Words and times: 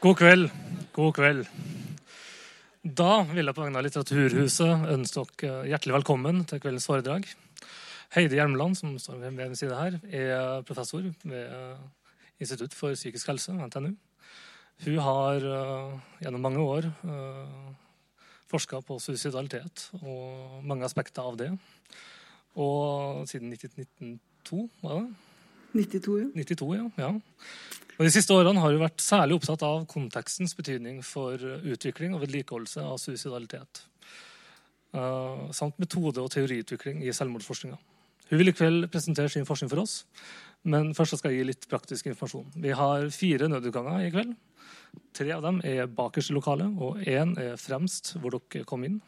God 0.00 0.16
kveld. 0.16 0.46
God 0.96 1.10
kveld. 1.12 1.48
Da 2.80 3.18
vil 3.28 3.44
jeg 3.44 3.52
på 3.52 3.60
vegne 3.66 3.76
av 3.76 3.84
Litteraturhuset 3.84 4.86
ønske 4.94 5.26
dere 5.42 5.66
hjertelig 5.68 5.92
velkommen 5.98 6.38
til 6.48 6.62
kveldens 6.62 6.86
foredrag. 6.88 7.26
Heidi 8.16 8.38
Hjelmeland, 8.38 8.78
som 8.80 8.94
står 8.96 9.18
ved 9.20 9.36
min 9.36 9.52
side 9.60 9.76
her, 9.76 9.98
er 10.08 10.64
professor 10.64 11.04
ved 11.04 11.76
Institutt 12.40 12.72
for 12.72 12.96
psykisk 12.96 13.28
helse, 13.28 13.52
NTNU. 13.52 13.92
Hun 14.86 14.98
har 15.04 15.44
uh, 15.44 16.00
gjennom 16.24 16.48
mange 16.48 16.64
år 16.64 16.88
uh, 17.04 17.68
forska 18.48 18.80
på 18.80 18.96
suicidalitet 19.04 19.90
og 20.00 20.64
mange 20.64 20.88
aspekter 20.88 21.28
av 21.28 21.36
det. 21.36 21.50
Og 22.56 23.28
siden 23.28 23.52
1992, 23.52 24.64
var 24.80 25.02
det? 25.02 25.29
92, 25.74 26.16
ja. 26.20 26.30
92, 26.34 26.72
ja. 26.76 26.88
ja. 26.98 27.12
Og 28.00 28.06
De 28.06 28.12
siste 28.14 28.32
årene 28.32 28.62
har 28.62 28.72
hun 28.72 28.80
vært 28.80 29.02
særlig 29.04 29.36
opptatt 29.36 29.62
av 29.66 29.82
kontekstens 29.90 30.54
betydning 30.56 31.02
for 31.04 31.36
utvikling 31.36 32.14
og 32.16 32.22
vedlikeholdelse 32.24 32.84
av 32.86 32.96
suicidalitet. 33.02 33.82
Uh, 34.90 35.50
samt 35.54 35.76
metode- 35.78 36.22
og 36.24 36.32
teoriutvikling 36.32 37.04
i 37.04 37.12
selvmordsforskninga. 37.14 37.76
Hun 38.30 38.38
vil 38.40 38.50
i 38.50 38.54
kveld 38.54 38.88
presentere 38.90 39.30
sin 39.30 39.46
forskning 39.46 39.70
for 39.70 39.82
oss, 39.82 40.04
men 40.64 40.94
først 40.94 41.18
skal 41.18 41.34
jeg 41.34 41.42
gi 41.42 41.48
litt 41.50 41.68
praktisk 41.70 42.08
informasjon. 42.10 42.48
Vi 42.62 42.72
har 42.74 43.06
fire 43.14 43.50
nødutganger 43.50 44.06
i 44.06 44.10
kveld. 44.14 44.34
Tre 45.14 45.30
av 45.34 45.44
dem 45.44 45.60
er 45.66 45.86
bakerst 45.86 46.32
i 46.32 46.36
lokalet, 46.36 46.72
og 46.80 47.04
én 47.04 47.36
er 47.38 47.60
fremst, 47.60 48.14
hvor 48.22 48.34
dere 48.34 48.66
kom 48.66 48.86
inn. 48.86 49.00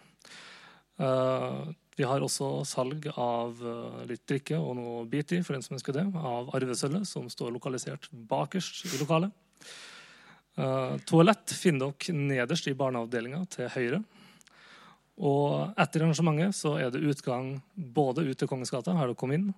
Uh, 1.01 1.73
vi 1.97 2.07
har 2.09 2.25
også 2.25 2.63
salg 2.69 3.07
av 3.13 3.59
uh, 3.61 4.01
litt 4.09 4.25
drikke 4.29 4.57
og 4.57 4.77
noe 4.79 5.05
bit 5.11 5.35
i 5.37 5.43
for 5.45 5.57
den 5.57 5.65
som 5.65 5.77
ønsker 5.77 5.97
det, 5.97 6.07
av 6.17 6.49
arvesølvet, 6.57 7.05
som 7.09 7.29
står 7.31 7.53
lokalisert 7.53 8.09
bakerst 8.13 8.87
i 8.89 9.01
lokalet. 9.03 9.35
Uh, 10.57 10.97
toalett 11.09 11.53
finner 11.57 11.93
dere 11.93 12.17
nederst 12.17 12.69
i 12.69 12.77
barneavdelinga 12.77 13.45
til 13.53 13.71
høyre. 13.73 14.03
Og 15.23 15.77
etter 15.81 16.05
arrangementet 16.05 16.57
så 16.57 16.75
er 16.81 16.93
det 16.93 17.05
utgang 17.05 17.55
både 17.75 18.25
ut 18.25 18.39
til 18.41 18.49
Kongens 18.49 18.73
gate, 18.73 18.95
her 18.97 19.11
dere 19.13 19.19
kom 19.19 19.35
inn, 19.37 19.51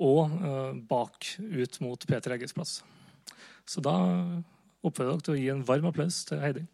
og 0.00 0.32
uh, 0.40 0.72
bak 0.88 1.28
ut 1.40 1.80
mot 1.84 2.08
Peter 2.08 2.36
Egges 2.36 2.56
plass. 2.56 2.78
Så 3.68 3.84
da 3.84 3.96
oppfordrer 4.86 5.12
dere 5.12 5.26
til 5.26 5.36
å 5.36 5.40
gi 5.40 5.52
en 5.52 5.66
varm 5.68 5.88
applaus 5.90 6.24
til 6.28 6.40
Heidi. 6.40 6.64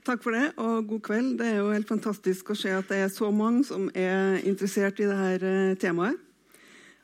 Takk 0.00 0.22
for 0.24 0.32
det, 0.32 0.46
og 0.56 0.86
god 0.88 1.00
kveld. 1.04 1.32
Det 1.36 1.46
er 1.46 1.58
jo 1.58 1.72
helt 1.74 1.88
fantastisk 1.90 2.54
å 2.54 2.56
se 2.56 2.70
at 2.72 2.88
det 2.88 3.02
er 3.04 3.10
så 3.12 3.28
mange 3.28 3.66
som 3.68 3.90
er 3.92 4.38
interessert 4.48 4.96
i 5.02 5.08
dette 5.08 5.74
temaet. 5.82 6.16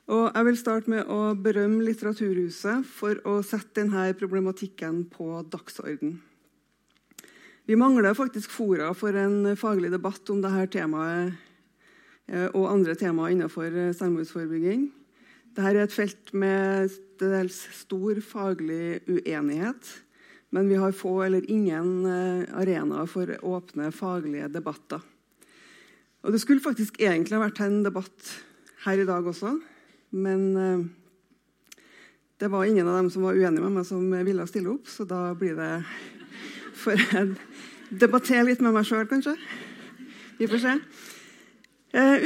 Og 0.07 0.31
jeg 0.31 0.47
vil 0.47 0.57
starte 0.57 0.89
med 0.89 1.11
å 1.11 1.35
berømme 1.37 1.83
Litteraturhuset 1.85 2.87
for 2.89 3.19
å 3.27 3.35
sette 3.45 3.83
denne 3.83 4.07
problematikken 4.17 5.03
på 5.13 5.43
dagsorden. 5.51 6.15
Vi 7.67 7.77
mangler 7.77 8.17
faktisk 8.17 8.49
fora 8.55 8.89
for 8.97 9.13
en 9.19 9.51
faglig 9.59 9.91
debatt 9.93 10.31
om 10.33 10.41
dette 10.41 10.79
temaet 10.79 11.35
og 12.55 12.65
andre 12.71 12.95
temaer 12.97 13.35
innenfor 13.35 13.69
selvmordsforebygging. 13.99 14.87
Dette 15.53 15.69
er 15.69 15.83
et 15.83 15.93
felt 15.93 16.33
med 16.33 16.97
dels 17.21 17.61
stor 17.83 18.23
faglig 18.25 19.03
uenighet. 19.05 19.93
Men 20.57 20.69
vi 20.71 20.77
har 20.81 20.95
få 20.95 21.11
eller 21.21 21.45
ingen 21.53 22.07
arenaer 22.57 23.05
for 23.05 23.29
åpne 23.45 23.91
faglige 23.93 24.47
debatter. 24.49 25.03
Og 26.25 26.33
Det 26.33 26.41
skulle 26.41 26.63
faktisk 26.63 26.97
egentlig 26.97 27.37
ha 27.37 27.43
vært 27.43 27.61
en 27.61 27.83
debatt 27.85 28.31
her 28.87 29.03
i 29.03 29.05
dag 29.05 29.27
også. 29.29 29.51
Men 30.17 30.89
det 32.41 32.49
var 32.49 32.65
ingen 32.65 32.87
av 32.89 32.97
dem 32.97 33.11
som 33.13 33.27
var 33.27 33.37
uenige 33.37 33.61
med 33.61 33.75
meg, 33.77 33.85
som 33.85 34.09
ville 34.09 34.47
stille 34.49 34.73
opp. 34.73 34.89
Så 34.89 35.05
da 35.05 35.29
blir 35.37 35.53
det 35.57 35.69
for 36.77 36.97
å 36.97 37.23
debattere 37.93 38.47
litt 38.49 38.63
med 38.65 38.73
meg 38.73 38.89
sjøl, 38.89 39.05
kanskje. 39.09 39.37
Vi 40.41 40.49
får 40.49 40.63
se. 40.65 40.73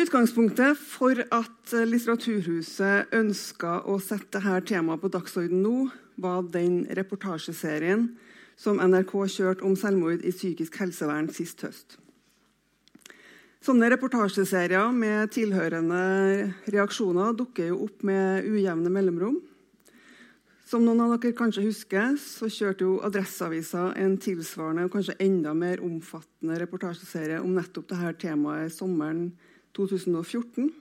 Utgangspunktet 0.01 0.79
for 0.79 1.19
at 1.31 1.75
Litteraturhuset 1.88 3.13
ønska 3.16 3.81
å 3.88 4.00
sette 4.03 4.39
dette 4.39 4.72
temaet 4.72 5.03
på 5.03 5.11
dagsordenen 5.13 5.67
nå, 5.67 5.91
var 6.21 6.45
den 6.53 6.83
reportasjeserien 6.97 8.07
som 8.59 8.79
NRK 8.81 9.13
kjørte 9.35 9.65
om 9.65 9.75
selvmord 9.79 10.23
i 10.23 10.33
psykisk 10.33 10.77
helsevern 10.81 11.29
sist 11.33 11.63
høst. 11.65 11.97
Sånne 13.61 13.91
reportasjeserier 13.93 14.89
med 14.89 15.29
tilhørende 15.35 16.01
reaksjoner 16.73 17.35
dukker 17.37 17.69
jo 17.69 17.83
opp 17.85 18.05
med 18.07 18.47
ujevne 18.49 18.89
mellomrom. 18.89 19.37
Som 20.65 20.85
noen 20.85 21.03
av 21.03 21.17
dere 21.19 21.35
kanskje 21.35 21.65
husker, 21.65 22.15
så 22.15 22.47
kjørte 22.49 22.85
jo 22.88 22.95
Adresseavisa 23.05 23.89
en 23.99 24.15
tilsvarende 24.23 24.88
og 24.88 24.93
kanskje 24.93 25.17
enda 25.21 25.51
mer 25.53 25.83
omfattende 25.83 26.57
reportasjeserie 26.61 27.41
om 27.43 27.53
nettopp 27.57 27.89
dette 27.91 28.13
temaet 28.23 28.73
sommeren 28.73 29.27
2014. 29.77 30.71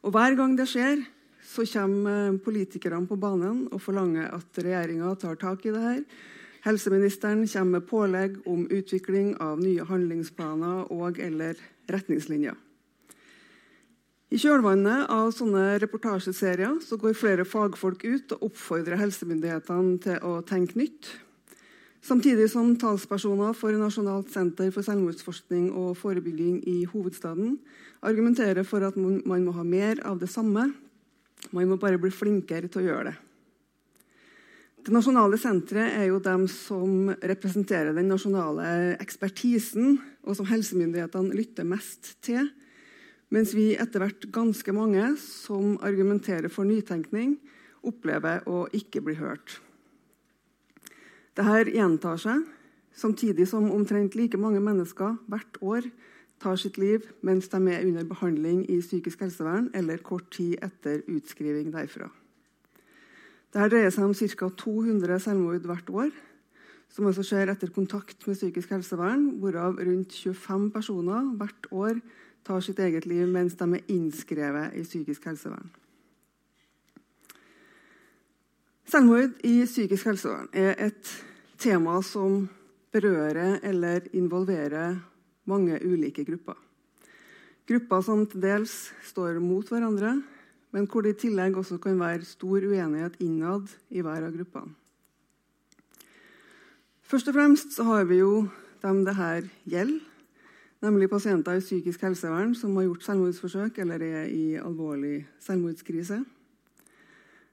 Og 0.00 0.14
hver 0.16 0.38
gang 0.38 0.56
det 0.56 0.66
skjer, 0.72 1.04
så 1.50 1.64
kommer 1.66 2.38
politikerne 2.44 3.08
på 3.10 3.18
banen 3.18 3.64
og 3.74 3.82
forlanger 3.82 4.28
at 4.36 4.60
regjeringa 4.62 5.10
tar 5.18 5.38
tak 5.40 5.64
i 5.66 5.74
det 5.74 5.82
her. 5.82 6.02
Helseministeren 6.62 7.46
kommer 7.48 7.80
med 7.80 7.86
pålegg 7.88 8.36
om 8.46 8.66
utvikling 8.70 9.32
av 9.42 9.62
nye 9.62 9.86
handlingsplaner 9.88 10.92
og 10.92 11.18
eller 11.18 11.58
retningslinjer. 11.90 12.54
I 14.30 14.38
kjølvannet 14.38 15.08
av 15.10 15.32
sånne 15.34 15.80
reportasjeserier 15.82 16.76
så 16.84 16.98
går 17.00 17.16
flere 17.18 17.46
fagfolk 17.48 18.04
ut 18.04 18.36
og 18.36 18.44
oppfordrer 18.52 19.00
helsemyndighetene 19.00 19.96
til 20.04 20.20
å 20.22 20.36
tenke 20.46 20.78
nytt. 20.78 21.08
Samtidig 22.00 22.46
som 22.52 22.76
talspersoner 22.78 23.56
for 23.58 23.74
Nasjonalt 23.76 24.30
senter 24.32 24.70
for 24.72 24.86
selvmordsforskning 24.86 25.72
og 25.74 25.98
forebygging 25.98 26.62
i 26.70 26.84
hovedstaden 26.92 27.58
argumenterer 28.06 28.64
for 28.64 28.86
at 28.86 28.96
man 28.96 29.44
må 29.44 29.56
ha 29.56 29.66
mer 29.66 29.98
av 30.06 30.22
det 30.22 30.30
samme. 30.32 30.70
Man 31.50 31.68
må 31.70 31.80
bare 31.80 31.98
bli 32.00 32.12
flinkere 32.12 32.68
til 32.68 32.82
å 32.82 32.86
gjøre 32.90 33.10
det. 33.10 33.16
Det 34.80 34.94
nasjonale 34.94 35.36
senteret 35.36 35.98
er 35.98 36.06
jo 36.08 36.22
dem 36.24 36.46
som 36.48 37.10
representerer 37.12 37.92
den 37.92 38.08
nasjonale 38.08 38.96
ekspertisen, 39.02 39.98
og 40.24 40.38
som 40.38 40.48
helsemyndighetene 40.48 41.36
lytter 41.36 41.68
mest 41.68 42.14
til. 42.24 42.48
Mens 43.30 43.52
vi 43.54 43.74
etter 43.76 44.00
hvert 44.00 44.24
ganske 44.32 44.72
mange 44.74 45.04
som 45.20 45.76
argumenterer 45.84 46.48
for 46.52 46.64
nytenkning, 46.68 47.36
opplever 47.84 48.46
å 48.48 48.64
ikke 48.76 49.02
bli 49.04 49.18
hørt. 49.20 49.58
Dette 51.36 51.76
gjentar 51.76 52.16
seg, 52.20 52.40
samtidig 52.96 53.46
som 53.48 53.68
omtrent 53.72 54.16
like 54.16 54.40
mange 54.40 54.60
mennesker 54.64 55.20
hvert 55.28 55.60
år 55.60 55.86
tar 56.40 56.56
sitt 56.60 56.78
liv 56.80 57.04
mens 57.26 57.48
de 57.52 57.60
er 57.68 57.84
under 57.84 58.06
behandling 58.08 58.64
i 58.70 58.80
psykisk 58.80 59.20
helsevern 59.20 59.68
eller 59.76 60.00
kort 60.04 60.30
tid 60.32 60.56
etter 60.64 61.02
utskriving 61.08 61.70
derfra. 61.74 62.08
Dette 63.50 63.68
dreier 63.72 63.90
seg 63.90 64.06
om 64.06 64.14
ca. 64.14 64.48
200 64.62 65.18
selvmord 65.24 65.66
hvert 65.66 65.90
år, 65.90 66.10
som 66.90 67.06
altså 67.06 67.24
skjer 67.26 67.50
etter 67.50 67.70
kontakt 67.74 68.26
med 68.26 68.38
psykisk 68.38 68.70
helsevern, 68.70 69.26
hvorav 69.42 69.78
rundt 69.78 70.14
25 70.14 70.70
personer 70.74 71.32
hvert 71.38 71.68
år 71.70 72.00
tar 72.46 72.62
sitt 72.64 72.78
eget 72.78 73.06
liv 73.10 73.26
mens 73.28 73.58
de 73.58 73.66
er 73.74 73.92
innskrevet 73.92 74.78
i 74.78 74.86
psykisk 74.86 75.26
helsevern. 75.28 75.68
Selvmord 78.90 79.36
i 79.46 79.60
psykisk 79.66 80.08
helsevern 80.10 80.48
er 80.56 80.78
et 80.86 81.10
tema 81.58 82.00
som 82.02 82.48
berører 82.90 83.60
eller 83.62 84.06
involverer 84.18 84.96
mange 85.48 85.78
ulike 85.84 86.24
grupper. 86.26 86.58
Grupper 87.70 88.02
som 88.02 88.26
til 88.26 88.42
dels 88.42 88.74
står 89.06 89.38
mot 89.42 89.68
hverandre, 89.70 90.16
men 90.74 90.86
hvor 90.90 91.04
det 91.06 91.16
i 91.16 91.20
tillegg 91.26 91.56
også 91.58 91.78
kan 91.82 91.98
være 92.00 92.26
stor 92.26 92.66
uenighet 92.66 93.18
innad 93.22 93.70
i 93.90 94.02
hver 94.02 94.26
av 94.26 94.34
gruppene. 94.34 94.74
Først 97.10 97.26
og 97.26 97.34
fremst 97.34 97.78
har 97.82 98.04
vi 98.06 98.20
jo 98.20 98.44
dem 98.82 99.00
det 99.06 99.16
her 99.18 99.46
gjelder, 99.66 99.98
nemlig 100.80 101.10
pasienter 101.10 101.58
i 101.58 101.64
psykisk 101.64 102.04
helsevern 102.06 102.54
som 102.54 102.76
har 102.78 102.86
gjort 102.86 103.02
selvmordsforsøk 103.04 103.80
eller 103.82 104.04
er 104.06 104.28
i 104.30 104.44
alvorlig 104.60 105.24
selvmordskrise. 105.42 106.20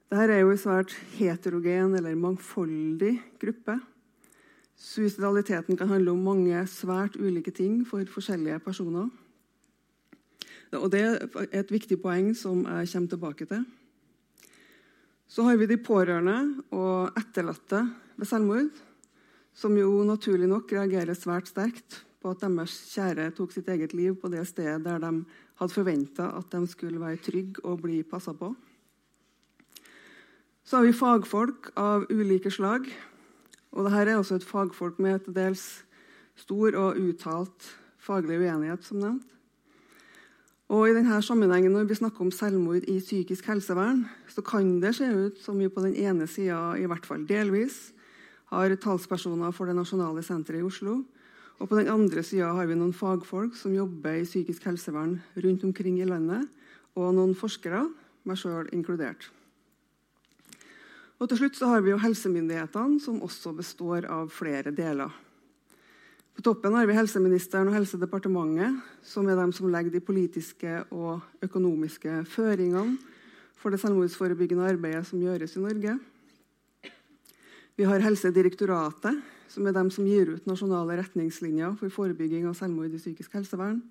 Dette 0.07 0.27
er 0.31 0.39
jo 0.39 0.53
en 0.53 0.61
svært 0.61 0.93
heterogen 1.17 1.97
eller 1.97 2.15
mangfoldig 2.15 3.17
gruppe. 3.41 3.79
Suicidaliteten 4.77 5.77
kan 5.77 5.89
handle 5.89 6.13
om 6.13 6.21
mange 6.21 6.59
svært 6.69 7.17
ulike 7.17 7.51
ting 7.51 7.81
for 7.87 8.05
forskjellige 8.05 8.59
personer. 8.61 9.09
Og 10.77 10.91
Det 10.91 11.01
er 11.01 11.27
et 11.51 11.71
viktig 11.71 11.97
poeng 12.01 12.35
som 12.35 12.61
jeg 12.65 12.89
kommer 12.91 13.09
tilbake 13.09 13.45
til. 13.45 13.65
Så 15.27 15.43
har 15.43 15.57
vi 15.57 15.65
de 15.65 15.77
pårørende 15.77 16.63
og 16.71 17.17
etterlatte 17.17 17.81
ved 18.15 18.27
selvmord, 18.27 18.69
som 19.53 19.75
jo 19.77 20.03
naturlig 20.03 20.47
nok 20.47 20.71
reagerer 20.71 21.17
svært 21.17 21.49
sterkt 21.49 22.03
på 22.21 22.31
at 22.31 22.43
deres 22.43 22.75
kjære 22.93 23.31
tok 23.35 23.51
sitt 23.51 23.67
eget 23.67 23.93
liv 23.97 24.15
på 24.19 24.29
det 24.29 24.45
stedet 24.47 24.83
der 24.85 25.01
de 25.01 25.11
hadde 25.59 25.73
forventa 25.73 26.29
at 26.37 26.51
de 26.51 26.67
skulle 26.69 27.01
være 27.01 27.21
trygge 27.23 27.63
og 27.65 27.81
bli 27.81 28.03
passa 28.03 28.33
på. 28.33 28.53
Så 30.67 30.77
har 30.77 30.85
vi 30.85 30.95
fagfolk 30.95 31.71
av 31.79 32.09
ulike 32.11 32.51
slag. 32.51 32.89
Og 33.77 33.85
dette 33.85 34.09
er 34.09 34.17
også 34.17 34.39
et 34.39 34.45
fagfolk 34.47 34.97
med 34.97 35.19
til 35.21 35.35
dels 35.37 35.63
stor 36.37 36.73
og 36.81 36.97
uttalt 36.97 37.67
faglig 38.01 38.39
uenighet, 38.39 38.81
som 38.85 38.97
nevnt. 38.97 39.27
Og 40.73 40.89
i 40.89 40.95
denne 40.95 41.21
sammenhengen, 41.21 41.71
Når 41.71 41.83
vi 41.83 41.95
snakker 41.95 42.21
om 42.21 42.31
selvmord 42.31 42.83
i 42.87 42.99
psykisk 42.99 43.45
helsevern, 43.45 44.05
så 44.27 44.41
kan 44.41 44.81
det 44.81 44.95
se 44.95 45.05
ut 45.05 45.37
som 45.39 45.59
vi 45.59 45.69
på 45.69 45.81
den 45.81 45.95
ene 45.95 46.27
sida, 46.27 46.75
i 46.75 46.85
hvert 46.85 47.05
fall 47.05 47.25
delvis, 47.27 47.93
har 48.49 48.75
talspersoner 48.75 49.51
for 49.51 49.65
det 49.65 49.75
nasjonale 49.75 50.23
senteret 50.23 50.59
i 50.59 50.63
Oslo. 50.63 51.03
Og 51.59 51.69
på 51.69 51.75
den 51.75 51.87
andre 51.87 52.23
sida 52.23 52.51
har 52.53 52.65
vi 52.65 52.75
noen 52.75 52.93
fagfolk 52.93 53.55
som 53.55 53.73
jobber 53.73 54.19
i 54.19 54.25
psykisk 54.25 54.63
helsevern 54.63 55.21
rundt 55.37 55.63
omkring 55.63 55.99
i 55.99 56.05
landet, 56.05 56.47
og 56.95 57.13
noen 57.13 57.35
forskere, 57.35 57.87
meg 58.25 58.37
sjøl 58.37 58.69
inkludert. 58.73 59.36
Og 61.17 61.29
til 61.29 61.39
slutt 61.39 61.57
så 61.57 61.69
har 61.71 61.81
vi 61.81 61.89
jo 61.93 62.01
helsemyndighetene, 62.01 62.99
som 63.01 63.23
også 63.25 63.55
består 63.57 64.05
av 64.11 64.29
flere 64.33 64.73
deler. 64.75 65.09
På 66.37 66.43
toppen 66.45 66.75
har 66.77 66.85
vi 66.85 66.93
helseministeren 66.93 67.71
og 67.71 67.73
Helsedepartementet, 67.73 68.75
som 69.01 69.25
er 69.25 69.39
de 69.39 69.47
som 69.57 69.71
legger 69.73 69.95
de 69.95 70.03
politiske 70.05 70.83
og 70.93 71.23
økonomiske 71.41 72.19
føringene 72.29 72.99
for 73.57 73.73
det 73.73 73.79
selvmordsforebyggende 73.81 74.67
arbeidet 74.69 75.07
som 75.09 75.23
gjøres 75.23 75.55
i 75.57 75.63
Norge. 75.63 75.95
Vi 77.73 77.87
har 77.89 78.05
Helsedirektoratet, 78.05 79.17
som 79.49 79.65
er 79.65 79.73
de 79.73 79.83
som 79.95 80.05
gir 80.05 80.29
ut 80.35 80.45
nasjonale 80.45 80.99
retningslinjer 81.01 81.73
for 81.79 81.93
forebygging 81.93 82.45
av 82.45 82.53
selvmord 82.59 82.93
i 82.93 83.01
psykisk 83.01 83.33
helsevern. 83.33 83.81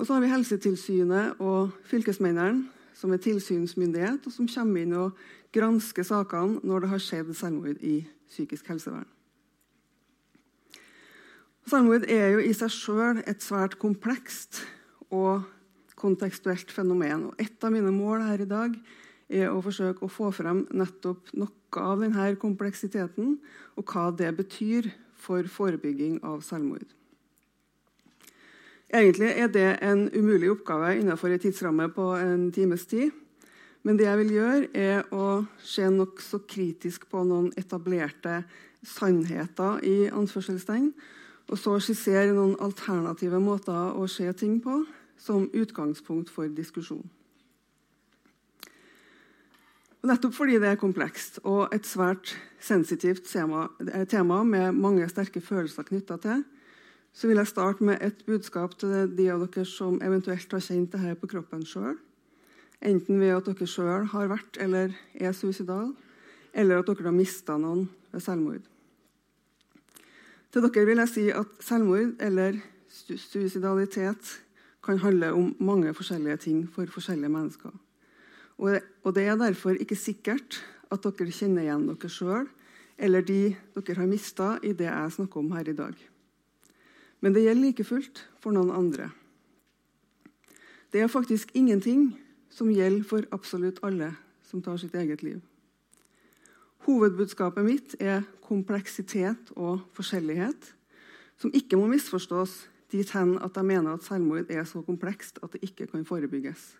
Og 0.00 0.06
så 0.06 0.16
har 0.16 0.24
vi 0.24 0.32
Helsetilsynet 0.32 1.40
og 1.44 1.76
fylkesmennene, 1.90 2.64
som 2.96 3.12
er 3.12 3.20
tilsynsmyndighet, 3.22 4.24
og 4.24 4.32
som 4.32 4.48
kommer 4.48 4.82
inn 4.82 4.96
og 4.96 5.20
gransker 5.54 6.06
sakene 6.06 6.60
når 6.66 6.84
det 6.84 6.90
har 6.92 7.02
skjedd 7.02 7.30
selvmord 7.36 7.80
i 7.84 8.00
psykisk 8.28 8.68
helsevern. 8.72 9.08
Selvmord 11.68 12.06
er 12.08 12.32
jo 12.32 12.40
i 12.40 12.54
seg 12.56 12.72
sjøl 12.72 13.22
et 13.28 13.44
svært 13.44 13.76
komplekst 13.80 14.62
og 15.12 15.44
kontekstuelt 15.98 16.70
fenomen. 16.72 17.28
Og 17.28 17.42
et 17.42 17.64
av 17.64 17.74
mine 17.74 17.92
mål 17.92 18.24
her 18.24 18.44
i 18.44 18.48
dag 18.48 18.76
er 19.28 19.50
å 19.52 19.60
forsøke 19.64 20.06
å 20.06 20.12
få 20.12 20.30
frem 20.32 20.62
nettopp 20.72 21.34
noe 21.36 21.82
av 21.84 22.00
denne 22.00 22.30
kompleksiteten, 22.40 23.34
og 23.76 23.92
hva 23.92 24.08
det 24.16 24.30
betyr 24.38 24.88
for 25.18 25.44
forebygging 25.52 26.22
av 26.24 26.40
selvmord. 26.46 26.86
Egentlig 28.88 29.34
er 29.36 29.50
det 29.52 29.68
en 29.84 30.06
umulig 30.14 30.48
oppgave 30.54 30.94
innenfor 30.96 31.34
en 31.34 31.42
tidsramme 31.42 31.90
på 31.92 32.06
en 32.16 32.48
times 32.56 32.86
tid. 32.88 33.12
Men 33.88 33.96
det 33.96 34.04
jeg 34.04 34.18
vil 34.20 34.32
gjøre, 34.34 34.64
er 34.76 35.06
å 35.16 35.26
se 35.64 35.86
nokså 35.88 36.42
kritisk 36.44 37.06
på 37.08 37.22
noen 37.24 37.46
etablerte 37.56 38.42
sannheter 38.84 39.78
i 39.80 40.10
anførselstegn, 40.12 40.90
og 41.48 41.56
så 41.56 41.78
skissere 41.80 42.34
noen 42.36 42.58
alternative 42.60 43.38
måter 43.40 43.96
å 43.96 44.04
se 44.12 44.28
ting 44.36 44.58
på 44.60 44.82
som 45.16 45.46
utgangspunkt 45.56 46.28
for 46.28 46.52
diskusjon. 46.52 47.06
Nettopp 50.04 50.36
fordi 50.36 50.58
det 50.60 50.74
er 50.74 50.80
komplekst 50.80 51.40
og 51.48 51.72
et 51.72 51.88
svært 51.88 52.34
sensitivt 52.60 53.24
tema, 53.32 53.70
tema 54.12 54.42
med 54.44 54.76
mange 54.76 55.08
sterke 55.08 55.40
følelser 55.40 55.88
knytta 55.88 56.20
til, 56.26 56.44
så 57.16 57.26
vil 57.26 57.40
jeg 57.40 57.50
starte 57.54 57.88
med 57.88 58.04
et 58.04 58.20
budskap 58.28 58.76
til 58.76 59.08
de 59.16 59.30
av 59.32 59.48
dere 59.48 59.64
som 59.64 59.96
eventuelt 60.04 60.52
har 60.52 60.66
kjent 60.68 60.92
dette 60.92 61.16
på 61.22 61.32
kroppen 61.32 61.64
sjøl. 61.64 61.96
Enten 62.82 63.20
ved 63.20 63.34
at 63.34 63.48
dere 63.48 63.66
sjøl 63.66 64.06
har 64.12 64.30
vært 64.30 64.58
eller 64.62 64.92
er 65.14 65.32
suicidal, 65.34 65.92
eller 66.54 66.80
at 66.80 66.90
dere 66.90 67.08
har 67.08 67.16
mista 67.16 67.56
noen 67.58 67.88
ved 68.12 68.22
selvmord. 68.22 68.62
Til 70.52 70.64
dere 70.64 70.86
vil 70.88 71.02
jeg 71.02 71.12
si 71.12 71.24
at 71.34 71.58
selvmord 71.64 72.14
eller 72.24 72.60
suicidalitet 72.88 74.36
kan 74.84 75.00
handle 75.02 75.32
om 75.36 75.50
mange 75.60 75.92
forskjellige 75.94 76.36
ting 76.46 76.62
for 76.72 76.88
forskjellige 76.88 77.32
mennesker. 77.32 77.74
Og 78.58 79.14
det 79.14 79.26
er 79.26 79.36
derfor 79.36 79.76
ikke 79.76 79.98
sikkert 79.98 80.62
at 80.90 81.04
dere 81.04 81.34
kjenner 81.34 81.66
igjen 81.66 81.90
dere 81.90 82.10
sjøl 82.12 82.48
eller 82.98 83.22
de 83.22 83.56
dere 83.76 84.00
har 84.00 84.10
mista 84.10 84.54
i 84.62 84.72
det 84.74 84.88
jeg 84.88 85.12
snakker 85.14 85.42
om 85.42 85.52
her 85.54 85.68
i 85.68 85.76
dag. 85.76 85.94
Men 87.20 87.34
det 87.34 87.44
gjelder 87.44 87.64
like 87.66 87.86
fullt 87.86 88.24
for 88.42 88.54
noen 88.54 88.72
andre. 88.74 89.10
Det 90.92 91.02
er 91.02 91.12
faktisk 91.12 91.52
ingenting 91.54 92.16
som 92.50 92.70
gjelder 92.72 93.04
for 93.06 93.28
absolutt 93.34 93.80
alle 93.86 94.12
som 94.48 94.62
tar 94.64 94.78
sitt 94.80 94.94
eget 94.96 95.22
liv. 95.22 95.40
Hovedbudskapet 96.88 97.66
mitt 97.66 97.94
er 98.00 98.22
kompleksitet 98.44 99.52
og 99.56 99.82
forskjellighet, 99.96 100.72
som 101.38 101.52
ikke 101.54 101.76
må 101.76 101.88
misforstås 101.90 102.62
dit 102.92 103.10
hen 103.12 103.36
at 103.44 103.56
jeg 103.56 103.68
mener 103.68 103.94
at 103.94 104.06
selvmord 104.06 104.48
er 104.48 104.64
så 104.64 104.80
komplekst 104.86 105.42
at 105.42 105.52
det 105.52 105.66
ikke 105.68 105.90
kan 105.90 106.06
forebygges. 106.08 106.78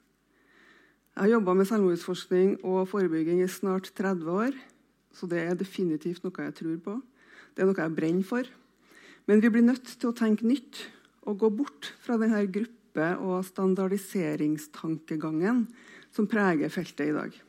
Jeg 1.18 1.26
har 1.26 1.32
jobba 1.34 1.54
med 1.58 1.66
selvmordsforskning 1.68 2.56
og 2.64 2.88
forebygging 2.88 3.42
i 3.42 3.50
snart 3.50 3.90
30 3.98 4.30
år, 4.30 4.56
så 5.12 5.26
det 5.26 5.42
er 5.42 5.58
definitivt 5.58 6.22
noe 6.24 6.44
jeg 6.46 6.54
tror 6.54 6.76
på. 6.84 6.94
Det 7.52 7.64
er 7.64 7.68
noe 7.68 7.82
jeg 7.82 7.96
brenner 7.96 8.26
for. 8.26 8.46
Men 9.26 9.42
vi 9.42 9.50
blir 9.50 9.66
nødt 9.66 9.96
til 9.98 10.08
å 10.08 10.16
tenke 10.16 10.46
nytt 10.46 10.78
og 11.26 11.40
gå 11.42 11.50
bort 11.52 11.90
fra 12.00 12.16
denne 12.16 12.38
gruppe- 12.98 13.22
og 13.22 13.44
standardiseringstankegangen 13.44 15.66
som 16.10 16.26
preger 16.26 16.68
feltet 16.68 17.08
i 17.08 17.12
dag. 17.12 17.42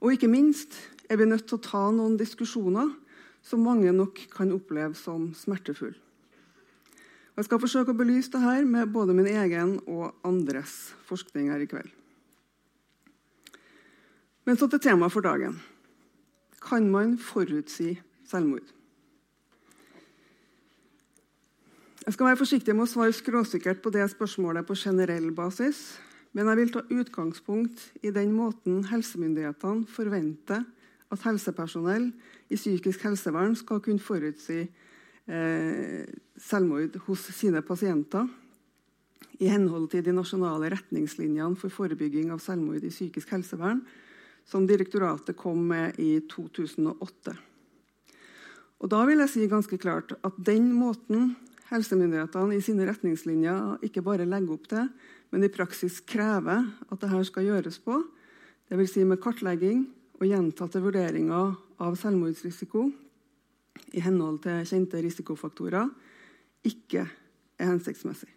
Og 0.00 0.12
ikke 0.12 0.28
minst 0.28 0.74
er 1.08 1.16
vi 1.16 1.24
nødt 1.24 1.46
til 1.46 1.58
å 1.58 1.62
ta 1.62 1.90
noen 1.90 2.16
diskusjoner 2.16 2.94
som 3.42 3.62
mange 3.62 3.92
nok 3.92 4.18
kan 4.32 4.52
oppleve 4.52 4.94
som 4.94 5.34
smertefulle. 5.34 5.94
Jeg 7.36 7.44
skal 7.44 7.60
forsøke 7.60 7.90
å 7.92 7.96
belyse 7.96 8.30
dette 8.30 8.64
med 8.64 8.92
både 8.92 9.14
min 9.14 9.26
egen 9.26 9.80
og 9.88 10.14
andres 10.24 10.94
forskning 11.08 11.50
her 11.50 11.60
i 11.60 11.66
kveld. 11.66 11.90
Men 14.44 14.56
så 14.56 14.68
til 14.68 14.80
temaet 14.80 15.12
for 15.12 15.20
dagen. 15.22 15.60
Kan 16.60 16.90
man 16.90 17.18
forutsi 17.18 18.00
selvmord? 18.28 18.81
Jeg 22.02 22.16
skal 22.16 22.32
være 22.32 22.38
forsiktig 22.40 22.74
med 22.74 22.82
å 22.82 22.90
svare 22.90 23.14
skråsikkert 23.14 23.78
på 23.78 23.90
det 23.94 24.02
spørsmålet 24.10 24.66
på 24.66 24.74
generell 24.74 25.28
basis. 25.36 26.00
Men 26.34 26.48
jeg 26.50 26.58
vil 26.58 26.70
ta 26.74 26.80
utgangspunkt 26.90 27.82
i 28.02 28.10
den 28.10 28.32
måten 28.34 28.80
helsemyndighetene 28.88 29.86
forventer 29.86 30.64
at 31.14 31.22
helsepersonell 31.22 32.08
i 32.50 32.58
psykisk 32.58 33.04
helsevern 33.06 33.54
skal 33.54 33.78
kunne 33.84 34.02
forutsi 34.02 34.64
eh, 34.64 36.08
selvmord 36.42 36.96
hos 37.06 37.28
sine 37.36 37.62
pasienter 37.62 38.26
i 39.38 39.52
henhold 39.52 39.86
til 39.92 40.02
de 40.02 40.16
nasjonale 40.16 40.72
retningslinjene 40.74 41.60
for 41.60 41.70
forebygging 41.70 42.34
av 42.34 42.42
selvmord 42.42 42.82
i 42.82 42.90
psykisk 42.90 43.30
helsevern, 43.36 43.84
som 44.42 44.66
direktoratet 44.66 45.38
kom 45.38 45.62
med 45.70 46.02
i 46.02 46.16
2008. 46.26 47.38
Og 48.82 48.90
Da 48.90 49.06
vil 49.06 49.22
jeg 49.22 49.30
si 49.30 49.46
ganske 49.46 49.78
klart 49.78 50.16
at 50.26 50.42
den 50.42 50.72
måten 50.74 51.36
helsemyndighetene 51.72 52.56
i 52.56 52.64
sine 52.64 52.86
retningslinjer 52.88 53.82
ikke 53.86 54.04
bare 54.04 54.28
legger 54.28 54.56
opp 54.56 54.68
til, 54.70 54.88
men 55.32 55.44
i 55.44 55.52
praksis 55.52 56.00
krever 56.04 56.66
at 56.88 56.98
dette 57.00 57.22
skal 57.28 57.48
gjøres 57.48 57.78
på, 57.82 57.98
dvs. 58.68 58.92
Si 58.92 59.04
med 59.08 59.20
kartlegging 59.22 59.86
og 60.20 60.28
gjentatte 60.28 60.82
vurderinger 60.84 61.56
av 61.82 61.96
selvmordsrisiko 61.98 62.84
i 63.96 64.02
henhold 64.04 64.42
til 64.44 64.62
kjente 64.68 65.00
risikofaktorer, 65.02 65.88
ikke 66.68 67.06
er 67.58 67.70
hensiktsmessig. 67.70 68.30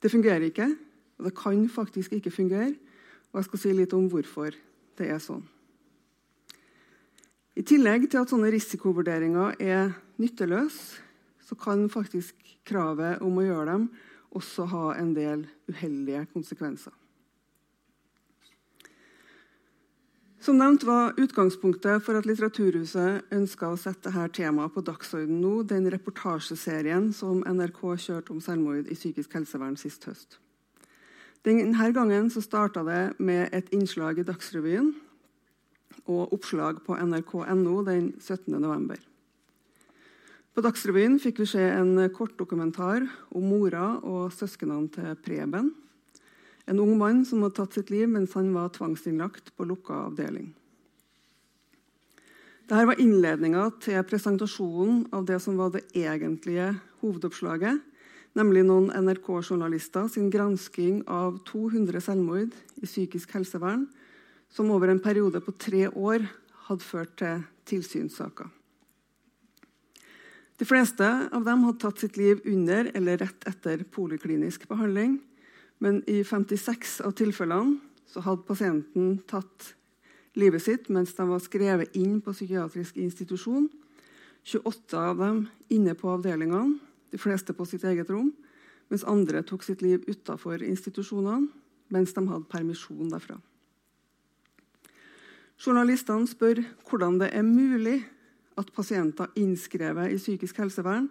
Det 0.00 0.10
fungerer 0.10 0.46
ikke, 0.48 0.70
og 1.18 1.26
det 1.28 1.34
kan 1.36 1.66
faktisk 1.68 2.14
ikke 2.16 2.32
fungere. 2.32 2.72
Og 3.30 3.40
jeg 3.40 3.48
skal 3.50 3.62
si 3.62 3.72
litt 3.76 3.92
om 3.94 4.08
hvorfor 4.10 4.54
det 4.98 5.10
er 5.12 5.20
sånn. 5.22 5.42
I 7.58 7.62
tillegg 7.66 8.06
til 8.08 8.22
at 8.22 8.30
sånne 8.32 8.50
risikovurderinger 8.54 9.58
er 9.60 9.92
nytteløse, 10.22 11.09
så 11.50 11.58
kan 11.58 11.88
faktisk 11.90 12.38
kravet 12.68 13.18
om 13.26 13.40
å 13.40 13.44
gjøre 13.44 13.72
dem 13.72 13.86
også 14.30 14.68
ha 14.70 14.84
en 14.94 15.10
del 15.16 15.42
uheldige 15.66 16.28
konsekvenser. 16.30 16.94
Som 20.40 20.56
nevnt 20.56 20.86
var 20.88 21.18
Utgangspunktet 21.20 22.00
for 22.06 22.16
at 22.16 22.24
Litteraturhuset 22.24 23.34
ønska 23.34 23.68
å 23.68 23.76
sette 23.76 24.08
dette 24.08 24.38
temaet 24.38 24.72
på 24.72 24.84
dagsordenen 24.86 25.42
nå, 25.42 25.50
den 25.68 25.90
reportasjeserien 25.92 27.10
som 27.12 27.42
NRK 27.44 27.82
kjørte 28.06 28.32
om 28.32 28.40
selvmord 28.40 28.88
i 28.88 28.96
psykisk 28.96 29.36
helsevern 29.36 29.76
sist 29.76 30.06
høst. 30.08 30.38
Denne 31.44 31.90
gangen 31.92 32.30
så 32.32 32.40
starta 32.44 32.86
det 32.86 33.02
med 33.18 33.50
et 33.56 33.68
innslag 33.74 34.22
i 34.22 34.28
Dagsrevyen 34.28 34.94
og 36.06 36.32
oppslag 36.32 36.80
på 36.86 36.96
nrk.no 36.96 37.76
den 37.84 38.12
17. 38.20 38.54
november. 38.54 39.09
På 40.50 40.64
Dagsrevyen 40.66 41.20
fikk 41.22 41.44
vi 41.44 41.46
se 41.46 41.62
en 41.62 41.94
kort 42.10 42.34
dokumentar 42.38 43.04
om 43.30 43.44
mora 43.46 44.00
og 44.02 44.32
søsknene 44.34 44.90
til 44.90 45.12
Preben. 45.22 45.70
En 46.66 46.80
ung 46.82 46.96
mann 46.98 47.22
som 47.26 47.44
hadde 47.44 47.56
tatt 47.60 47.76
sitt 47.78 47.92
liv 47.94 48.10
mens 48.10 48.34
han 48.34 48.50
var 48.54 48.72
tvangsinnlagt 48.74 49.52
på 49.54 49.66
lukka 49.70 50.08
avdeling. 50.08 50.50
Dette 52.70 52.86
var 52.86 53.00
innledninga 53.02 53.64
til 53.82 54.02
presentasjonen 54.06 55.06
av 55.14 55.24
det 55.26 55.40
som 55.42 55.56
var 55.58 55.72
det 55.74 55.84
egentlige 55.90 56.68
hovedoppslaget, 57.00 57.80
nemlig 58.38 58.62
noen 58.66 58.92
NRK-journalister 58.94 60.06
sin 60.10 60.30
gransking 60.30 61.00
av 61.10 61.40
200 61.50 62.02
selvmord 62.04 62.54
i 62.78 62.86
psykisk 62.86 63.34
helsevern, 63.38 63.88
som 64.50 64.70
over 64.70 64.90
en 64.90 65.02
periode 65.02 65.42
på 65.42 65.54
tre 65.58 65.88
år 65.90 66.26
hadde 66.68 66.86
ført 66.86 67.18
til 67.18 67.42
tilsynssaker. 67.70 68.59
De 70.60 70.66
fleste 70.68 71.06
av 71.32 71.44
dem 71.46 71.62
hadde 71.64 71.80
tatt 71.80 72.02
sitt 72.02 72.18
liv 72.20 72.42
under 72.44 72.90
eller 72.92 73.16
rett 73.22 73.46
etter 73.48 73.80
poliklinisk 73.88 74.66
behandling. 74.68 75.14
Men 75.80 76.02
i 76.04 76.18
56 76.20 76.98
av 77.08 77.14
tilfellene 77.16 77.78
hadde 78.12 78.44
pasienten 78.44 79.14
tatt 79.30 79.70
livet 80.36 80.60
sitt 80.60 80.90
mens 80.92 81.14
de 81.16 81.24
var 81.30 81.40
skrevet 81.40 81.96
inn 81.96 82.18
på 82.20 82.34
psykiatrisk 82.36 83.00
institusjon. 83.00 83.70
28 84.44 85.00
av 85.00 85.24
dem 85.24 85.40
inne 85.72 85.96
på 85.96 86.12
avdelingene, 86.12 86.76
de 87.08 87.18
fleste 87.18 87.56
på 87.56 87.64
sitt 87.64 87.88
eget 87.88 88.12
rom. 88.12 88.28
Mens 88.92 89.06
andre 89.08 89.40
tok 89.46 89.64
sitt 89.64 89.80
liv 89.80 90.04
utafor 90.12 90.60
institusjonene 90.60 91.48
mens 91.88 92.12
de 92.12 92.28
hadde 92.28 92.52
permisjon 92.52 93.08
derfra. 93.08 93.40
Journalistene 95.60 96.28
spør 96.28 96.60
hvordan 96.84 97.16
det 97.24 97.32
er 97.32 97.48
mulig 97.48 98.02
at 98.60 98.72
pasienter 98.76 99.32
innskrevet 99.40 100.12
i 100.12 100.20
psykisk 100.20 100.60
helsevern, 100.62 101.08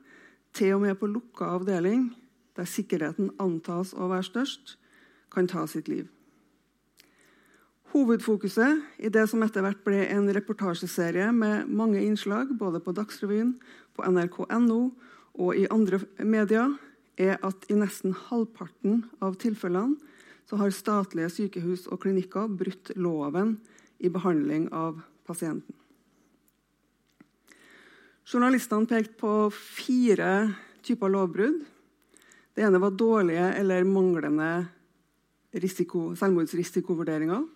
til 0.53 0.75
og 0.77 0.85
med 0.85 0.97
på 0.99 1.09
lukka 1.09 1.49
avdeling, 1.57 2.09
der 2.57 2.69
sikkerheten 2.69 3.33
antas 3.41 3.93
å 3.93 4.09
være 4.09 4.27
størst, 4.27 4.77
kan 5.29 5.47
ta 5.47 5.65
sitt 5.69 5.89
liv. 5.91 6.07
Hovedfokuset 7.93 9.01
i 9.01 9.09
det 9.09 9.23
som 9.31 9.41
etter 9.41 9.65
hvert 9.65 9.81
ble 9.85 10.03
en 10.13 10.29
reportasjeserie 10.33 11.31
med 11.33 11.69
mange 11.73 12.01
innslag, 12.05 12.51
både 12.57 12.81
på 12.85 12.93
Dagsrevyen, 12.97 13.55
på 13.97 14.05
nrk.no 14.05 14.81
og 15.39 15.57
i 15.57 15.65
andre 15.73 16.01
medier, 16.21 16.75
er 17.19 17.39
at 17.43 17.65
i 17.69 17.75
nesten 17.75 18.13
halvparten 18.29 19.03
av 19.25 19.35
tilfellene 19.41 19.97
så 20.49 20.57
har 20.61 20.73
statlige 20.73 21.29
sykehus 21.33 21.87
og 21.89 22.01
klinikker 22.05 22.49
brutt 22.61 22.93
loven 22.97 23.57
i 23.99 24.09
behandling 24.09 24.69
av 24.73 25.01
pasienten. 25.27 25.78
Journalistene 28.29 28.85
pekte 28.85 29.15
på 29.17 29.49
fire 29.49 30.53
typer 30.85 31.09
lovbrudd. 31.09 31.63
Det 32.53 32.61
ene 32.61 32.77
var 32.77 32.93
dårlige 32.93 33.47
eller 33.57 33.87
manglende 33.89 34.67
risiko, 35.57 36.11
selvmordsrisikovurderinger. 36.13 37.47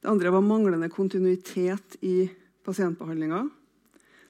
Det 0.00 0.08
andre 0.08 0.32
var 0.32 0.46
manglende 0.48 0.88
kontinuitet 0.88 1.98
i 2.00 2.24
pasientbehandlinga. 2.64 3.42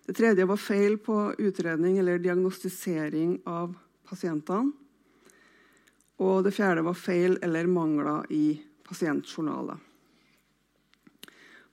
Det 0.02 0.18
tredje 0.18 0.50
var 0.50 0.58
feil 0.58 0.98
på 0.98 1.30
utredning 1.38 1.98
eller 2.02 2.18
diagnostisering 2.18 3.38
av 3.46 3.76
pasientene. 4.10 4.72
Og 6.18 6.42
det 6.42 6.56
fjerde 6.58 6.82
var 6.82 6.98
feil 6.98 7.38
eller 7.38 7.70
mangler 7.70 8.26
i 8.34 8.56
pasientjournaler. 8.82 9.78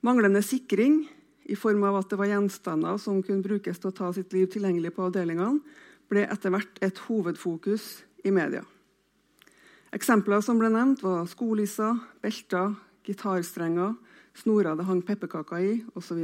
Manglende 0.06 0.46
sikring 0.46 1.02
i 1.50 1.56
form 1.58 1.82
av 1.88 1.98
at 1.98 2.10
det 2.10 2.18
var 2.20 2.30
gjenstander 2.30 2.98
som 3.02 3.22
kunne 3.26 3.42
brukes 3.42 3.80
til 3.80 3.90
å 3.90 3.96
ta 3.96 4.10
sitt 4.14 4.32
liv 4.36 4.46
tilgjengelig 4.52 4.94
på 4.94 5.08
avdelingene, 5.08 5.58
ble 6.10 6.26
etter 6.26 6.54
hvert 6.54 6.78
et 6.82 7.00
hovedfokus 7.06 7.88
i 8.26 8.32
media. 8.34 8.62
Eksempler 9.94 10.42
som 10.46 10.58
ble 10.60 10.70
nevnt, 10.70 11.02
var 11.02 11.26
skolisser, 11.30 11.98
belter, 12.22 12.76
gitarstrenger, 13.06 13.96
snorer 14.38 14.78
det 14.78 14.86
hang 14.86 15.02
pepperkaker 15.06 15.66
i, 15.66 15.76
osv. 15.98 16.22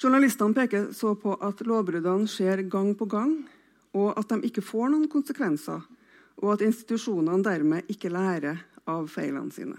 Journalistene 0.00 0.56
peker 0.56 0.90
så 0.96 1.12
på 1.20 1.34
at 1.44 1.60
lovbruddene 1.68 2.28
skjer 2.30 2.64
gang 2.72 2.94
på 2.96 3.08
gang, 3.10 3.34
og 3.92 4.14
at 4.16 4.32
de 4.32 4.48
ikke 4.48 4.64
får 4.64 4.92
noen 4.94 5.10
konsekvenser, 5.12 5.84
og 6.40 6.54
at 6.54 6.64
institusjonene 6.64 7.44
dermed 7.44 7.90
ikke 7.92 8.12
lærer 8.12 8.62
av 8.88 9.10
feilene 9.12 9.52
sine. 9.52 9.76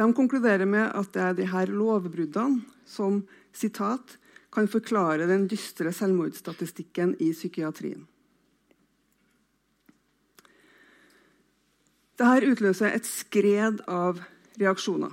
De 0.00 0.06
konkluderer 0.16 0.64
med 0.64 0.94
at 0.96 1.12
det 1.12 1.20
er 1.20 1.34
disse 1.36 1.66
lovbruddene 1.68 2.62
som 2.88 3.20
citat, 3.52 4.16
kan 4.50 4.66
forklare 4.66 5.28
den 5.30 5.44
dystre 5.46 5.92
selvmordsstatistikken 5.94 7.12
i 7.22 7.28
psykiatrien. 7.36 8.00
Dette 12.18 12.48
utløser 12.50 12.96
et 12.96 13.06
skred 13.06 13.84
av 13.86 14.18
reaksjoner. 14.58 15.12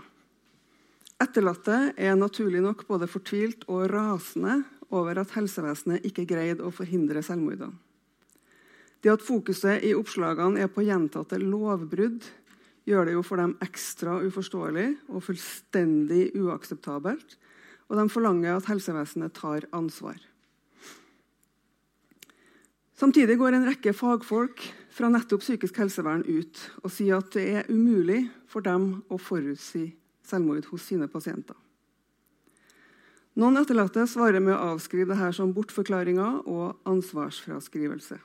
Etterlatte 1.22 1.78
er 1.94 2.18
naturlig 2.18 2.64
nok 2.64 2.88
både 2.90 3.12
fortvilt 3.12 3.68
og 3.68 3.86
rasende 3.92 4.62
over 4.90 5.20
at 5.22 5.36
helsevesenet 5.36 6.08
ikke 6.08 6.26
greide 6.30 6.66
å 6.66 6.74
forhindre 6.74 7.22
selvmordene. 7.26 7.76
Det 9.04 9.14
at 9.14 9.24
fokuset 9.24 9.86
i 9.86 9.94
oppslagene 9.94 10.64
er 10.64 10.72
på 10.74 10.84
gjentatte 10.88 11.38
lovbrudd, 11.38 12.26
gjør 12.88 13.10
det 13.10 13.18
jo 13.18 13.26
for 13.26 13.42
dem 13.42 13.58
ekstra 13.64 14.18
uforståelig 14.24 14.88
og 15.12 15.26
fullstendig 15.26 16.32
uakseptabelt. 16.40 17.38
Og 17.88 18.00
de 18.00 18.08
forlanger 18.12 18.58
at 18.58 18.68
helsevesenet 18.72 19.36
tar 19.36 19.68
ansvar. 19.76 20.18
Samtidig 22.98 23.38
går 23.38 23.54
en 23.54 23.68
rekke 23.68 23.94
fagfolk 23.94 24.64
fra 24.90 25.12
nettopp 25.14 25.44
psykisk 25.44 25.78
helsevern 25.78 26.24
ut 26.26 26.64
og 26.82 26.90
sier 26.90 27.20
at 27.20 27.30
det 27.36 27.46
er 27.60 27.70
umulig 27.70 28.24
for 28.50 28.66
dem 28.66 29.04
å 29.14 29.20
forutsi 29.22 29.92
selvmord 30.26 30.66
hos 30.72 30.88
sine 30.90 31.06
pasienter. 31.12 31.56
Noen 33.38 33.60
etterlatte 33.62 34.08
svarer 34.10 34.42
med 34.42 34.56
å 34.56 34.72
avskrive 34.74 35.14
dette 35.14 35.30
som 35.38 35.54
bortforklaringer 35.54 36.42
og 36.50 36.80
ansvarsfraskrivelse. 36.90 38.18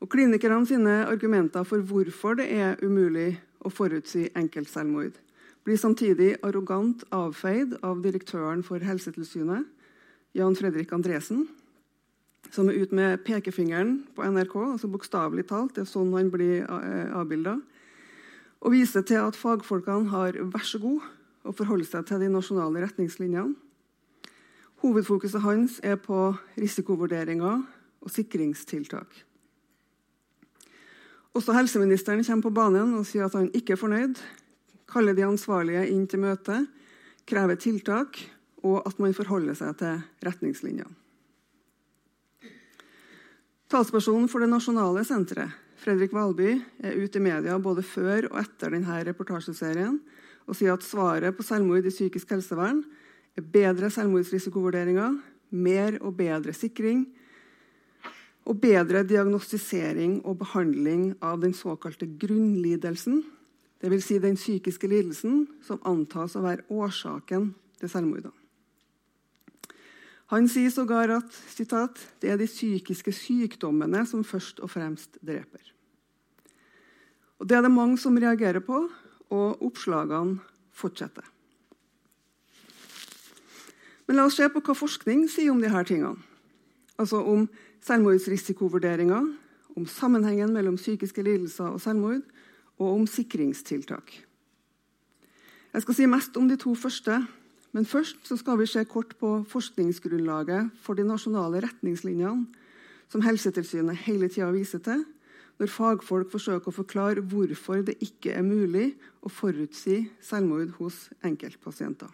Og 0.00 0.10
Klinikerne 0.12 0.66
sine 0.68 0.96
argumenter 1.08 1.64
for 1.64 1.80
hvorfor 1.80 2.36
det 2.36 2.50
er 2.52 2.76
umulig 2.84 3.38
å 3.64 3.72
forutsi 3.72 4.26
enkeltselvmord, 4.36 5.16
blir 5.64 5.78
samtidig 5.80 6.36
arrogant 6.46 7.02
avfeid 7.10 7.78
av 7.82 8.02
direktøren 8.04 8.62
for 8.62 8.82
Helsetilsynet, 8.84 9.64
Jan 10.36 10.54
Fredrik 10.54 10.92
Andresen, 10.92 11.46
som 12.52 12.68
er 12.68 12.76
ute 12.78 12.94
med 12.94 13.24
pekefingeren 13.26 14.02
på 14.14 14.22
NRK, 14.22 14.54
altså 14.76 14.90
bokstavelig 14.92 15.46
talt, 15.48 15.74
det 15.74 15.86
er 15.86 15.90
sånn 15.90 16.12
han 16.14 16.30
blir 16.30 16.62
eh, 16.62 17.16
avbilda, 17.16 17.56
og 18.60 18.74
viser 18.74 19.02
til 19.06 19.24
at 19.24 19.38
fagfolkene 19.38 20.12
har 20.12 20.36
vær 20.52 20.66
så 20.66 20.80
god 20.82 21.08
å 21.46 21.54
forholde 21.56 21.88
seg 21.88 22.06
til 22.06 22.22
de 22.22 22.30
nasjonale 22.30 22.84
retningslinjene. 22.84 23.56
Hovedfokuset 24.84 25.40
hans 25.40 25.80
er 25.80 25.96
på 25.98 26.34
risikovurderinger 26.60 27.64
og 27.64 28.12
sikringstiltak. 28.12 29.24
Også 31.36 31.52
helseministeren 31.52 32.24
kommer 32.24 32.46
på 32.46 32.54
banen 32.56 32.94
og 32.96 33.04
sier 33.04 33.26
at 33.26 33.34
han 33.36 33.50
ikke 33.52 33.74
er 33.74 33.80
fornøyd. 33.80 34.20
Kaller 34.88 35.16
de 35.16 35.26
ansvarlige 35.26 35.82
inn 35.92 36.06
til 36.08 36.22
møte, 36.22 36.62
krever 37.28 37.58
tiltak 37.60 38.16
og 38.64 38.86
at 38.88 38.96
man 39.02 39.14
forholder 39.14 39.58
seg 39.58 39.74
til 39.82 40.00
retningslinjene. 40.24 40.94
Talspersonen 43.66 44.30
for 44.30 44.40
det 44.40 44.48
nasjonale 44.48 45.02
senteret, 45.04 45.50
Fredrik 45.82 46.12
Valby, 46.14 46.52
er 46.86 46.96
ute 46.96 47.18
i 47.18 47.24
media 47.24 47.56
både 47.58 47.82
før 47.84 48.28
og 48.30 48.38
etter 48.40 48.72
denne 48.72 49.00
reportasjeserien 49.08 49.98
og 50.46 50.54
sier 50.54 50.72
at 50.72 50.86
svaret 50.86 51.34
på 51.36 51.44
selvmord 51.44 51.84
i 51.84 51.92
psykisk 51.92 52.30
helsevern 52.32 52.84
er 53.36 53.44
bedre 53.52 53.90
selvmordsrisikovurderinger, 53.92 55.18
mer 55.50 55.98
og 56.00 56.14
bedre 56.16 56.54
sikring, 56.56 57.04
og 58.46 58.60
bedre 58.62 59.02
diagnostisering 59.06 60.20
og 60.24 60.38
behandling 60.44 61.16
av 61.24 61.40
den 61.42 61.54
såkalte 61.56 62.06
grunnlidelsen, 62.20 63.24
dvs. 63.82 64.06
Si 64.06 64.18
den 64.22 64.38
psykiske 64.38 64.88
lidelsen 64.88 65.46
som 65.66 65.82
antas 65.84 66.36
å 66.38 66.44
være 66.44 66.64
årsaken 66.70 67.50
til 67.80 67.90
selvmordene. 67.92 68.34
Han 70.32 70.48
sier 70.50 70.72
sågar 70.74 71.12
at 71.14 71.34
citat, 71.54 72.00
det 72.18 72.32
er 72.32 72.38
de 72.40 72.48
psykiske 72.50 73.12
sykdommene 73.14 74.02
som 74.10 74.24
først 74.26 74.58
og 74.58 74.72
fremst 74.72 75.20
dreper. 75.22 75.62
Og 77.38 77.46
Det 77.46 77.56
er 77.56 77.62
det 77.62 77.70
mange 77.70 77.98
som 77.98 78.16
reagerer 78.16 78.60
på, 78.64 78.88
og 79.30 79.62
oppslagene 79.62 80.40
fortsetter. 80.74 81.22
Men 84.06 84.16
la 84.16 84.26
oss 84.26 84.38
se 84.38 84.46
på 84.50 84.62
hva 84.62 84.74
forskning 84.74 85.26
sier 85.30 85.50
om 85.50 85.62
disse 85.62 85.82
tingene. 85.88 86.16
Altså 86.98 87.20
om 87.22 87.46
selvmordsrisikovurderinger, 87.86 89.32
om 89.76 89.86
sammenhengen 89.86 90.52
mellom 90.54 90.78
psykiske 90.80 91.22
lidelser 91.22 91.70
og 91.70 91.80
selvmord, 91.80 92.22
og 92.76 92.92
om 92.92 93.06
sikringstiltak. 93.08 94.12
Jeg 95.72 95.84
skal 95.84 95.96
si 95.96 96.06
mest 96.08 96.36
om 96.36 96.48
de 96.48 96.56
to 96.60 96.74
første, 96.74 97.20
Men 97.76 97.84
først 97.84 98.30
skal 98.40 98.56
vi 98.56 98.66
se 98.66 98.84
kort 98.88 99.10
på 99.20 99.42
forskningsgrunnlaget 99.52 100.70
for 100.80 100.96
de 100.96 101.04
nasjonale 101.04 101.60
retningslinjene 101.60 102.46
som 103.12 103.20
Helsetilsynet 103.20 103.98
hele 104.06 104.30
tida 104.32 104.48
viser 104.54 104.80
til 104.80 105.02
når 105.60 105.72
fagfolk 105.72 106.30
forsøker 106.32 106.72
å 106.72 106.76
forklare 106.78 107.20
hvorfor 107.20 107.82
det 107.84 107.98
ikke 108.00 108.32
er 108.32 108.46
mulig 108.46 108.94
å 109.20 109.28
forutsi 109.28 110.06
selvmord 110.24 110.72
hos 110.78 111.10
enkeltpasienter. 111.24 112.08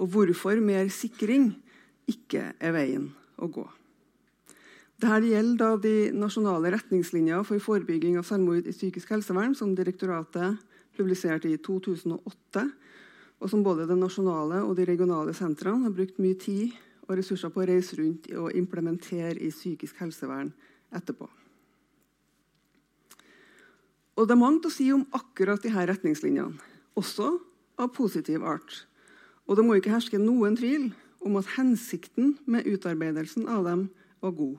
Og 0.00 0.08
hvorfor 0.08 0.56
mer 0.64 0.88
sikring 0.88 1.50
ikke 2.08 2.54
er 2.56 2.76
veien 2.76 3.10
å 3.38 3.48
gå. 3.52 3.66
Dette 4.96 5.28
gjelder 5.28 5.76
de 5.82 5.94
nasjonale 6.16 6.70
retningslinjer 6.72 7.44
for 7.44 7.60
forebygging 7.60 8.16
av 8.16 8.24
selvmord 8.24 8.64
i 8.64 8.72
psykisk 8.72 9.12
helsevern, 9.12 9.52
som 9.54 9.74
direktoratet 9.76 10.56
publiserte 10.96 11.50
i 11.52 11.58
2008, 11.60 12.64
og 13.36 13.52
som 13.52 13.64
både 13.64 13.84
det 13.90 13.98
nasjonale 14.00 14.62
og 14.64 14.72
de 14.78 14.86
regionale 14.88 15.34
sentrene 15.36 15.84
har 15.84 15.92
brukt 15.92 16.16
mye 16.22 16.38
tid 16.40 16.72
og 17.06 17.18
ressurser 17.18 17.52
på 17.52 17.60
å 17.60 17.66
reise 17.68 17.98
rundt 17.98 18.30
og 18.32 18.54
implementere 18.56 19.36
i 19.36 19.52
psykisk 19.52 20.00
helsevern 20.00 20.54
etterpå. 20.96 21.28
Og 24.16 24.24
Det 24.24 24.32
er 24.32 24.40
mangt 24.40 24.64
å 24.64 24.72
si 24.72 24.88
om 24.92 25.04
akkurat 25.12 25.60
disse 25.60 25.86
retningslinjene, 25.90 26.56
også 26.96 27.34
av 27.76 27.92
positiv 27.92 28.40
art. 28.48 28.86
Og 29.44 29.58
det 29.58 29.64
må 29.66 29.76
ikke 29.76 29.92
herske 29.92 30.16
noen 30.16 30.56
tvil 30.56 30.88
om 31.26 31.36
at 31.40 31.56
hensikten 31.56 32.36
med 32.46 32.66
utarbeidelsen 32.70 33.48
av 33.50 33.66
dem 33.66 33.88
var 34.22 34.34
god. 34.38 34.56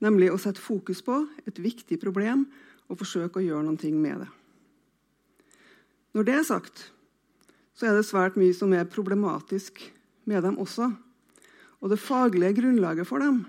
Nemlig 0.00 0.30
å 0.32 0.38
sette 0.40 0.62
fokus 0.62 1.02
på 1.04 1.22
et 1.48 1.58
viktig 1.60 1.98
problem 2.00 2.46
og 2.90 3.00
forsøke 3.00 3.40
å 3.40 3.44
gjøre 3.44 3.66
noe 3.66 3.92
med 3.96 4.24
det. 4.24 4.30
Når 6.16 6.26
det 6.26 6.34
er 6.34 6.46
sagt, 6.48 6.84
så 7.76 7.88
er 7.88 7.96
det 7.96 8.08
svært 8.08 8.36
mye 8.40 8.54
som 8.56 8.72
er 8.74 8.88
problematisk 8.90 9.78
med 10.28 10.42
dem 10.44 10.58
også. 10.60 10.90
Og 11.80 11.92
det 11.92 12.02
faglige 12.02 12.58
grunnlaget 12.58 13.08
for 13.08 13.22
dem 13.22 13.44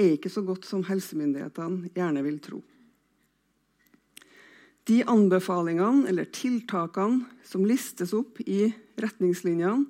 er 0.00 0.16
ikke 0.16 0.32
så 0.32 0.42
godt 0.46 0.66
som 0.66 0.84
helsemyndighetene 0.88 1.92
gjerne 1.94 2.24
vil 2.24 2.38
tro. 2.42 2.62
De 4.88 5.02
anbefalingene 5.06 6.08
eller 6.10 6.30
tiltakene 6.34 7.26
som 7.46 7.66
listes 7.68 8.14
opp 8.16 8.40
i 8.42 8.72
retningslinjene, 8.98 9.84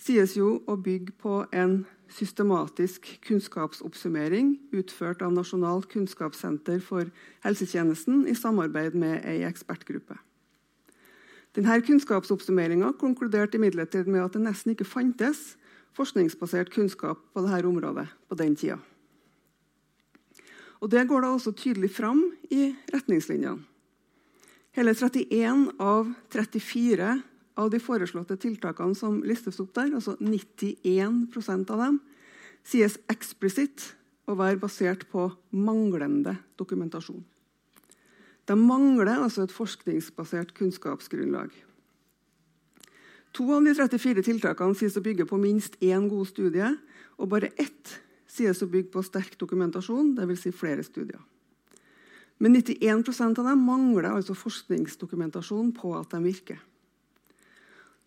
sies 0.00 0.36
jo 0.36 0.60
å 0.66 0.76
bygge 0.76 1.14
på 1.20 1.44
en 1.54 1.84
systematisk 2.14 3.08
kunnskapsoppsummering 3.26 4.54
utført 4.76 5.22
av 5.24 5.32
Nasjonalt 5.34 5.88
kunnskapssenter 5.92 6.78
for 6.84 7.10
helsetjenesten 7.46 8.26
i 8.30 8.36
samarbeid 8.38 8.94
med 8.98 9.24
ei 9.24 9.42
ekspertgruppe. 9.48 10.18
Denne 11.54 11.76
Kunnskapsoppsummeringa 11.86 12.96
konkluderte 12.98 13.60
imidlertid 13.60 14.08
med 14.10 14.24
at 14.24 14.34
det 14.34 14.42
nesten 14.42 14.72
ikke 14.74 14.88
fantes 14.88 15.54
forskningsbasert 15.94 16.72
kunnskap 16.74 17.20
på 17.30 17.44
dette 17.44 17.68
området 17.68 18.08
på 18.28 18.38
den 18.38 18.56
tida. 18.58 18.80
Og 20.82 20.90
Det 20.90 21.06
går 21.08 21.22
da 21.22 21.28
også 21.32 21.54
tydelig 21.56 21.94
fram 21.94 22.20
i 22.50 22.74
retningslinjene. 22.92 23.62
Hele 24.74 24.90
31 24.90 25.70
av 25.78 26.10
34 26.34 27.22
av 27.54 27.70
de 27.70 27.80
foreslåtte 27.82 28.36
tiltakene 28.40 28.96
som 28.98 29.20
listes 29.26 29.60
opp 29.62 29.74
der, 29.76 29.92
altså 29.94 30.16
91% 30.20 31.70
av 31.70 31.84
dem, 31.84 32.00
sies 32.66 32.96
eksplisitt 33.12 33.92
å 34.26 34.36
være 34.38 34.60
basert 34.62 35.06
på 35.12 35.28
manglende 35.52 36.38
dokumentasjon. 36.58 37.22
De 38.44 38.56
mangler 38.58 39.14
altså 39.14 39.44
et 39.44 39.54
forskningsbasert 39.54 40.52
kunnskapsgrunnlag. 40.56 41.52
To 43.34 43.46
av 43.56 43.64
de 43.66 43.72
34 43.74 44.22
tiltakene 44.26 44.76
sies 44.78 44.96
å 44.98 45.02
bygge 45.04 45.26
på 45.26 45.38
minst 45.40 45.78
én 45.82 46.08
god 46.10 46.28
studie, 46.30 46.74
og 47.18 47.30
bare 47.32 47.52
ett 47.58 47.96
sies 48.30 48.60
å 48.62 48.68
bygge 48.70 48.92
på 48.94 49.02
sterk 49.06 49.38
dokumentasjon, 49.40 50.14
dvs. 50.18 50.44
Si 50.44 50.52
flere 50.54 50.84
studier. 50.86 51.22
Men 52.42 52.56
91% 52.56 53.38
av 53.40 53.46
dem 53.46 53.62
mangler 53.62 54.10
altså 54.10 54.34
forskningsdokumentasjon 54.36 55.70
på 55.76 55.94
at 55.98 56.14
de 56.14 56.22
virker. 56.24 56.58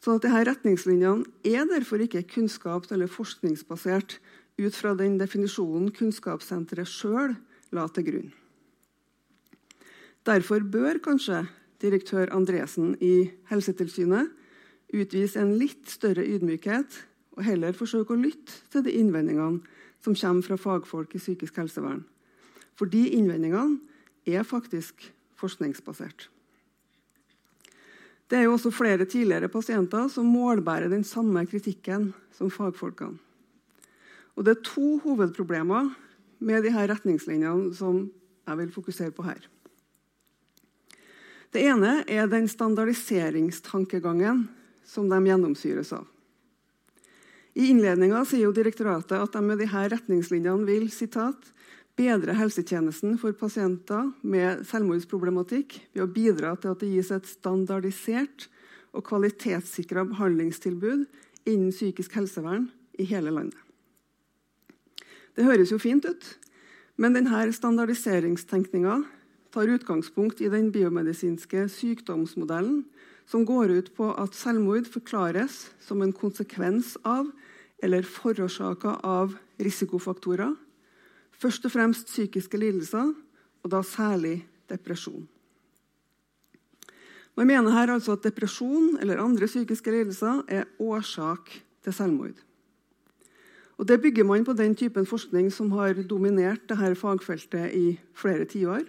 Så 0.04 0.18
at 0.18 0.26
disse 0.26 0.44
retningslinjene 0.50 1.26
er 1.46 1.66
derfor 1.70 2.02
ikke 2.04 2.26
kunnskaps- 2.30 2.94
eller 2.94 3.10
forskningsbasert 3.10 4.20
ut 4.58 4.76
fra 4.76 4.94
den 4.98 5.18
definisjonen 5.20 5.92
Kunnskapssenteret 5.94 6.90
sjøl 6.90 7.36
la 7.76 7.88
til 7.94 8.08
grunn. 8.08 8.30
Derfor 10.28 10.64
bør 10.66 11.00
kanskje 11.04 11.46
direktør 11.82 12.32
Andresen 12.36 12.96
i 13.02 13.30
Helsetilsynet 13.52 14.34
utvise 14.94 15.40
en 15.42 15.54
litt 15.60 15.90
større 15.92 16.26
ydmykhet 16.26 17.02
og 17.38 17.44
heller 17.46 17.76
forsøke 17.78 18.16
å 18.16 18.22
lytte 18.22 18.64
til 18.74 18.86
de 18.88 18.96
innvendingene 18.98 19.62
som 20.04 20.16
kommer 20.16 20.46
fra 20.46 20.58
fagfolk 20.60 21.16
i 21.16 21.22
psykisk 21.22 21.60
helsevern. 21.62 22.04
For 22.78 22.90
de 22.90 23.04
innvendingene 23.18 23.80
er 24.28 24.46
faktisk 24.48 25.10
forskningsbasert. 25.38 26.28
Det 28.28 28.38
er 28.38 28.48
jo 28.48 28.58
også 28.58 28.74
flere 28.76 29.08
tidligere 29.08 29.48
pasienter 29.52 30.10
som 30.12 30.28
målbærer 30.28 30.92
den 30.92 31.06
samme 31.08 31.46
kritikken 31.48 32.12
som 32.36 32.52
fagfolkene. 32.52 33.20
Og 34.36 34.46
Det 34.46 34.54
er 34.54 34.64
to 34.64 35.00
hovedproblemer 35.02 35.90
med 36.40 36.64
de 36.64 36.72
her 36.72 36.92
retningslinjene 36.92 37.74
som 37.74 38.12
jeg 38.48 38.58
vil 38.58 38.72
fokusere 38.72 39.12
på 39.12 39.24
her. 39.26 39.40
Det 41.54 41.64
ene 41.64 42.04
er 42.06 42.28
den 42.28 42.48
standardiseringstankegangen 42.48 44.46
som 44.86 45.10
de 45.10 45.20
gjennomsyres 45.26 45.94
av. 45.96 46.06
I 47.58 47.72
innledninga 47.72 48.22
sier 48.28 48.46
jo 48.46 48.54
direktoratet 48.54 49.18
at 49.18 49.34
de 49.34 49.42
med 49.42 49.64
disse 49.64 49.88
retningslinjene 49.96 50.68
vil 50.68 50.92
citat, 50.94 51.40
bedre 51.98 52.36
helsetjenesten 52.38 53.18
for 53.18 53.34
pasienter 53.38 54.12
med 54.22 54.64
selvmordsproblematikk 54.70 55.80
ved 55.96 56.04
å 56.04 56.12
bidra 56.12 56.54
til 56.62 56.74
at 56.74 56.84
det 56.84 56.92
gis 56.92 57.10
et 57.14 57.30
standardisert 57.30 58.48
og 58.94 59.06
kvalitetssikra 59.08 60.06
behandlingstilbud 60.12 61.08
innen 61.48 61.74
psykisk 61.74 62.18
helsevern 62.20 62.68
i 63.02 63.08
hele 63.10 63.34
landet. 63.34 63.58
Det 65.38 65.46
høres 65.46 65.72
jo 65.74 65.78
fint 65.82 66.06
ut, 66.06 66.24
men 66.98 67.14
denne 67.14 67.46
standardiseringstenkninga 67.54 69.02
tar 69.54 69.70
utgangspunkt 69.74 70.42
i 70.42 70.50
den 70.54 70.72
biomedisinske 70.74 71.68
sykdomsmodellen, 71.72 72.84
som 73.28 73.44
går 73.46 73.74
ut 73.74 73.90
på 73.98 74.12
at 74.18 74.38
selvmord 74.38 74.88
forklares 74.90 75.68
som 75.84 76.02
en 76.02 76.14
konsekvens 76.16 76.96
av 77.06 77.30
eller 77.84 78.06
forårsaka 78.08 78.96
av 79.06 79.36
risikofaktorer, 79.62 80.56
først 81.42 81.66
og 81.66 81.74
fremst 81.74 82.12
psykiske 82.12 82.58
lidelser, 82.58 83.14
og 83.64 83.72
da 83.72 83.82
særlig 83.84 84.42
depresjon. 84.70 85.28
Man 87.38 87.48
mener 87.48 87.72
her 87.72 87.94
altså 87.94 88.18
at 88.18 88.26
depresjon 88.26 88.98
eller 89.02 89.22
andre 89.22 89.46
psykiske 89.46 89.92
lidelser 89.92 90.42
er 90.48 90.66
årsak 90.80 91.54
til 91.84 91.94
selvmord. 91.94 92.38
Og 93.78 93.88
Det 93.88 94.02
bygger 94.02 94.24
man 94.24 94.46
på 94.46 94.54
den 94.54 94.76
typen 94.76 95.06
forskning 95.06 95.52
som 95.54 95.72
har 95.72 95.94
dominert 96.10 96.66
dette 96.70 96.96
fagfeltet 96.96 97.74
i 97.78 98.00
flere 98.14 98.46
tiår 98.46 98.88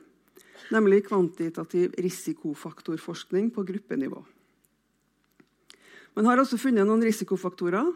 nemlig 0.74 1.06
kvantitativ 1.06 1.94
risikofaktorforskning 1.98 3.50
på 3.54 3.64
gruppenivå. 3.64 4.20
Man 6.16 6.26
har 6.26 6.40
også 6.40 6.58
funnet 6.58 6.86
noen 6.86 7.04
risikofaktorer 7.06 7.92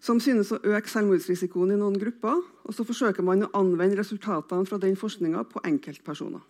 som 0.00 0.20
synes 0.22 0.52
å 0.54 0.60
øke 0.62 0.90
selvmordsrisikoen 0.90 1.74
i 1.74 1.78
noen 1.78 1.98
grupper. 1.98 2.42
og 2.64 2.74
Så 2.74 2.84
forsøker 2.86 3.22
man 3.22 3.46
å 3.46 3.50
anvende 3.54 3.98
resultatene 3.98 4.66
fra 4.66 4.78
den 4.78 4.96
forskninga 4.96 5.44
på 5.50 5.62
enkeltpersoner. 5.64 6.40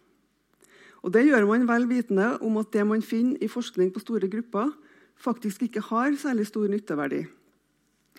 Og 1.02 1.12
Det 1.12 1.26
gjør 1.26 1.46
man 1.46 1.66
vel 1.68 1.86
vitende 1.88 2.38
om 2.42 2.56
at 2.58 2.72
det 2.72 2.86
man 2.86 3.02
finner 3.02 3.38
i 3.40 3.48
forskning 3.48 3.92
på 3.94 4.00
store 4.00 4.28
grupper, 4.28 4.72
faktisk 5.16 5.62
ikke 5.62 5.80
har 5.80 6.14
særlig 6.16 6.46
stor 6.46 6.68
nytteverdi 6.68 7.26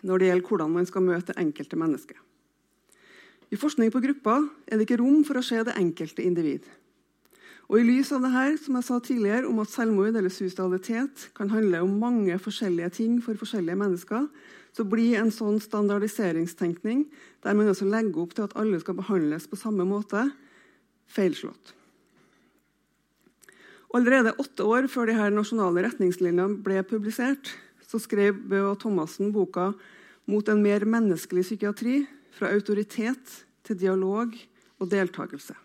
når 0.03 0.17
det 0.19 0.27
gjelder 0.29 0.47
hvordan 0.47 0.71
man 0.71 0.85
skal 0.87 1.03
møte 1.03 1.35
enkelte 1.35 1.75
mennesker. 1.75 2.15
I 3.51 3.57
forskning 3.59 3.91
på 3.91 3.99
grupper 3.99 4.45
er 4.67 4.77
det 4.77 4.85
ikke 4.85 5.01
rom 5.01 5.25
for 5.27 5.39
å 5.39 5.43
se 5.43 5.59
det 5.65 5.75
enkelte 5.75 6.23
individ. 6.23 6.63
Og 7.69 7.81
I 7.81 7.85
lys 7.85 8.11
av 8.15 8.23
det 8.23 8.31
her, 8.33 8.55
som 8.57 8.77
jeg 8.77 8.85
sa 8.87 8.99
tidligere, 9.03 9.45
om 9.49 9.59
at 9.61 9.69
selvmord 9.69 10.15
eller 10.15 10.31
suicidalitet 10.33 11.27
kan 11.37 11.51
handle 11.53 11.83
om 11.85 11.99
mange 12.01 12.37
forskjellige 12.41 12.89
ting 12.97 13.19
for 13.21 13.37
forskjellige 13.37 13.77
mennesker, 13.77 14.25
så 14.79 14.85
blir 14.87 15.17
en 15.19 15.31
sånn 15.33 15.57
standardiseringstenkning, 15.59 17.03
der 17.43 17.55
man 17.57 17.67
også 17.67 17.87
legger 17.89 18.21
opp 18.23 18.31
til 18.37 18.45
at 18.47 18.55
alle 18.59 18.79
skal 18.79 18.95
behandles 18.95 19.49
på 19.51 19.59
samme 19.59 19.83
måte, 19.83 20.29
feilslått. 21.11 21.73
Allerede 23.97 24.37
åtte 24.39 24.63
år 24.63 24.85
før 24.87 25.09
de 25.09 25.17
her 25.17 25.33
nasjonale 25.35 25.83
retningslinjene 25.83 26.61
ble 26.63 26.79
publisert, 26.87 27.51
så 27.83 27.99
skrev 27.99 28.37
Bø 28.47 28.61
og 28.69 28.77
Thomassen 28.79 29.33
boka 29.35 29.73
'Mot 30.29 30.47
en 30.47 30.61
mer 30.61 30.85
menneskelig 30.85 31.43
psykiatri 31.43 32.05
fra 32.31 32.53
autoritet 32.53 33.43
til 33.65 33.75
dialog 33.75 34.37
og 34.79 34.87
deltakelse'. 34.87 35.57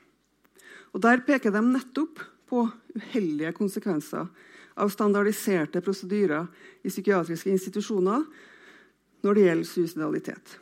Og 0.95 1.03
Der 1.03 1.21
peker 1.21 1.51
de 1.53 1.61
nettopp 1.61 2.19
på 2.49 2.65
uheldige 2.97 3.53
konsekvenser 3.53 4.27
av 4.75 4.89
standardiserte 4.89 5.81
prosedyrer 5.81 6.49
i 6.83 6.89
psykiatriske 6.89 7.51
institusjoner 7.51 8.25
når 9.25 9.37
det 9.37 9.47
gjelder 9.49 9.69
suicidalitet. 9.69 10.55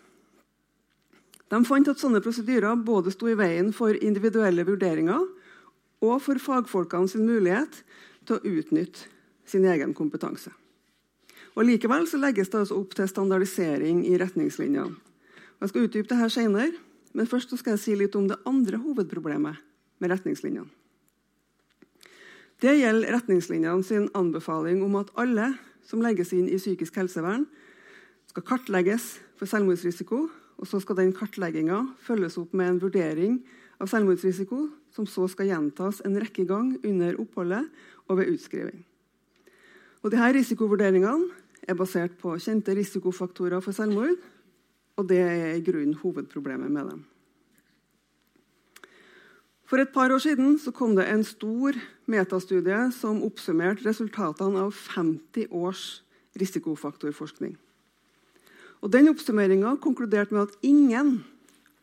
De 1.53 1.61
fant 1.69 1.89
at 1.91 2.01
sånne 2.01 2.23
prosedyrer 2.25 2.81
både 2.81 3.13
sto 3.13 3.29
i 3.29 3.37
veien 3.37 3.73
for 3.77 3.97
individuelle 3.99 4.65
vurderinger 4.65 5.27
og 6.03 6.17
for 6.25 6.41
fagfolkene 6.41 7.11
sin 7.11 7.27
mulighet 7.29 7.83
til 8.27 8.39
å 8.39 8.57
utnytte 8.57 9.11
sin 9.49 9.67
egen 9.69 9.93
kompetanse. 9.95 10.53
Og 11.53 11.67
Likevel 11.69 12.07
legges 12.23 12.49
det 12.49 12.63
altså 12.63 12.79
opp 12.81 12.95
til 12.97 13.11
standardisering 13.11 14.07
i 14.09 14.17
retningslinjene. 14.21 14.95
Jeg 15.61 15.71
skal 15.71 15.85
utdype 15.87 16.09
dette 16.09 16.31
senere, 16.33 16.73
men 17.13 17.29
først 17.29 17.53
skal 17.59 17.77
jeg 17.77 17.83
si 17.83 17.97
litt 17.99 18.17
om 18.17 18.31
det 18.31 18.41
andre 18.49 18.81
hovedproblemet 18.81 19.61
med 20.01 20.11
retningslinjene. 20.11 20.71
Det 22.63 22.73
gjelder 22.79 23.13
retningslinjene 23.19 23.85
sin 23.85 24.09
anbefaling 24.17 24.81
om 24.87 24.97
at 25.01 25.11
alle 25.19 25.53
som 25.87 26.03
legges 26.03 26.33
inn 26.33 26.49
i 26.49 26.61
psykisk 26.61 26.97
helsevern, 27.01 27.45
skal 28.33 28.47
kartlegges 28.49 29.19
for 29.37 29.49
selvmordsrisiko, 29.51 30.23
og 30.57 30.69
så 30.69 30.81
skal 30.81 30.97
den 30.97 31.13
kartlegginga 31.13 31.83
følges 32.01 32.39
opp 32.41 32.55
med 32.57 32.71
en 32.71 32.81
vurdering 32.81 33.35
av 33.83 33.91
selvmordsrisiko, 33.93 34.71
som 34.93 35.09
så 35.09 35.27
skal 35.29 35.51
gjentas 35.51 36.01
en 36.07 36.17
rekke 36.21 36.47
ganger 36.49 36.81
under 36.89 37.19
oppholdet 37.21 37.69
og 38.09 38.21
ved 38.21 38.33
utskriving. 38.33 38.83
Og 40.03 40.13
disse 40.13 40.29
Risikovurderingene 40.37 41.69
er 41.69 41.77
basert 41.79 42.15
på 42.19 42.35
kjente 42.41 42.75
risikofaktorer 42.77 43.63
for 43.63 43.77
selvmord, 43.77 44.17
og 44.97 45.09
det 45.09 45.21
er 45.23 45.53
i 45.57 45.65
grunnen 45.65 45.99
hovedproblemet 46.01 46.73
med 46.73 46.89
dem. 46.89 47.03
For 49.69 49.81
et 49.81 49.93
par 49.93 50.13
år 50.13 50.21
siden 50.21 50.59
kom 50.77 50.97
det 50.97 51.07
en 51.09 51.25
stor 51.25 51.77
metastudie 52.11 52.81
som 52.93 53.23
oppsummerte 53.25 53.87
resultatene 53.87 54.67
av 54.67 54.73
50 54.73 55.49
års 55.49 56.03
risikofaktorforskning. 56.37 57.57
Og 58.83 58.91
den 58.91 59.11
Oppsummeringa 59.13 59.77
konkluderte 59.83 60.35
med 60.35 60.49
at 60.49 60.67
ingen 60.67 61.21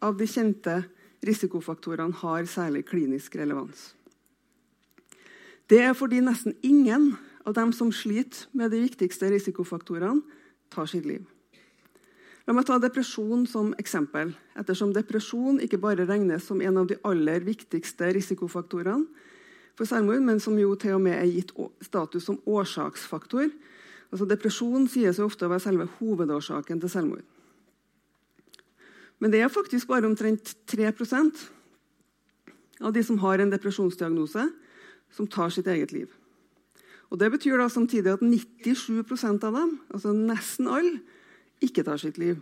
av 0.03 0.17
de 0.19 0.27
kjente 0.27 0.81
risikofaktorene 1.25 2.15
har 2.21 2.47
særlig 2.47 2.85
klinisk 2.91 3.35
relevans. 3.39 3.93
Det 5.69 5.79
er 5.85 5.95
fordi 5.95 6.19
nesten 6.23 6.55
ingen 6.65 7.13
av 7.45 7.55
dem 7.55 7.71
som 7.75 7.91
sliter 7.93 8.49
med 8.57 8.73
de 8.73 8.81
viktigste 8.83 9.29
risikofaktorene, 9.31 10.21
tar 10.69 10.85
sitt 10.85 11.05
liv. 11.07 11.23
La 12.45 12.53
meg 12.53 12.65
ta 12.65 12.79
depresjon 12.81 13.45
som 13.49 13.71
eksempel, 13.81 14.31
ettersom 14.57 14.91
depresjon 14.93 15.59
ikke 15.61 15.79
bare 15.81 16.05
regnes 16.09 16.45
som 16.45 16.61
en 16.65 16.79
av 16.81 16.87
de 16.89 16.97
aller 17.05 17.43
viktigste 17.45 18.09
risikofaktorene 18.17 19.05
for 19.77 19.89
selvmord, 19.89 20.21
men 20.25 20.41
som 20.41 20.57
jo 20.59 20.73
til 20.77 20.97
og 20.97 21.03
med 21.05 21.15
er 21.17 21.29
gitt 21.29 21.53
status 21.85 22.25
som 22.25 22.39
årsaksfaktor. 22.49 23.51
Altså 24.09 24.25
Depresjon 24.29 24.87
sies 24.89 25.19
jo 25.19 25.27
ofte 25.29 25.45
å 25.45 25.51
være 25.51 25.65
selve 25.67 25.87
hovedårsaken 25.99 26.81
til 26.81 26.91
selvmord. 26.91 27.25
Men 29.19 29.33
det 29.33 29.43
er 29.43 29.51
faktisk 29.51 29.89
bare 29.89 30.07
omtrent 30.07 30.55
3% 30.71 31.43
av 32.79 32.95
de 32.95 33.03
som 33.03 33.19
har 33.21 33.41
en 33.43 33.51
depresjonsdiagnose, 33.51 34.45
som 35.11 35.27
tar 35.27 35.51
sitt 35.51 35.67
eget 35.67 35.91
liv. 35.91 36.07
Og 37.09 37.17
Det 37.19 37.31
betyr 37.33 37.57
da 37.57 37.67
samtidig 37.69 38.13
at 38.13 38.21
97% 38.21 39.43
av 39.43 39.55
dem, 39.57 39.79
altså 39.89 40.13
nesten 40.13 40.69
alle, 40.69 40.99
ikke 41.61 41.83
tar 41.83 41.97
sitt 41.97 42.17
liv. 42.21 42.37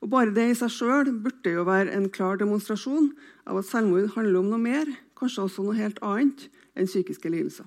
Og 0.00 0.10
Bare 0.10 0.34
det 0.34 0.50
i 0.50 0.56
seg 0.56 0.70
sjøl 0.72 1.10
burde 1.24 1.52
jo 1.52 1.66
være 1.66 1.92
en 1.92 2.08
klar 2.12 2.38
demonstrasjon 2.40 3.12
av 3.46 3.60
at 3.60 3.68
selvmord 3.68 4.14
handler 4.14 4.40
om 4.40 4.50
noe 4.52 4.62
mer, 4.62 4.90
kanskje 5.18 5.46
også 5.46 5.64
noe 5.66 5.78
helt 5.78 6.00
annet 6.02 6.48
enn 6.74 6.88
psykiske 6.88 7.30
lidelser. 7.30 7.66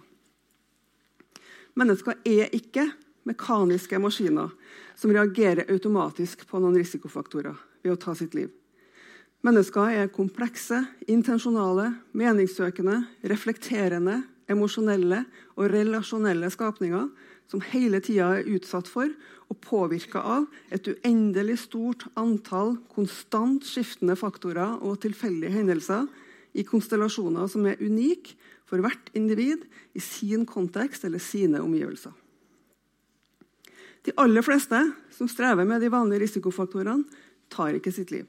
Mennesker 1.77 2.17
er 2.25 2.49
ikke 2.55 2.87
mekaniske 3.27 3.99
maskiner 4.01 4.53
som 4.97 5.11
reagerer 5.13 5.69
automatisk 5.69 6.47
på 6.49 6.61
noen 6.61 6.77
risikofaktorer 6.79 7.57
ved 7.83 7.93
å 7.93 7.99
ta 8.01 8.15
sitt 8.17 8.33
liv. 8.37 8.49
Mennesker 9.45 9.93
er 9.93 10.09
komplekse, 10.09 10.79
intensjonale, 11.05 11.91
meningssøkende, 12.17 13.03
reflekterende, 13.29 14.23
emosjonelle 14.49 15.21
og 15.53 15.69
relasjonelle 15.69 16.49
skapninger 16.49 17.11
som 17.47 17.61
hele 17.69 18.01
tida 18.03 18.31
er 18.39 18.49
utsatt 18.57 18.89
for 18.89 19.11
og 19.47 19.59
påvirka 19.63 20.19
av 20.19 20.47
et 20.73 20.89
uendelig 20.89 21.61
stort 21.67 22.07
antall 22.19 22.75
konstant 22.91 23.67
skiftende 23.67 24.17
faktorer 24.19 24.81
og 24.81 24.97
tilfeldige 25.05 25.53
hendelser 25.53 26.07
i 26.57 26.65
konstellasjoner 26.67 27.47
som 27.51 27.67
er 27.69 27.79
unike 27.83 28.35
for 28.67 28.83
hvert 28.83 29.11
individ 29.17 29.63
i 29.95 30.03
sin 30.03 30.45
kontekst 30.47 31.05
eller 31.07 31.23
sine 31.23 31.61
omgivelser. 31.63 32.13
De 34.05 34.15
aller 34.19 34.43
fleste 34.45 34.79
som 35.11 35.27
strever 35.31 35.67
med 35.67 35.81
de 35.83 35.91
vanlige 35.91 36.25
risikofaktorene, 36.25 37.07
tar 37.51 37.75
ikke 37.75 37.93
sitt 37.95 38.11
liv. 38.11 38.25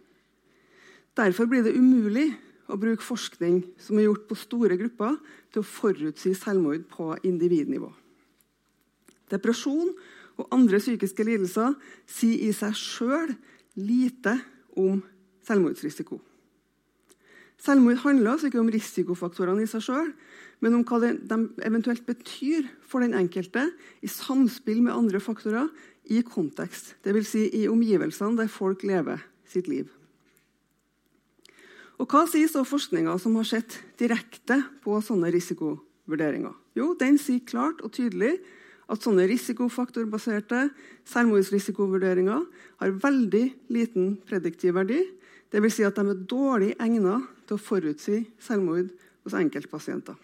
Derfor 1.19 1.49
blir 1.51 1.65
det 1.67 1.75
umulig 1.75 2.29
å 2.71 2.79
bruke 2.79 3.03
forskning 3.03 3.63
som 3.81 3.99
er 3.99 4.07
gjort 4.07 4.29
på 4.29 4.39
store 4.39 4.79
grupper, 4.79 5.17
til 5.51 5.63
å 5.63 5.67
forutsi 5.67 6.35
selvmord 6.37 6.85
på 6.93 7.15
individnivå. 7.27 7.89
Depresjon 9.33 9.91
og 10.39 10.55
andre 10.55 10.79
psykiske 10.81 11.25
lidelser 11.27 11.75
sier 12.07 12.47
i 12.47 12.53
seg 12.55 12.77
sjøl 12.79 13.33
lite 13.79 14.37
om 14.79 15.01
selvmordsrisiko. 15.47 16.21
Selvmord 17.59 18.03
handler 18.05 18.37
altså 18.37 18.49
ikke 18.49 18.61
om 18.63 18.71
risikofaktorene 18.71 19.65
i 19.65 19.71
seg 19.71 19.83
sjøl, 19.83 20.13
men 20.63 20.75
om 20.79 20.85
hva 20.87 21.01
de 21.03 21.39
eventuelt 21.67 22.05
betyr 22.07 22.67
for 22.87 23.03
den 23.03 23.17
enkelte 23.19 23.69
i 24.03 24.11
samspill 24.11 24.81
med 24.85 24.95
andre 24.95 25.21
faktorer 25.23 25.69
i 26.09 26.23
kontekst, 26.27 26.95
dvs. 27.05 27.31
Si 27.35 27.45
i 27.61 27.67
omgivelsene 27.71 28.39
der 28.39 28.51
folk 28.51 28.85
lever 28.87 29.23
sitt 29.49 29.69
liv. 29.71 29.91
Og 31.99 32.07
Hva 32.07 32.25
sier 32.31 32.47
så 32.51 32.63
forskninga 32.67 33.17
som 33.19 33.35
har 33.41 33.47
sett 33.49 33.81
direkte 33.99 34.61
på 34.85 35.01
sånne 35.03 35.33
risikovurderinger? 35.35 36.55
Jo, 36.79 36.95
Den 36.95 37.19
sier 37.19 37.43
klart 37.43 37.83
og 37.83 37.93
tydelig 37.97 38.37
at 38.89 39.03
sånne 39.03 39.27
risikofaktorbaserte 39.29 40.69
selvmordsrisikovurderinger 41.11 42.45
har 42.81 43.01
veldig 43.03 43.45
liten 43.75 44.15
prediktiv 44.29 44.79
verdi. 44.79 45.03
Dvs. 45.51 45.75
Si 45.75 45.85
at 45.85 45.99
de 45.99 46.07
er 46.07 46.23
dårlig 46.31 46.71
egnet 46.79 47.27
til 47.49 47.57
å 47.57 47.63
forutsi 47.63 48.23
selvmord 48.45 48.91
hos 49.25 49.37
enkeltpasienter. 49.37 50.17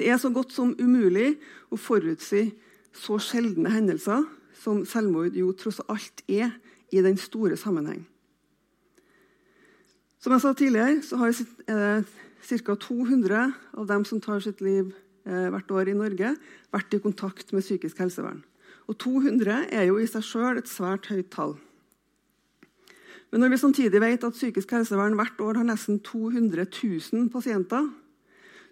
Det 0.00 0.08
er 0.08 0.16
så 0.16 0.30
godt 0.32 0.54
som 0.56 0.72
umulig 0.80 1.34
å 1.68 1.76
forutsi 1.76 2.48
så 2.96 3.18
sjeldne 3.20 3.72
hendelser 3.74 4.24
som 4.60 4.82
selvmord 4.88 5.36
jo 5.36 5.52
tross 5.56 5.82
alt 5.92 6.24
er 6.28 6.54
i 6.90 7.02
den 7.04 7.18
store 7.20 7.58
sammenheng. 7.60 8.02
Som 10.20 10.34
jeg 10.34 10.42
sa 10.44 10.52
tidligere, 10.56 11.00
så 11.04 11.16
har 11.16 11.32
ca. 11.32 12.74
200 12.76 13.44
av 13.76 13.86
dem 13.88 14.04
som 14.04 14.20
tar 14.20 14.42
sitt 14.44 14.60
liv 14.60 14.90
eh, 15.24 15.48
hvert 15.52 15.70
år 15.72 15.92
i 15.92 15.96
Norge, 15.96 16.34
vært 16.72 16.96
i 16.96 17.00
kontakt 17.00 17.54
med 17.56 17.64
psykisk 17.64 18.02
helsevern. 18.02 18.42
Og 18.88 18.98
200 19.00 19.68
er 19.72 19.86
jo 19.88 20.00
i 20.00 20.08
seg 20.08 20.24
sjøl 20.26 20.60
et 20.60 20.68
svært 20.68 21.08
høyt 21.12 21.30
tall. 21.32 21.54
Men 23.30 23.44
når 23.44 23.52
vi 23.52 23.60
samtidig 23.62 24.00
vet 24.02 24.24
at 24.26 24.34
psykisk 24.34 24.72
helsevern 24.74 25.14
hvert 25.18 25.40
år 25.42 25.60
har 25.60 25.66
nesten 25.68 26.00
200 26.02 26.66
000 26.66 27.28
pasienter, 27.30 27.86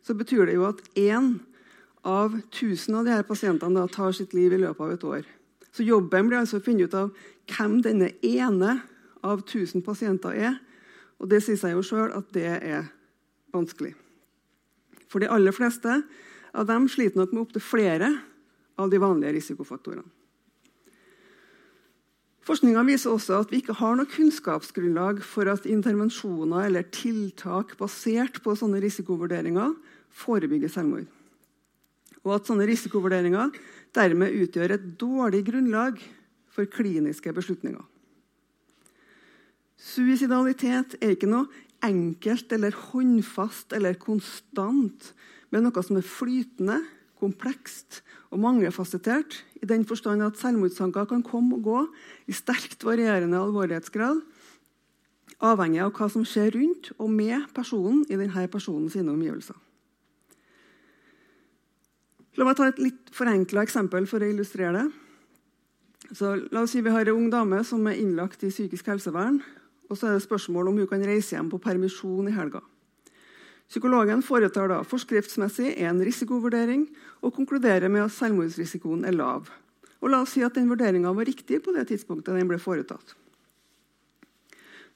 så 0.03 0.15
betyr 0.19 0.49
det 0.49 0.57
jo 0.59 0.67
at 0.67 0.83
én 0.99 1.37
av 2.07 2.35
1000 2.35 2.99
av 2.99 3.07
disse 3.07 3.27
pasientene 3.29 3.87
tar 3.93 4.15
sitt 4.17 4.35
liv 4.35 4.55
i 4.55 4.63
løpet 4.63 4.85
av 4.85 4.95
et 4.95 5.05
år. 5.05 5.29
Så 5.71 5.87
jobben 5.87 6.31
blir 6.31 6.41
altså 6.41 6.59
å 6.59 6.65
finne 6.65 6.89
ut 6.89 6.97
av 6.97 7.13
hvem 7.53 7.79
denne 7.85 8.11
ene 8.25 8.81
av 9.23 9.45
1000 9.45 9.85
pasienter 9.87 10.35
er, 10.35 10.59
og 11.19 11.31
det 11.31 11.43
sier 11.45 11.59
seg 11.59 11.75
jo 11.75 11.85
sjøl 11.87 12.15
at 12.15 12.31
det 12.35 12.47
er 12.47 12.89
vanskelig. 13.55 13.95
For 15.09 15.23
de 15.23 15.31
aller 15.33 15.55
fleste 15.55 16.01
av 16.55 16.67
dem 16.69 16.89
sliter 16.91 17.21
nok 17.21 17.35
med 17.35 17.47
opptil 17.47 17.65
flere 17.65 18.13
av 18.79 18.91
de 18.91 19.01
vanlige 19.03 19.35
risikofaktorene. 19.39 20.07
Forskninga 22.49 22.81
viser 22.89 23.13
også 23.13 23.43
at 23.43 23.51
vi 23.53 23.59
ikke 23.61 23.77
har 23.77 23.99
noe 23.99 24.09
kunnskapsgrunnlag 24.09 25.19
for 25.27 25.51
at 25.53 25.67
intervensjoner 25.69 26.65
eller 26.71 26.87
tiltak 26.95 27.75
basert 27.77 28.41
på 28.41 28.55
sånne 28.57 28.81
risikovurderinger 28.81 29.75
forebygger 30.17 30.73
selvmord. 30.73 31.05
Og 32.25 32.33
at 32.39 32.49
sånne 32.49 32.65
risikovurderinger 32.71 33.53
dermed 33.97 34.41
utgjør 34.47 34.79
et 34.79 34.87
dårlig 35.01 35.43
grunnlag 35.51 36.01
for 36.49 36.69
kliniske 36.73 37.35
beslutninger. 37.37 37.85
Suicidalitet 39.79 40.97
er 41.03 41.13
ikke 41.15 41.29
noe 41.29 41.53
enkelt 41.85 42.51
eller 42.57 42.75
håndfast 42.89 43.77
eller 43.77 44.01
konstant, 44.01 45.13
men 45.53 45.69
noe 45.69 45.85
som 45.85 46.01
er 46.01 46.09
flytende, 46.17 46.81
komplekst 47.19 48.03
og 48.33 48.41
mangefasettert, 48.43 49.43
i 49.59 49.67
den 49.67 49.85
forstand 49.89 50.23
at 50.23 50.39
selvmordstanker 50.39 51.09
kan 51.11 51.25
komme 51.27 51.59
og 51.59 51.65
gå 51.67 51.85
i 52.31 52.37
sterkt 52.37 52.85
varierende 52.87 53.41
alvorlighetsgrad, 53.41 54.21
avhengig 55.39 55.81
av 55.85 55.93
hva 55.95 56.09
som 56.11 56.27
skjer 56.27 56.53
rundt 56.57 56.93
og 56.99 57.11
med 57.15 57.47
personen 57.55 58.05
i 58.11 58.19
denne 58.19 58.47
personens 58.51 58.97
omgivelser. 58.99 59.57
La 62.39 62.47
meg 62.47 62.55
ta 62.59 62.69
et 62.71 62.79
litt 62.79 63.11
forenkla 63.15 63.65
eksempel 63.67 64.07
for 64.07 64.23
å 64.23 64.31
illustrere 64.31 64.77
det. 64.77 64.89
Så 66.15 66.37
la 66.55 66.63
oss 66.63 66.73
si 66.73 66.81
Vi 66.81 66.91
har 66.91 67.09
en 67.09 67.17
ung 67.17 67.31
dame 67.31 67.65
som 67.67 67.87
er 67.91 67.99
innlagt 67.99 68.45
i 68.47 68.51
psykisk 68.51 68.87
helsevern. 68.87 69.43
og 69.91 69.99
Så 69.99 70.07
er 70.07 70.13
det 70.15 70.23
spørsmål 70.23 70.69
om 70.69 70.79
hun 70.79 70.87
kan 70.87 71.03
reise 71.03 71.35
hjem 71.35 71.51
på 71.51 71.59
permisjon 71.59 72.29
i 72.29 72.33
helga. 72.33 72.63
Psykologen 73.69 74.23
foretar 74.25 74.71
da 74.73 74.81
forskriftsmessig 74.87 75.75
en 75.85 76.01
risikovurdering 76.01 76.87
og 77.21 77.35
konkluderer 77.37 77.91
med 77.93 78.07
at 78.07 78.15
selvmordsrisikoen 78.17 79.05
er 79.05 79.17
lav. 79.17 79.51
Og 80.01 80.13
La 80.13 80.23
oss 80.25 80.33
si 80.37 80.45
at 80.47 80.57
den 80.57 80.71
vurderinga 80.71 81.13
var 81.13 81.29
riktig 81.29 81.61
på 81.65 81.75
det 81.77 81.89
tidspunktet 81.91 82.39
den 82.39 82.49
ble 82.49 82.57
foretatt. 82.63 83.13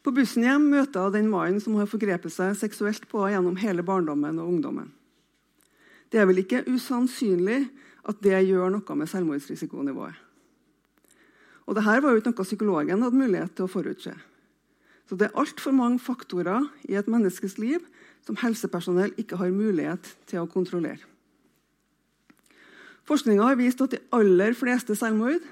På 0.03 0.11
bussen 0.15 0.47
hjem 0.47 0.65
møter 0.73 1.05
hun 1.05 1.15
den 1.15 1.29
mannen 1.31 1.61
som 1.63 1.77
har 1.79 1.91
forgrepet 1.91 2.33
seg 2.33 2.57
seksuelt 2.59 3.05
på 3.11 3.21
henne 3.23 3.37
gjennom 3.37 3.61
hele 3.61 3.85
barndommen 3.87 4.41
og 4.41 4.49
ungdommen. 4.57 4.91
Det 6.11 6.21
er 6.21 6.27
vel 6.29 6.43
ikke 6.43 6.65
usannsynlig 6.69 7.67
at 8.09 8.19
det 8.25 8.41
gjør 8.49 8.73
noe 8.73 8.97
med 8.99 9.11
selvmordsrisikonivået. 9.13 10.17
Og 11.69 11.77
Dette 11.79 12.01
var 12.03 12.11
jo 12.11 12.19
ikke 12.19 12.33
noe 12.33 12.49
psykologen 12.49 13.05
hadde 13.05 13.21
mulighet 13.21 13.55
til 13.55 13.69
å 13.69 13.71
forutse. 13.71 14.13
Så 15.07 15.19
det 15.19 15.29
er 15.29 15.39
altfor 15.39 15.75
mange 15.77 16.01
faktorer 16.03 16.67
i 16.89 16.97
et 16.99 17.11
menneskes 17.11 17.59
liv 17.61 17.85
som 18.27 18.39
helsepersonell 18.39 19.15
ikke 19.19 19.39
har 19.41 19.55
mulighet 19.55 20.13
til 20.31 20.43
å 20.43 20.51
kontrollere. 20.51 21.03
Forskninga 23.09 23.49
har 23.49 23.59
vist 23.59 23.83
at 23.83 23.97
de 23.97 24.01
aller 24.15 24.55
fleste 24.55 24.95
selvmord 24.99 25.43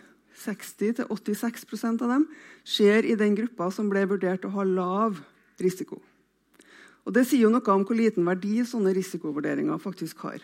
60-86% 0.41 2.05
av 2.05 2.15
dem 2.15 2.29
skjer 2.69 3.09
i 3.11 3.17
den 3.19 3.35
gruppa 3.37 3.69
som 3.75 3.91
ble 3.91 4.07
vurdert 4.09 4.47
å 4.47 4.53
ha 4.55 4.65
lav 4.65 5.19
risiko. 5.61 5.99
Og 7.05 7.15
Det 7.17 7.27
sier 7.27 7.47
jo 7.47 7.53
noe 7.53 7.75
om 7.75 7.85
hvor 7.85 7.97
liten 7.99 8.27
verdi 8.29 8.61
sånne 8.65 8.93
risikovurderinger 8.95 9.81
faktisk 9.83 10.23
har. 10.29 10.39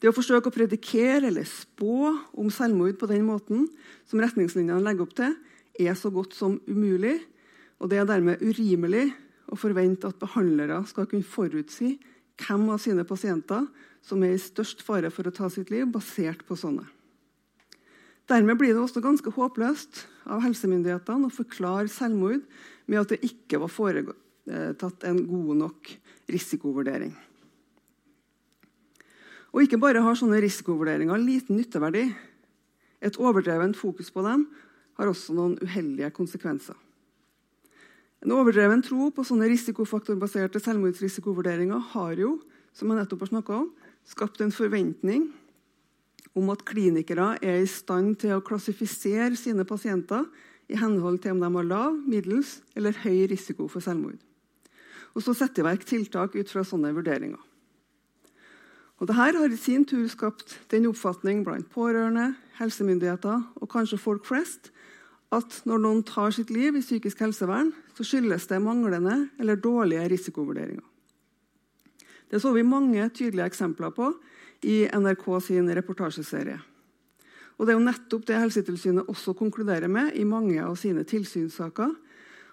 Det 0.00 0.10
å 0.10 0.14
forsøke 0.16 0.50
å 0.50 0.54
predikere 0.54 1.28
eller 1.28 1.46
spå 1.46 2.10
om 2.34 2.48
selvmord 2.50 2.96
på 2.98 3.06
den 3.10 3.26
måten 3.26 3.68
som 4.10 4.22
retningslinjene 4.22 4.82
legger 4.82 5.04
opp 5.04 5.12
til, 5.18 5.36
er 5.78 5.94
så 5.94 6.10
godt 6.10 6.34
som 6.34 6.56
umulig. 6.66 7.20
Og 7.78 7.90
det 7.90 8.00
er 8.00 8.08
dermed 8.08 8.42
urimelig 8.42 9.12
å 9.52 9.58
forvente 9.58 10.08
at 10.08 10.20
behandlere 10.20 10.80
skal 10.88 11.08
kunne 11.10 11.28
forutsi 11.28 11.98
hvem 12.40 12.64
av 12.72 12.80
sine 12.80 13.04
pasienter 13.06 13.66
som 14.02 14.22
er 14.24 14.34
i 14.34 14.40
størst 14.40 14.82
fare 14.82 15.12
for 15.12 15.28
å 15.28 15.34
ta 15.34 15.50
sitt 15.52 15.70
liv, 15.70 15.84
basert 15.92 16.42
på 16.48 16.56
sånne. 16.58 16.86
Dermed 18.30 18.56
blir 18.58 18.72
det 18.72 18.80
også 18.80 19.02
ganske 19.04 19.32
håpløst 19.34 20.04
av 20.30 20.42
helsemyndighetene 20.44 21.28
å 21.28 21.34
forklare 21.34 21.90
selvmord 21.90 22.40
med 22.86 23.00
at 23.00 23.12
det 23.12 23.20
ikke 23.26 23.60
var 23.62 23.72
foretatt 23.72 25.06
en 25.08 25.20
god 25.28 25.60
nok 25.64 25.92
risikovurdering. 26.32 27.12
Og 29.52 29.66
ikke 29.66 29.80
bare 29.82 30.00
har 30.00 30.16
sånne 30.16 30.40
risikovurderinger 30.40 31.20
liten 31.20 31.58
nytteverdi. 31.60 32.06
Et 33.04 33.18
overdrevent 33.20 33.76
fokus 33.76 34.08
på 34.14 34.24
dem 34.24 34.46
har 34.96 35.10
også 35.10 35.34
noen 35.36 35.58
uheldige 35.60 36.08
konsekvenser. 36.14 36.78
En 38.22 38.34
overdreven 38.36 38.82
tro 38.86 39.08
på 39.10 39.24
sånne 39.26 39.48
risikofaktorbaserte 39.50 40.60
selvmordsrisikovurderinger 40.62 41.88
har 41.92 42.18
jo, 42.20 42.36
som 42.70 42.92
jeg 42.92 43.00
nettopp 43.00 43.24
har 43.26 43.54
om, 43.58 43.70
skapt 44.06 44.40
en 44.42 44.54
forventning 44.54 45.28
om 46.38 46.50
at 46.54 46.62
klinikere 46.64 47.34
er 47.42 47.60
i 47.60 47.68
stand 47.68 48.16
til 48.22 48.36
å 48.36 48.44
klassifisere 48.44 49.34
sine 49.36 49.66
pasienter 49.68 50.24
i 50.70 50.78
henhold 50.78 51.18
til 51.22 51.34
om 51.34 51.42
de 51.42 51.50
har 51.56 51.66
lav, 51.66 51.96
middels 52.08 52.60
eller 52.78 52.96
høy 53.02 53.26
risiko 53.32 53.66
for 53.68 53.84
selvmord. 53.84 54.20
Og 55.12 55.24
så 55.26 55.34
sette 55.36 55.60
i 55.60 55.66
verk 55.66 55.82
tiltak 55.84 56.36
ut 56.38 56.48
fra 56.48 56.62
sånne 56.64 56.94
vurderinger. 56.96 57.40
Og 59.02 59.08
Dette 59.10 59.18
har 59.18 59.50
i 59.50 59.58
sin 59.58 59.82
tur 59.84 60.06
skapt 60.06 60.60
den 60.70 60.86
oppfatning 60.86 61.42
blant 61.42 61.66
pårørende, 61.74 62.36
helsemyndigheter 62.60 63.42
og 63.58 63.70
kanskje 63.72 63.98
folk 63.98 64.24
flest 64.28 64.70
at 65.32 65.62
når 65.68 65.80
noen 65.80 66.02
tar 66.04 66.32
sitt 66.34 66.50
liv 66.52 66.76
i 66.76 66.84
psykisk 66.84 67.22
helsevern, 67.24 67.72
så 67.96 68.04
skyldes 68.04 68.48
det 68.50 68.60
manglende 68.62 69.16
eller 69.40 69.60
dårlige 69.60 70.04
risikovurderinger. 70.12 70.84
Det 72.32 72.40
så 72.40 72.52
vi 72.52 72.64
mange 72.64 73.08
tydelige 73.12 73.48
eksempler 73.50 73.92
på 73.96 74.10
i 74.68 74.84
NRK 74.88 75.26
sin 75.44 75.68
reportasjeserie. 75.76 76.60
Og 77.58 77.66
Det 77.66 77.74
er 77.74 77.78
jo 77.78 77.84
nettopp 77.84 78.24
det 78.26 78.40
Helsetilsynet 78.40 79.08
også 79.08 79.34
konkluderer 79.36 79.88
med 79.88 80.16
i 80.16 80.24
mange 80.24 80.56
av 80.64 80.74
sine 80.80 81.04
tilsynssaker. 81.04 81.92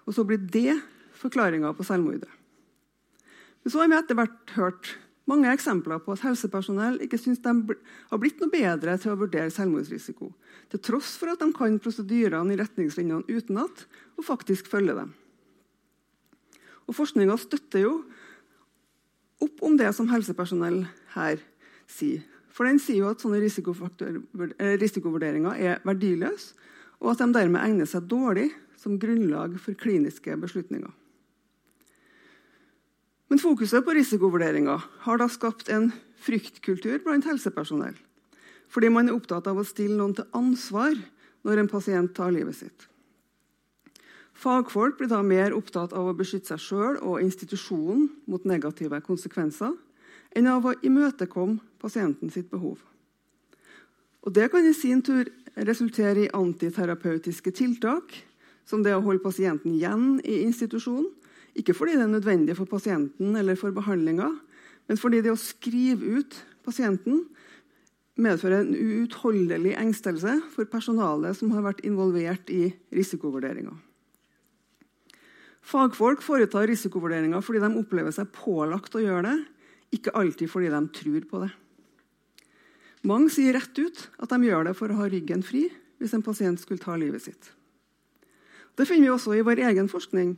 Og 0.06 0.14
så 0.14 0.24
blir 0.24 0.38
det 0.38 0.76
forklaringa 1.16 1.72
på 1.76 1.86
selvmordet. 1.86 2.28
Men 3.64 3.72
så 3.72 3.80
har 3.80 3.90
vi 3.90 3.96
etter 3.96 4.18
hvert 4.18 4.54
hørt 4.56 4.92
mange 5.28 5.50
eksempler 5.52 6.00
på 6.02 6.14
at 6.14 6.24
helsepersonell 6.24 6.98
ikke 7.04 7.18
syns 7.20 7.42
de 7.44 7.52
har 8.10 8.20
blitt 8.20 8.40
noe 8.40 8.52
bedre 8.52 8.96
til 9.00 9.12
å 9.12 9.18
vurdere 9.20 9.52
selvmordsrisiko, 9.52 10.30
til 10.72 10.82
tross 10.84 11.16
for 11.20 11.32
at 11.32 11.42
de 11.42 11.50
kan 11.56 11.78
prosedyrene 11.82 12.54
i 12.54 12.60
retningslinjene 12.60 13.28
utenat 13.28 13.84
og 14.16 14.26
faktisk 14.26 14.70
følger 14.70 15.02
dem. 15.02 15.12
Og 16.88 16.96
Forskninga 16.98 17.36
støtter 17.38 17.84
jo 17.84 17.94
opp 19.40 19.62
om 19.64 19.76
det 19.78 19.92
som 19.96 20.08
helsepersonell 20.10 20.82
her 21.14 21.40
sier. 21.90 22.24
For 22.50 22.66
den 22.66 22.80
sier 22.82 23.04
jo 23.04 23.12
at 23.12 23.22
sånne 23.22 23.38
eh, 23.40 24.74
risikovurderinger 24.80 25.54
er 25.54 25.84
verdiløse, 25.86 26.56
og 27.00 27.14
at 27.14 27.22
de 27.22 27.30
dermed 27.32 27.62
egner 27.62 27.88
seg 27.88 28.08
dårlig 28.10 28.50
som 28.76 28.98
grunnlag 29.00 29.54
for 29.62 29.76
kliniske 29.78 30.34
beslutninger. 30.40 30.90
Men 33.30 33.38
fokuset 33.38 33.84
på 33.86 33.94
risikovurderinger 33.94 34.84
har 35.06 35.20
da 35.20 35.28
skapt 35.30 35.68
en 35.70 35.92
fryktkultur 36.18 36.98
blant 37.04 37.28
helsepersonell. 37.28 37.94
Fordi 38.70 38.90
man 38.90 39.08
er 39.08 39.14
opptatt 39.14 39.46
av 39.50 39.60
å 39.60 39.66
stille 39.66 39.94
noen 39.98 40.16
til 40.18 40.26
ansvar 40.36 40.96
når 41.46 41.62
en 41.62 41.70
pasient 41.70 42.14
tar 42.16 42.34
livet 42.34 42.58
sitt. 42.58 42.86
Fagfolk 44.40 44.98
blir 44.98 45.10
da 45.10 45.20
mer 45.22 45.54
opptatt 45.54 45.92
av 45.92 46.08
å 46.10 46.16
beskytte 46.16 46.54
seg 46.54 46.62
sjøl 46.64 46.98
og 47.04 47.20
institusjonen 47.22 48.08
mot 48.30 48.46
negative 48.48 48.98
konsekvenser 49.04 49.74
enn 50.36 50.48
av 50.50 50.66
å 50.66 50.74
imøtekomme 50.86 51.60
pasienten 51.82 52.32
sitt 52.32 52.50
behov. 52.50 52.78
Og 54.26 54.32
Det 54.32 54.50
kan 54.52 54.66
i 54.66 54.74
sin 54.74 55.02
tur 55.02 55.28
resultere 55.56 56.26
i 56.26 56.32
antiterapeutiske 56.34 57.52
tiltak, 57.56 58.12
som 58.64 58.82
det 58.82 58.94
å 58.94 59.02
holde 59.04 59.22
pasienten 59.22 59.74
igjen 59.74 60.20
i 60.24 60.42
institusjonen, 60.44 61.08
ikke 61.58 61.74
fordi 61.74 61.96
det 61.98 62.06
er 62.06 62.14
nødvendig 62.14 62.56
for 62.58 62.70
pasienten 62.70 63.36
eller 63.36 63.58
for 63.58 63.74
behandlinga, 63.74 64.28
men 64.88 64.98
fordi 64.98 65.20
det 65.24 65.32
å 65.32 65.38
skrive 65.38 66.18
ut 66.20 66.36
pasienten 66.66 67.24
medfører 68.20 68.64
en 68.64 68.74
uutholdelig 68.74 69.76
engstelse 69.80 70.36
for 70.52 70.68
personalet 70.70 71.38
som 71.38 71.52
har 71.54 71.64
vært 71.64 71.84
involvert 71.86 72.50
i 72.52 72.68
risikovurderinga. 72.94 73.72
Fagfolk 75.70 76.22
foretar 76.24 76.68
risikovurderinger 76.70 77.44
fordi 77.44 77.62
de 77.62 77.70
opplever 77.80 78.14
seg 78.14 78.30
pålagt 78.34 78.96
å 78.96 79.02
gjøre 79.02 79.26
det, 79.28 79.36
ikke 79.96 80.14
alltid 80.18 80.50
fordi 80.50 80.70
de 80.72 80.80
tror 80.96 81.26
på 81.30 81.42
det. 81.44 81.50
Mange 83.06 83.30
sier 83.32 83.56
rett 83.56 83.78
ut 83.78 84.02
at 84.20 84.32
de 84.32 84.48
gjør 84.48 84.68
det 84.68 84.76
for 84.76 84.92
å 84.92 84.98
ha 85.00 85.08
ryggen 85.08 85.44
fri 85.46 85.68
hvis 86.00 86.12
en 86.16 86.24
pasient 86.24 86.60
skulle 86.60 86.82
ta 86.82 86.96
livet 87.00 87.24
sitt. 87.24 87.52
Det 88.80 88.86
finner 88.88 89.10
vi 89.10 89.12
også 89.12 89.34
i 89.36 89.42
vår 89.44 89.60
egen 89.60 89.88
forskning, 89.92 90.30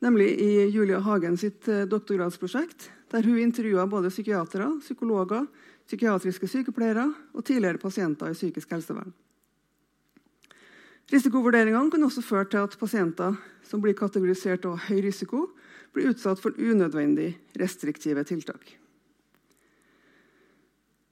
nemlig 0.00 0.30
i 0.40 0.52
Julia 0.72 1.02
Hagen 1.04 1.34
sitt 1.36 1.66
eh, 1.68 1.82
doktorgradsprosjekt, 1.84 2.86
der 3.12 3.26
hun 3.28 3.36
intervjua 3.42 3.84
både 3.92 4.08
psykiatere, 4.08 4.70
psykologer, 4.80 5.44
psykiatriske 5.84 6.48
sykepleiere 6.48 7.04
og 7.34 7.44
tidligere 7.44 7.82
pasienter 7.82 8.32
i 8.32 8.38
psykisk 8.38 8.72
helsevern. 8.72 9.12
Risikovurderingene 11.12 11.92
kan 11.92 12.08
også 12.08 12.24
føre 12.24 12.48
til 12.48 12.64
at 12.64 12.78
pasienter 12.80 13.36
som 13.68 13.84
blir 13.84 13.98
kategorisert 13.98 14.64
av 14.64 14.80
høy 14.86 15.02
risiko, 15.04 15.50
blir 15.92 16.14
utsatt 16.14 16.40
for 16.40 16.56
unødvendig 16.56 17.34
restriktive 17.60 18.24
tiltak. 18.24 18.64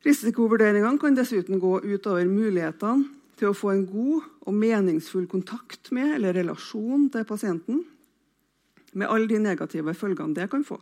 Risikovurderingene 0.09 0.97
kan 1.05 1.21
dessuten 1.21 1.61
gå 1.61 1.83
utover 1.85 2.25
mulighetene 2.33 3.18
til 3.39 3.51
å 3.51 3.57
få 3.57 3.73
en 3.73 3.87
god 3.87 4.27
og 4.49 4.57
meningsfull 4.57 5.29
kontakt 5.31 5.93
med 5.95 6.17
eller 6.17 6.37
relasjon 6.37 7.07
til 7.13 7.27
pasienten, 7.29 7.85
med 8.99 9.09
alle 9.09 9.29
de 9.31 9.39
negative 9.43 9.95
følgene 9.95 10.35
det 10.37 10.49
kan 10.51 10.65
få. 10.67 10.79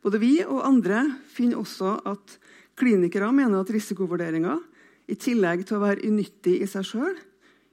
Både 0.00 0.20
vi 0.20 0.38
og 0.46 0.64
andre 0.64 1.02
finner 1.28 1.60
også 1.60 1.98
at 2.08 2.38
klinikere 2.80 3.28
mener 3.36 3.60
at 3.60 3.72
risikovurderinger, 3.72 4.62
i 5.10 5.16
tillegg 5.18 5.64
til 5.66 5.76
å 5.76 5.82
være 5.82 6.06
unyttig 6.06 6.60
i 6.62 6.68
seg 6.70 6.86
sjøl, 6.86 7.16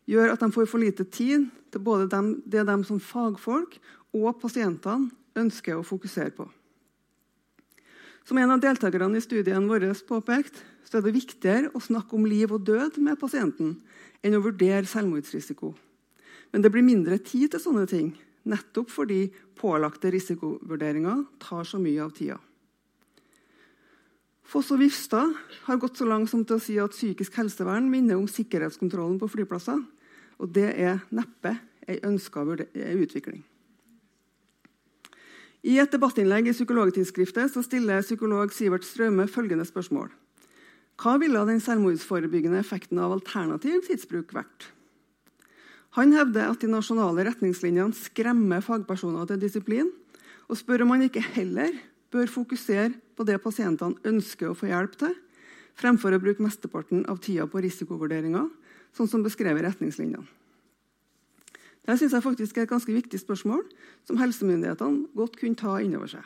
gjør 0.10 0.34
at 0.34 0.42
de 0.42 0.50
får 0.56 0.70
for 0.72 0.82
lite 0.82 1.06
tid 1.06 1.46
til 1.72 1.84
både 1.86 2.08
dem, 2.10 2.32
det 2.46 2.64
de 2.66 2.78
som 2.88 3.00
fagfolk 3.04 3.78
og 4.18 4.32
pasientene 4.42 5.12
ønsker 5.38 5.78
å 5.78 5.86
fokusere 5.86 6.34
på. 6.34 6.48
Som 8.28 8.38
en 8.42 8.52
av 8.52 8.60
deltakerne 8.60 9.16
i 9.16 9.24
studien 9.24 9.70
vår 9.70 9.86
påpekte, 10.08 10.60
så 10.84 10.98
er 10.98 11.06
det 11.06 11.16
viktigere 11.16 11.70
å 11.72 11.80
snakke 11.80 12.16
om 12.18 12.26
liv 12.28 12.52
og 12.52 12.66
død 12.68 12.98
med 13.00 13.20
pasienten 13.20 13.78
enn 14.20 14.36
å 14.36 14.44
vurdere 14.44 14.88
selvmordsrisiko. 14.88 15.72
Men 16.52 16.64
det 16.64 16.72
blir 16.74 16.84
mindre 16.84 17.20
tid 17.24 17.54
til 17.54 17.64
sånne 17.64 17.86
ting, 17.88 18.12
nettopp 18.48 18.92
fordi 18.92 19.30
pålagte 19.60 20.12
risikovurderinger 20.12 21.24
tar 21.40 21.68
så 21.68 21.80
mye 21.80 22.04
av 22.04 22.12
tida. 22.20 22.40
Foss 24.48 24.72
og 24.76 24.80
Vifstad 24.80 25.32
har 25.66 25.80
gått 25.80 26.00
så 26.00 26.08
langt 26.08 26.32
som 26.32 26.44
til 26.48 26.56
å 26.56 26.64
si 26.64 26.78
at 26.80 26.96
psykisk 26.96 27.36
helsevern 27.40 27.88
minner 27.92 28.20
om 28.20 28.28
sikkerhetskontrollen 28.32 29.20
på 29.20 29.28
flyplasser. 29.32 29.80
Og 30.40 30.52
det 30.56 30.70
er 30.76 31.04
neppe 31.16 31.58
ei 31.88 32.00
ønska 32.08 32.44
utvikling. 32.44 33.44
I 35.68 35.74
et 35.82 35.92
debattinnlegg 35.92 36.48
i 36.48 36.54
Psykologtidsskriftet 36.56 37.52
så 37.52 37.62
stiller 37.66 38.06
psykolog 38.06 38.54
Sivert 38.56 38.86
Strømme 38.88 39.26
følgende 39.28 39.66
spørsmål. 39.68 40.08
Hva 40.96 41.18
ville 41.20 41.42
den 41.50 41.60
selvmordsforebyggende 41.60 42.62
effekten 42.62 43.02
av 43.04 43.12
alternativ 43.18 43.84
tidsbruk 43.90 44.32
vært? 44.38 44.70
Han 46.00 46.14
hevder 46.16 46.54
at 46.54 46.64
de 46.64 46.70
nasjonale 46.72 47.26
retningslinjene 47.28 47.98
skremmer 48.00 48.64
fagpersoner 48.64 49.28
til 49.28 49.44
disiplin, 49.44 49.92
og 50.48 50.56
spør 50.56 50.86
om 50.86 50.94
man 50.94 51.04
ikke 51.04 51.26
heller 51.36 51.76
bør 52.16 52.32
fokusere 52.32 52.94
på 53.20 53.28
det 53.28 53.36
pasientene 53.44 54.00
ønsker 54.08 54.54
å 54.54 54.56
få 54.56 54.72
hjelp 54.72 54.96
til, 55.04 55.16
fremfor 55.76 56.16
å 56.16 56.22
bruke 56.24 56.48
mesteparten 56.48 57.04
av 57.12 57.20
tida 57.20 57.44
på 57.50 57.60
risikovurderinger, 57.66 58.48
sånn 58.96 59.12
som 59.12 59.26
beskrevet 59.26 59.68
retningslinjene. 59.68 60.24
Det 61.88 61.96
synes 61.98 62.14
jeg 62.14 62.24
faktisk 62.24 62.58
er 62.58 62.66
et 62.68 62.72
ganske 62.72 62.94
viktig 62.94 63.20
spørsmål 63.22 63.64
som 64.08 64.20
helsemyndighetene 64.20 65.08
godt 65.16 65.40
kunne 65.40 65.60
ta 65.60 65.78
inn 65.80 65.96
over 65.96 66.12
seg. 66.12 66.26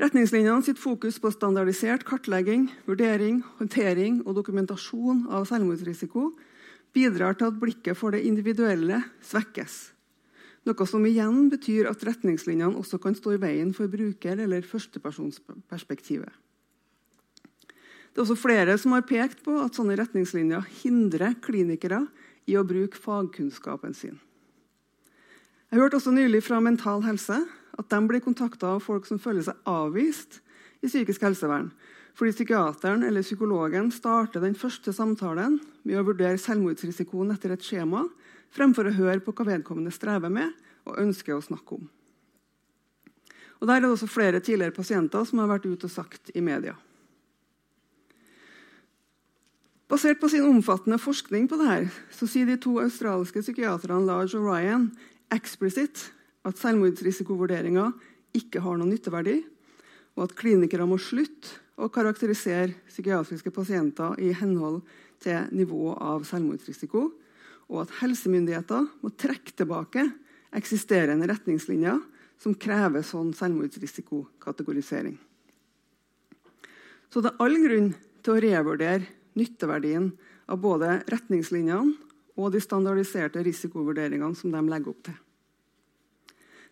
Retningslinjene 0.00 0.64
sitt 0.66 0.80
fokus 0.80 1.20
på 1.20 1.30
standardisert 1.30 2.02
kartlegging, 2.08 2.66
vurdering, 2.88 3.42
håndtering 3.60 4.22
og 4.26 4.34
dokumentasjon 4.40 5.26
av 5.30 5.46
selvmordsrisiko 5.46 6.32
bidrar 6.96 7.36
til 7.38 7.52
at 7.52 7.58
blikket 7.60 7.98
for 8.00 8.16
det 8.16 8.24
individuelle 8.26 9.02
svekkes 9.22 9.92
noe 10.68 10.86
som 10.86 11.04
igjen 11.06 11.48
betyr 11.50 11.88
at 11.90 12.02
retningslinjene 12.06 12.78
også 12.78 13.00
kan 13.02 13.16
stå 13.18 13.34
i 13.34 13.42
veien 13.42 13.72
for 13.74 13.90
bruker- 13.90 14.38
eller 14.44 14.62
førstepersonsperspektivet. 14.66 16.30
Det 18.12 18.20
er 18.20 18.26
også 18.26 18.36
flere 18.36 18.76
som 18.78 18.92
har 18.92 19.06
pekt 19.08 19.40
på 19.42 19.56
at 19.62 19.74
sånne 19.74 19.96
retningslinjer 19.98 20.66
hindrer 20.82 21.34
klinikere 21.42 22.04
i 22.50 22.56
å 22.58 22.66
bruke 22.66 22.98
fagkunnskapen 22.98 23.94
sin. 23.96 24.18
Jeg 25.72 25.80
hørte 25.80 25.98
også 25.98 26.12
nylig 26.12 26.42
fra 26.44 26.60
Mental 26.60 27.04
Helse 27.06 27.38
at 27.80 27.88
de 27.88 28.00
blir 28.08 28.20
kontakta 28.24 28.74
av 28.74 28.82
folk 28.84 29.06
som 29.08 29.20
føler 29.22 29.44
seg 29.46 29.56
avvist 29.68 30.42
i 30.82 30.90
psykisk 30.90 31.22
helsevern, 31.24 31.70
fordi 32.18 32.34
psykiateren 32.36 33.06
eller 33.08 33.24
psykologen 33.24 33.88
starter 33.94 34.42
den 34.44 34.58
første 34.58 34.92
samtalen 34.92 35.56
med 35.86 35.96
å 35.96 36.04
vurdere 36.10 36.40
selvmordsrisikoen 36.40 37.32
etter 37.32 37.54
et 37.54 37.64
skjema 37.64 38.04
fremfor 38.52 38.90
å 38.90 38.96
høre 38.98 39.22
på 39.24 39.32
hva 39.32 39.48
vedkommende 39.48 39.94
strever 39.94 40.32
med 40.32 40.52
og 40.84 41.00
ønsker 41.00 41.38
å 41.38 41.44
snakke 41.44 41.78
om. 41.78 41.88
Og 43.62 43.68
Der 43.68 43.78
er 43.78 43.84
det 43.84 43.92
også 43.94 44.10
flere 44.10 44.40
tidligere 44.42 44.74
pasienter 44.74 45.24
som 45.24 45.38
har 45.38 45.52
vært 45.54 45.68
ute 45.70 45.86
og 45.86 45.94
sagt 45.94 46.32
i 46.34 46.42
media. 46.42 46.74
Basert 49.92 50.22
på 50.22 50.28
sin 50.32 50.46
omfattende 50.48 50.96
forskning 50.96 51.50
på 51.50 51.58
dette, 51.60 51.90
så 52.16 52.24
sier 52.24 52.46
de 52.48 52.54
to 52.56 52.78
australske 52.80 53.42
psykiaterne 53.42 53.98
Large 54.06 54.38
og 54.38 54.46
Ryan 54.46 54.86
eksplisitt 55.36 56.06
at 56.48 56.56
selvmordsrisikovurderinger 56.62 57.92
ikke 58.40 58.62
har 58.64 58.80
noen 58.80 58.94
nytteverdi, 58.94 59.42
og 60.16 60.24
at 60.24 60.34
klinikere 60.40 60.88
må 60.88 60.96
slutte 60.96 61.60
å 61.76 61.90
karakterisere 61.92 62.72
psykiatriske 62.88 63.52
pasienter 63.52 64.16
i 64.16 64.32
henhold 64.40 64.80
til 65.20 65.52
nivået 65.52 66.00
av 66.00 66.24
selvmordsrisiko, 66.24 67.06
og 67.68 67.84
at 67.84 67.96
helsemyndigheter 68.00 68.88
må 69.04 69.12
trekke 69.12 69.58
tilbake 69.60 70.08
eksisterende 70.56 71.28
retningslinjer 71.28 72.00
som 72.40 72.56
krever 72.56 73.04
sånn 73.04 73.36
selvmordsrisikokategorisering. 73.36 75.20
Så 77.12 77.20
det 77.20 77.36
er 77.36 77.42
all 77.44 77.60
grunn 77.60 77.98
til 78.24 78.32
å 78.32 78.42
revurdere 78.48 79.18
nytteverdien 79.38 80.10
av 80.50 80.60
både 80.62 81.00
retningslinjene 81.10 81.94
og 82.36 82.52
de 82.54 82.62
standardiserte 82.62 83.42
risikovurderingene 83.44 84.36
som 84.38 84.52
de 84.54 84.62
legger 84.68 84.92
opp 84.92 85.02
til. 85.08 85.18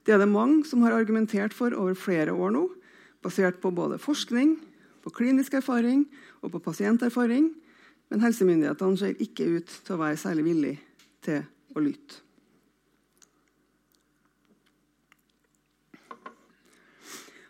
Det 0.05 0.15
er 0.15 0.23
det 0.23 0.31
mange 0.33 0.65
som 0.69 0.83
har 0.85 0.97
argumentert 0.97 1.55
for 1.57 1.75
over 1.77 1.97
flere 1.99 2.33
år 2.33 2.55
nå, 2.55 2.65
basert 3.21 3.61
på 3.61 3.73
både 3.75 4.01
forskning, 4.01 4.57
på 5.05 5.13
klinisk 5.13 5.55
erfaring 5.59 6.07
og 6.41 6.55
på 6.55 6.63
pasienterfaring, 6.65 7.51
men 8.11 8.25
helsemyndighetene 8.25 8.99
ser 8.99 9.21
ikke 9.23 9.47
ut 9.59 9.77
til 9.85 9.97
å 9.97 10.01
være 10.01 10.19
særlig 10.21 10.47
villige 10.49 10.81
til 11.25 11.45
å 11.77 11.85
lytte. 11.85 12.25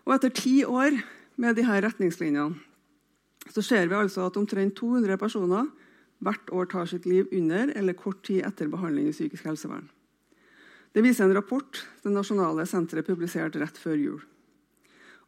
Og 0.09 0.17
etter 0.17 0.33
ti 0.35 0.57
år 0.67 0.97
med 1.39 1.55
disse 1.55 1.81
retningslinjene 1.87 2.70
så 3.51 3.63
ser 3.63 3.89
vi 3.91 3.99
altså 3.99 4.27
at 4.27 4.37
omtrent 4.39 4.77
200 4.79 5.19
personer 5.19 5.71
hvert 6.21 6.53
år 6.53 6.69
tar 6.71 6.87
sitt 6.91 7.07
liv 7.09 7.31
under 7.33 7.73
eller 7.77 7.97
kort 7.97 8.23
tid 8.27 8.45
etter 8.47 8.71
behandling 8.71 9.09
i 9.09 9.15
psykisk 9.15 9.49
helsevern. 9.49 9.89
Det 10.93 11.05
viser 11.07 11.27
en 11.27 11.35
rapport 11.37 11.83
det 12.03 12.13
nasjonale 12.13 12.67
senteret 12.67 13.07
publiserte 13.07 13.61
rett 13.63 13.79
før 13.79 13.99
jul. 13.99 14.23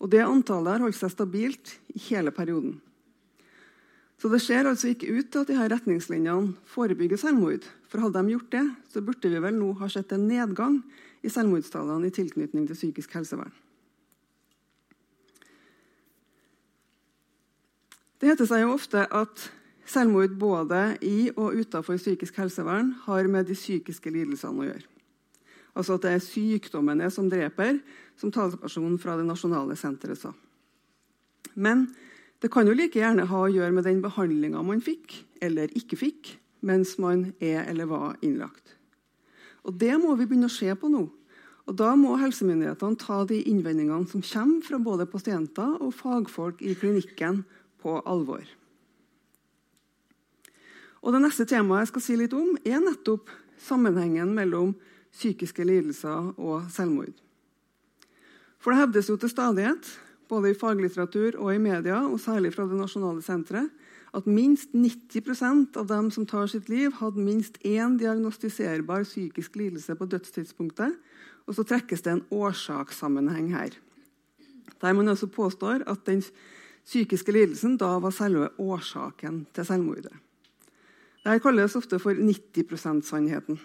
Og 0.02 0.10
Det 0.10 0.22
antallet 0.24 0.74
har 0.74 0.82
holdt 0.82 0.98
seg 0.98 1.12
stabilt 1.14 1.76
i 1.94 2.00
hele 2.10 2.32
perioden. 2.34 2.80
Så 4.18 4.28
Det 4.30 4.42
ser 4.42 4.66
altså 4.66 4.90
ikke 4.90 5.10
ut 5.10 5.30
til 5.30 5.40
at 5.40 5.48
de 5.48 5.58
her 5.58 5.70
retningslinjene 5.70 6.54
forebygger 6.66 7.18
selvmord. 7.18 7.64
For 7.88 7.98
Hadde 7.98 8.22
de 8.22 8.34
gjort 8.34 8.50
det, 8.50 8.66
så 8.90 9.00
burde 9.00 9.30
vi 9.30 9.38
vel 9.38 9.54
nå 9.54 9.72
ha 9.78 9.88
sett 9.88 10.12
en 10.12 10.28
nedgang 10.28 10.82
i 11.22 11.30
selvmordstallene 11.30 12.06
i 12.06 12.14
tilknytning 12.14 12.66
til 12.66 12.78
psykisk 12.78 13.14
helsevern. 13.14 13.54
Det 18.22 18.28
heter 18.30 18.46
seg 18.46 18.60
jo 18.62 18.76
ofte 18.76 19.00
at 19.02 19.40
selvmord 19.90 20.36
både 20.38 20.78
i 21.02 21.32
og 21.32 21.56
utenfor 21.58 21.96
psykisk 21.98 22.36
helsevern 22.38 22.92
har 23.08 23.26
med 23.26 23.48
de 23.48 23.56
psykiske 23.58 24.12
lidelsene 24.14 24.62
å 24.62 24.66
gjøre. 24.68 24.84
Altså 25.74 25.96
at 25.96 26.04
det 26.04 26.12
er 26.14 26.22
sykdommene 26.22 27.08
som 27.10 27.26
dreper, 27.32 27.80
som 28.14 28.30
talspersonen 28.30 28.94
fra 29.02 29.16
det 29.18 29.24
nasjonale 29.26 29.74
senteret 29.74 30.20
sa. 30.20 30.30
Men 31.58 31.88
det 32.38 32.52
kan 32.54 32.70
jo 32.70 32.76
like 32.78 33.00
gjerne 33.00 33.26
ha 33.26 33.40
å 33.42 33.50
gjøre 33.50 33.74
med 33.74 33.88
den 33.88 33.98
behandlinga 34.04 34.62
man 34.62 34.84
fikk 34.86 35.16
eller 35.42 35.74
ikke 35.74 35.98
fikk 35.98 36.30
mens 36.62 36.94
man 37.02 37.32
er 37.42 37.64
eller 37.66 37.90
var 37.90 38.20
innlagt. 38.22 38.76
Og 39.66 39.74
Det 39.82 39.96
må 39.98 40.14
vi 40.14 40.28
begynne 40.28 40.46
å 40.46 40.54
se 40.60 40.70
på 40.78 40.92
nå. 40.94 41.08
Og 41.66 41.74
Da 41.74 41.90
må 41.98 42.14
helsemyndighetene 42.22 43.02
ta 43.02 43.24
de 43.26 43.40
innvendingene 43.50 44.06
som 44.06 44.22
kommer 44.22 44.62
fra 44.62 44.78
både 44.78 45.08
pasienter 45.10 45.74
og 45.82 45.90
fagfolk 45.94 46.62
i 46.62 46.78
klinikken, 46.78 47.42
på 47.82 47.98
alvor. 48.06 48.46
Og 51.02 51.12
Det 51.12 51.22
neste 51.22 51.46
temaet 51.50 51.82
jeg 51.82 51.92
skal 51.92 52.04
si 52.04 52.16
litt 52.16 52.34
om, 52.36 52.54
er 52.64 52.78
nettopp 52.78 53.30
sammenhengen 53.58 54.30
mellom 54.34 54.76
psykiske 55.12 55.66
lidelser 55.66 56.32
og 56.38 56.70
selvmord. 56.72 57.12
For 58.62 58.70
det 58.70 58.84
hevdes 58.84 59.10
jo 59.10 59.18
til 59.18 59.32
stadighet 59.32 59.88
både 60.30 60.52
i 60.52 60.56
faglitteratur 60.56 61.36
og 61.42 61.50
i 61.52 61.60
media, 61.60 61.98
og 62.06 62.20
særlig 62.22 62.54
fra 62.54 62.64
det 62.70 62.78
nasjonale 62.78 63.22
senteret, 63.24 63.68
at 64.12 64.28
minst 64.28 64.74
90% 64.76 65.78
av 65.80 65.88
dem 65.88 66.10
som 66.12 66.26
tar 66.28 66.48
sitt 66.52 66.68
liv, 66.68 66.92
hadde 67.00 67.20
minst 67.20 67.56
én 67.64 67.96
diagnostiserbar 68.00 69.06
psykisk 69.08 69.56
lidelse 69.56 69.96
på 69.96 70.08
dødstidspunktet. 70.08 70.98
Og 71.48 71.56
så 71.56 71.64
trekkes 71.66 72.04
det 72.04 72.12
en 72.12 72.26
årsakssammenheng 72.30 73.50
her. 73.56 73.72
Der 74.82 74.92
man 74.92 75.08
altså 75.08 75.26
påstår 75.26 75.84
at 75.88 76.04
den 76.06 76.22
psykiske 76.86 77.32
lidelsen 77.32 77.76
da 77.80 77.94
var 78.02 78.14
selve 78.14 78.50
årsaken 78.60 79.46
til 79.54 79.66
selvmordet. 79.68 80.12
Dette 81.22 81.42
kalles 81.42 81.76
ofte 81.78 82.00
for 82.02 82.18
90 82.18 82.66
%-sannheten. 82.66 83.60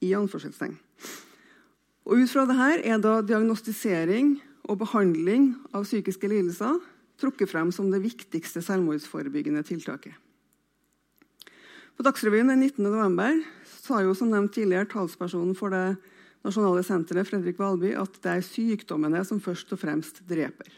i 0.00 0.14
anførselstegn. 0.16 0.78
Og 2.08 2.22
Ut 2.22 2.30
fra 2.32 2.46
dette 2.48 2.88
er 2.88 3.00
da 3.04 3.20
diagnostisering 3.20 4.38
og 4.64 4.78
behandling 4.80 5.50
av 5.76 5.84
psykiske 5.84 6.28
lidelser 6.30 6.78
trukket 7.20 7.50
frem 7.50 7.68
som 7.72 7.90
det 7.92 8.00
viktigste 8.00 8.62
selvmordsforebyggende 8.64 9.62
tiltaket. 9.68 10.14
På 11.96 12.06
Dagsrevyen 12.06 12.48
den 12.48 12.62
19. 12.64 12.80
november 12.86 13.42
sa 13.68 14.00
jo 14.00 14.14
som 14.16 14.30
nevnt 14.32 14.54
tidligere 14.56 14.88
talspersonen 14.88 15.52
for 15.58 15.68
det 15.74 15.98
nasjonale 16.46 16.80
senteret 16.86 17.28
Fredrik 17.28 17.58
Valby, 17.60 17.92
at 17.92 18.14
det 18.24 18.32
er 18.32 18.46
sykdommene 18.46 19.20
som 19.28 19.42
først 19.44 19.74
og 19.76 19.82
fremst 19.82 20.22
dreper. 20.24 20.72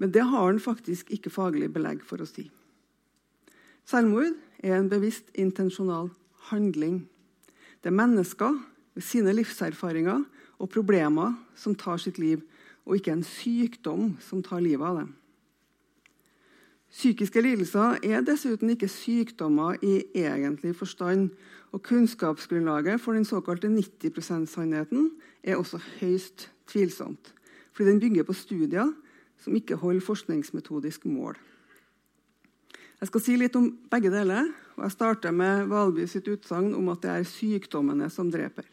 Men 0.00 0.12
det 0.14 0.24
har 0.24 0.46
han 0.46 0.60
faktisk 0.60 1.10
ikke 1.12 1.32
faglig 1.32 1.68
belegg 1.74 2.00
for 2.08 2.22
å 2.24 2.28
si. 2.28 2.46
Selvmord 3.84 4.32
er 4.64 4.78
en 4.78 4.88
bevisst, 4.88 5.28
intensjonal 5.36 6.08
handling. 6.48 7.02
Det 7.84 7.90
er 7.90 7.98
mennesker 7.98 8.54
med 8.96 9.04
sine 9.04 9.34
livserfaringer 9.36 10.24
og 10.60 10.70
problemer 10.72 11.34
som 11.56 11.76
tar 11.76 12.00
sitt 12.00 12.20
liv, 12.20 12.40
og 12.88 12.96
ikke 12.96 13.12
en 13.12 13.26
sykdom 13.26 14.14
som 14.24 14.40
tar 14.44 14.64
livet 14.64 14.86
av 14.88 15.02
dem. 15.02 15.10
Psykiske 16.90 17.42
lidelser 17.44 18.00
er 18.02 18.24
dessuten 18.26 18.72
ikke 18.72 18.88
sykdommer 18.90 19.76
i 19.84 20.00
egentlig 20.16 20.72
forstand. 20.74 21.28
Og 21.70 21.84
kunnskapsgrunnlaget 21.86 22.98
for 22.98 23.14
den 23.14 23.24
såkalte 23.24 23.68
90 23.70 24.16
%-sannheten 24.16 25.10
er 25.44 25.60
også 25.60 25.78
høyst 26.00 26.48
tvilsomt. 26.66 27.30
Fordi 27.72 27.92
den 27.92 28.00
bygger 28.00 28.26
på 28.26 28.34
studier 28.34 28.90
som 29.40 29.56
ikke 29.56 29.78
holder 29.80 30.04
forskningsmetodisk 30.04 31.06
mål. 31.08 31.38
Jeg 33.00 33.08
skal 33.08 33.22
si 33.24 33.36
litt 33.40 33.56
om 33.56 33.70
begge 33.88 34.10
deler, 34.12 34.50
og 34.76 34.84
jeg 34.84 34.92
starter 34.92 35.32
med 35.32 35.70
Valby 35.70 36.04
sitt 36.08 36.28
utsagn 36.28 36.74
om 36.76 36.90
at 36.92 37.00
det 37.04 37.14
er 37.14 37.28
sykdommene 37.28 38.10
som 38.12 38.28
dreper. 38.32 38.66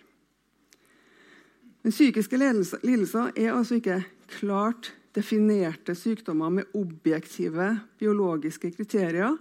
Men 1.83 1.95
psykiske 1.95 2.35
lidelser 2.35 3.29
er 3.31 3.53
altså 3.53 3.77
ikke 3.77 4.01
klart 4.39 4.91
definerte 5.15 5.95
sykdommer 5.95 6.51
med 6.51 6.75
objektive 6.75 7.69
biologiske 7.99 8.73
kriterier 8.75 9.37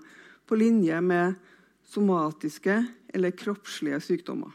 på 0.47 0.55
linje 0.55 1.01
med 1.03 1.35
somatiske 1.91 2.79
eller 3.15 3.35
kroppslige 3.35 3.99
sykdommer. 4.01 4.55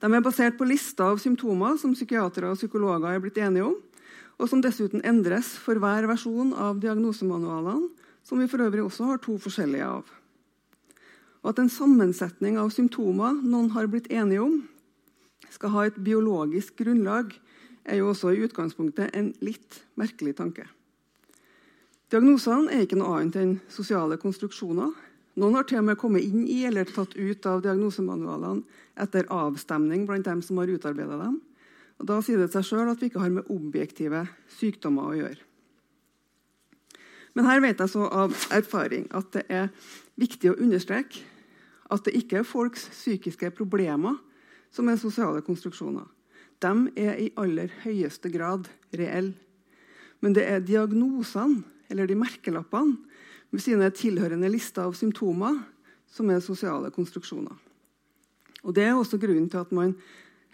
De 0.00 0.08
er 0.12 0.24
basert 0.24 0.56
på 0.58 0.66
lister 0.68 1.12
av 1.12 1.20
symptomer 1.20 1.76
som 1.80 1.94
psykiatere 1.96 2.50
og 2.52 2.58
psykologer 2.58 3.12
er 3.12 3.22
blitt 3.22 3.38
enige 3.40 3.68
om, 3.68 3.76
og 4.36 4.50
som 4.50 4.60
dessuten 4.64 5.04
endres 5.06 5.54
for 5.62 5.80
hver 5.80 6.06
versjon 6.10 6.52
av 6.52 6.80
diagnosemanualene, 6.82 7.88
som 8.26 8.40
vi 8.42 8.48
for 8.50 8.64
øvrig 8.64 8.82
også 8.82 9.06
har 9.12 9.20
to 9.22 9.36
forskjellige 9.40 9.86
av. 9.86 10.06
Og 11.44 11.52
at 11.52 11.60
en 11.62 11.70
sammensetning 11.70 12.58
av 12.58 12.72
symptomer 12.74 13.36
noen 13.38 13.70
har 13.76 13.86
blitt 13.86 14.10
enige 14.10 14.42
om, 14.42 14.56
skal 15.54 15.72
ha 15.72 15.84
et 15.86 16.00
biologisk 16.02 16.74
grunnlag, 16.82 17.30
er 17.86 18.00
jo 18.00 18.10
også 18.10 18.32
i 18.34 18.42
utgangspunktet 18.44 19.14
en 19.14 19.30
litt 19.46 19.78
merkelig 19.94 20.34
tanke. 20.40 20.66
Diagnosene 22.10 22.70
er 22.74 22.84
ikke 22.84 22.98
noe 22.98 23.20
annet 23.20 23.38
enn 23.40 23.54
sosiale 23.72 24.18
konstruksjoner. 24.18 24.90
Noen 25.38 25.56
har 25.58 25.66
til 25.68 25.80
og 25.80 25.88
med 25.88 25.98
kommet 26.00 26.26
inn 26.26 26.44
i 26.50 26.64
eller 26.66 26.88
tatt 26.88 27.14
ut 27.14 27.46
av 27.50 27.62
diagnosemanualene 27.64 28.62
etter 29.02 29.28
avstemning 29.32 30.06
blant 30.08 30.26
dem 30.26 30.42
som 30.42 30.58
har 30.58 30.70
utarbeidet 30.72 31.18
dem. 31.20 31.40
Da 32.02 32.18
sier 32.20 32.40
det 32.40 32.50
seg 32.52 32.66
sjøl 32.66 32.90
at 32.90 33.00
vi 33.00 33.08
ikke 33.08 33.22
har 33.22 33.32
med 33.32 33.48
objektive 33.52 34.26
sykdommer 34.58 35.10
å 35.10 35.16
gjøre. 35.16 35.40
Men 37.36 37.48
her 37.48 37.60
vet 37.64 37.80
jeg 37.80 37.92
så 37.92 38.08
av 38.08 38.34
erfaring 38.52 39.08
at 39.16 39.32
det 39.36 39.44
er 39.52 39.72
viktig 40.16 40.52
å 40.52 40.58
understreke 40.60 41.24
at 41.92 42.04
det 42.06 42.16
ikke 42.18 42.40
er 42.40 42.48
folks 42.48 42.88
psykiske 42.92 43.50
problemer 43.56 44.16
som 44.74 44.88
er 44.88 45.00
sosiale 45.00 45.42
konstruksjoner. 45.44 46.06
De 46.60 46.72
er 46.96 47.20
i 47.20 47.32
aller 47.36 47.72
høyeste 47.84 48.32
grad 48.32 48.68
reelle. 48.96 49.36
Men 50.24 50.32
det 50.32 50.46
er 50.48 50.64
diagnosene, 50.64 51.60
eller 51.92 52.08
de 52.08 52.16
merkelappene, 52.18 52.96
med 53.52 53.62
sine 53.62 53.88
tilhørende 53.94 54.48
lister 54.50 54.88
av 54.88 54.96
symptomer, 54.98 55.60
som 56.10 56.30
er 56.32 56.40
sosiale 56.42 56.90
konstruksjoner. 56.90 57.54
Og 58.64 58.74
Det 58.74 58.82
er 58.82 58.96
også 58.96 59.20
grunnen 59.22 59.48
til 59.50 59.60
at 59.60 59.72
man 59.72 59.94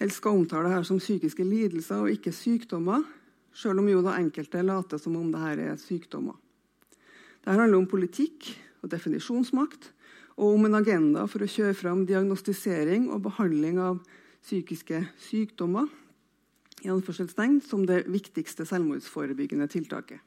helst 0.03 0.25
å 0.27 0.35
omtale 0.35 0.71
dette 0.71 0.89
som 0.89 1.01
psykiske 1.01 1.45
lidelser 1.47 2.03
og 2.03 2.11
ikke 2.11 2.35
sykdommer, 2.35 3.05
selv 3.55 3.83
om 3.83 3.91
jo 3.91 4.03
da 4.03 4.17
enkelte 4.19 4.63
later 4.65 4.99
som 4.99 5.17
om 5.19 5.31
dette 5.31 5.67
er 5.69 5.79
sykdommer. 5.81 6.35
Dette 7.43 7.59
handler 7.59 7.79
om 7.79 7.89
politikk 7.91 8.51
og 8.83 8.91
definisjonsmakt, 8.91 9.93
og 10.41 10.57
om 10.57 10.67
en 10.67 10.79
agenda 10.79 11.27
for 11.29 11.45
å 11.45 11.51
kjøre 11.51 11.77
fram 11.77 12.07
diagnostisering 12.09 13.11
og 13.13 13.23
behandling 13.27 13.79
av 13.83 14.01
psykiske 14.43 15.05
sykdommer 15.23 15.91
i 16.83 16.91
som 17.63 17.85
det 17.87 18.01
viktigste 18.11 18.65
selvmordsforebyggende 18.67 19.69
tiltaket. 19.71 20.19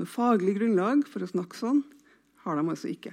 Noe 0.00 0.08
faglig 0.08 0.54
grunnlag 0.56 1.02
for 1.10 1.20
å 1.20 1.28
snakke 1.28 1.58
sånn 1.58 1.82
har 2.46 2.56
de 2.56 2.64
altså 2.64 2.88
ikke. 2.88 3.12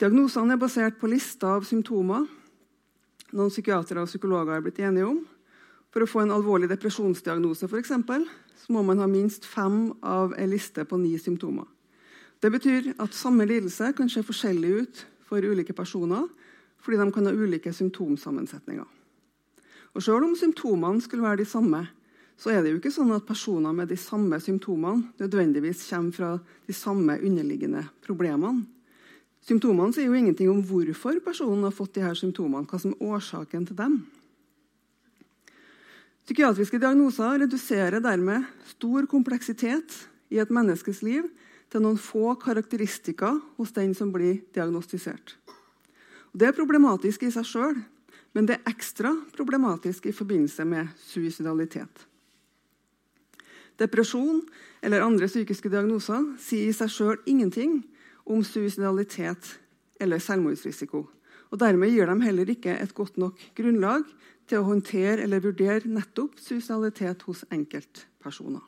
Diagnosene 0.00 0.56
er 0.56 0.60
basert 0.60 0.98
på 1.00 1.08
lister 1.08 1.56
av 1.56 1.64
symptomer 1.64 2.26
noen 3.36 3.52
psykiatere 3.52 4.02
og 4.02 4.10
psykologer 4.10 4.56
er 4.56 4.64
blitt 4.64 4.80
enige 4.82 5.08
om. 5.08 5.20
For 5.90 6.04
å 6.04 6.08
få 6.08 6.22
en 6.22 6.34
alvorlig 6.34 6.68
depresjonsdiagnose 6.70 7.66
for 7.66 7.80
eksempel, 7.80 8.26
så 8.54 8.74
må 8.74 8.82
man 8.86 9.00
ha 9.02 9.08
minst 9.10 9.46
fem 9.48 9.90
av 10.06 10.34
en 10.38 10.50
liste 10.50 10.84
på 10.86 10.98
ni 11.00 11.16
symptomer. 11.18 11.66
Det 12.40 12.50
betyr 12.52 12.92
at 13.02 13.16
samme 13.16 13.44
lidelse 13.44 13.90
kan 13.96 14.08
se 14.08 14.22
forskjellig 14.24 14.70
ut 14.70 15.02
for 15.28 15.44
ulike 15.44 15.74
personer, 15.76 16.28
fordi 16.80 17.00
de 17.00 17.12
kan 17.12 17.26
ha 17.28 17.32
ulike 17.36 17.72
symptomsammensetninger. 17.74 18.86
Og 19.94 20.02
Selv 20.02 20.24
om 20.24 20.36
symptomene 20.38 21.02
skulle 21.02 21.26
være 21.26 21.42
de 21.42 21.50
samme, 21.50 21.82
så 22.40 22.54
er 22.54 22.62
det 22.62 22.72
jo 22.72 22.78
ikke 22.78 22.94
sånn 22.94 23.10
at 23.12 23.26
personer 23.28 23.74
med 23.76 23.90
de 23.90 23.98
samme 24.00 24.38
symptomene 24.40 25.10
nødvendigvis 25.20 25.82
kommer 25.90 26.14
fra 26.16 26.30
de 26.66 26.72
samme 26.72 27.18
underliggende 27.18 27.82
problemene. 28.06 28.64
Symptomene 29.46 29.94
sier 29.96 30.10
jo 30.10 30.16
ingenting 30.16 30.50
om 30.52 30.60
hvorfor 30.64 31.20
personen 31.24 31.64
har 31.64 31.74
fått 31.74 31.94
de 31.96 32.04
her 32.04 32.16
symptomene, 32.18 32.68
hva 32.68 32.80
som 32.80 32.92
er 32.92 33.12
årsaken 33.14 33.68
til 33.68 33.78
dem. 33.78 34.00
Psykiatriske 36.28 36.78
diagnoser 36.78 37.40
reduserer 37.42 38.02
dermed 38.04 38.44
stor 38.68 39.08
kompleksitet 39.10 39.96
i 40.30 40.38
et 40.38 40.52
menneskes 40.52 41.00
liv 41.02 41.24
til 41.70 41.82
noen 41.82 41.98
få 41.98 42.36
karakteristika 42.38 43.32
hos 43.56 43.72
den 43.74 43.96
som 43.98 44.12
blir 44.14 44.42
diagnostisert. 44.54 45.36
Det 46.30 46.46
er 46.46 46.54
problematisk 46.54 47.24
i 47.26 47.32
seg 47.34 47.48
sjøl, 47.48 47.80
men 48.36 48.46
det 48.46 48.58
er 48.58 48.70
ekstra 48.70 49.10
problematisk 49.34 50.06
i 50.06 50.14
forbindelse 50.14 50.66
med 50.68 50.92
suicidalitet. 51.02 52.06
Depresjon 53.80 54.42
eller 54.84 55.02
andre 55.02 55.26
psykiske 55.26 55.72
diagnoser 55.72 56.22
sier 56.38 56.68
i 56.70 56.76
seg 56.76 56.92
sjøl 56.92 57.18
ingenting 57.26 57.80
om 58.30 58.44
suicidalitet 58.46 59.56
eller 60.00 60.22
selvmordsrisiko. 60.22 61.04
Og 61.50 61.58
Dermed 61.58 61.90
gir 61.90 62.06
de 62.06 62.16
heller 62.24 62.50
ikke 62.52 62.76
et 62.78 62.94
godt 62.94 63.18
nok 63.18 63.38
grunnlag 63.58 64.06
til 64.48 64.60
å 64.60 64.66
håndtere 64.68 65.24
eller 65.24 65.42
vurdere 65.42 65.90
nettopp 65.90 66.38
suicidalitet 66.38 67.24
hos 67.26 67.42
enkeltpersoner. 67.50 68.62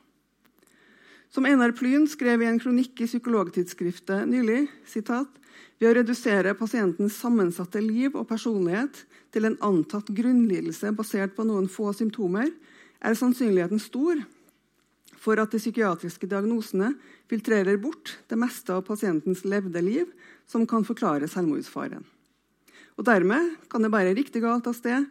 Som 1.33 1.47
Einar 1.49 1.73
Plyn 1.73 2.05
skrev 2.05 2.43
i 2.43 2.49
en 2.51 2.59
kronikk 2.61 2.99
i 3.01 3.07
Psykologtidsskriftet 3.09 4.27
nylig 4.29 4.67
sitat, 4.85 5.31
ved 5.81 5.89
å 5.89 5.95
redusere 5.97 6.53
pasientens 6.55 7.15
sammensatte 7.17 7.81
liv 7.81 8.13
og 8.13 8.27
personlighet 8.29 9.01
til 9.33 9.47
en 9.49 9.57
antatt 9.65 10.11
grunnlidelse 10.13 10.93
basert 10.95 11.33
på 11.35 11.45
noen 11.47 11.65
få 11.71 11.89
symptomer, 11.97 12.51
er 13.03 13.17
sannsynligheten 13.17 13.81
stor 13.81 14.21
for 15.23 15.39
at 15.39 15.53
de 15.53 15.61
psykiatriske 15.61 16.27
diagnosene 16.27 16.91
filtrerer 17.31 17.79
bort 17.79 18.17
det 18.27 18.37
meste 18.39 18.73
av 18.75 18.83
pasientens 18.87 19.45
levde 19.47 19.81
liv 19.83 20.09
som 20.49 20.67
kan 20.67 20.83
forklare 20.83 21.29
selvmordsfaren. 21.31 22.03
Og 22.99 23.05
Dermed 23.07 23.55
kan 23.71 23.81
det 23.81 23.91
bære 23.93 24.17
riktig 24.17 24.43
galt 24.43 24.67
av 24.69 24.75
sted 24.77 25.07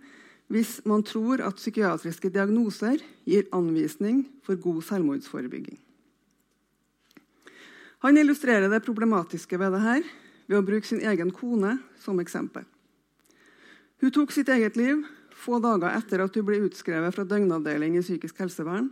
hvis 0.52 0.82
man 0.84 1.04
tror 1.06 1.40
at 1.40 1.56
psykiatriske 1.56 2.28
diagnoser 2.34 3.00
gir 3.24 3.48
anvisning 3.56 4.26
for 4.44 4.60
god 4.60 4.82
selvmordsforebygging. 4.84 5.78
Han 8.02 8.18
illustrerer 8.18 8.68
det 8.68 8.82
problematiske 8.84 9.56
ved 9.56 9.72
dette 9.78 10.02
ved 10.50 10.58
å 10.58 10.66
bruke 10.66 10.88
sin 10.88 11.00
egen 11.06 11.30
kone 11.32 11.78
som 12.02 12.20
eksempel. 12.20 12.66
Hun 14.02 14.12
tok 14.12 14.34
sitt 14.34 14.50
eget 14.50 14.76
liv 14.76 15.04
få 15.42 15.60
dager 15.62 15.94
etter 15.94 16.22
at 16.24 16.36
hun 16.36 16.46
ble 16.46 16.60
utskrevet 16.66 17.14
fra 17.14 17.24
døgnavdeling 17.26 17.96
i 17.96 18.02
psykisk 18.04 18.42
helsevern, 18.42 18.90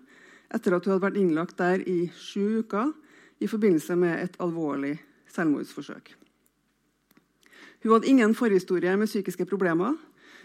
etter 0.54 0.74
at 0.74 0.86
hun 0.86 0.96
hadde 0.96 1.06
vært 1.06 1.20
innlagt 1.20 1.58
der 1.60 1.82
i 1.88 2.10
sju 2.18 2.62
uker 2.64 2.92
i 3.40 3.48
forbindelse 3.50 3.96
med 3.98 4.18
et 4.20 4.38
alvorlig 4.42 4.96
selvmordsforsøk. 5.30 6.14
Hun 7.80 7.92
hadde 7.94 8.10
ingen 8.10 8.34
forhistorie 8.36 8.96
med 9.00 9.08
psykiske 9.08 9.46
problemer, 9.48 9.94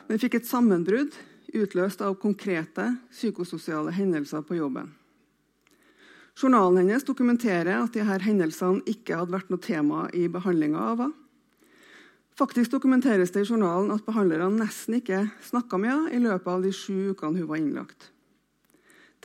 men 0.07 0.21
fikk 0.21 0.39
et 0.39 0.47
sammenbrudd 0.47 1.15
utløst 1.55 2.03
av 2.05 2.15
konkrete 2.21 2.91
psykososiale 3.11 3.91
hendelser 3.95 4.45
på 4.45 4.59
jobben. 4.59 4.93
Journalen 6.35 6.81
hennes 6.81 7.05
dokumenterer 7.07 7.77
at 7.79 7.93
disse 7.95 8.17
hendelsene 8.25 8.83
ikke 8.91 9.19
hadde 9.21 9.35
vært 9.35 9.51
noe 9.51 9.63
tema 9.63 10.07
i 10.11 10.27
behandlinga 10.31 10.81
av 10.93 11.05
henne. 11.05 11.21
Faktisk 12.35 12.73
dokumenteres 12.73 13.31
det 13.31 13.45
i 13.45 13.47
journalen 13.47 13.93
at 13.95 14.03
behandlerne 14.03 14.59
nesten 14.59 14.97
ikke 14.97 15.21
snakka 15.47 15.77
med 15.79 15.93
henne 15.93 16.09
i 16.11 16.19
løpet 16.19 16.49
av 16.51 16.65
de 16.65 16.73
sju 16.75 17.13
ukene 17.13 17.39
hun 17.39 17.47
var 17.47 17.61
innlagt. 17.61 18.09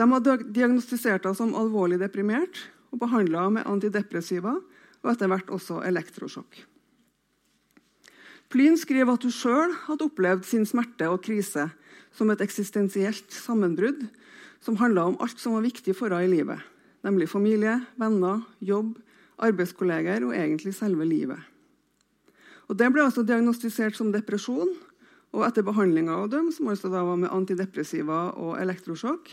De 0.00 0.08
hadde 0.08 0.38
diagnostisert 0.56 1.28
henne 1.28 1.36
som 1.36 1.52
alvorlig 1.58 2.00
deprimert 2.00 2.62
og 2.90 3.02
behandla 3.04 3.44
henne 3.44 3.58
med 3.58 3.68
antidepressiva 3.68 4.56
og 4.56 5.12
etter 5.12 5.28
hvert 5.28 5.52
også 5.52 5.82
elektrosjokk. 5.84 6.64
Plyn 8.50 8.80
skriver 8.80 9.14
at 9.14 9.28
hun 9.28 9.36
sjøl 9.36 9.76
hadde 9.84 10.08
opplevd 10.08 10.48
sin 10.48 10.64
smerte 10.66 11.06
og 11.12 11.20
krise 11.22 11.68
som 12.16 12.32
et 12.32 12.42
eksistensielt 12.42 13.30
sammenbrudd 13.30 14.08
som 14.64 14.80
handla 14.80 15.06
om 15.12 15.20
alt 15.22 15.38
som 15.38 15.54
var 15.54 15.68
viktig 15.68 15.94
for 15.94 16.10
henne 16.10 16.26
i 16.26 16.34
livet 16.40 16.70
nemlig 17.06 17.28
familie, 17.30 17.78
venner, 18.00 18.42
jobb, 18.58 18.96
arbeidskolleger 19.40 20.24
og 20.26 20.34
egentlig 20.36 20.74
selve 20.76 21.06
livet. 21.08 21.38
Og 22.68 22.76
Det 22.76 22.90
ble 22.92 23.02
altså 23.02 23.24
diagnostisert 23.26 23.96
som 23.96 24.12
depresjon, 24.12 24.70
og 25.30 25.44
etter 25.46 25.62
behandlinga 25.62 26.14
av 26.24 26.30
dem, 26.30 26.50
som 26.52 26.68
altså 26.70 26.90
da 26.90 27.02
var 27.06 27.16
med 27.18 27.30
antidepressiva 27.30 28.32
og 28.34 28.58
elektrosjokk, 28.58 29.30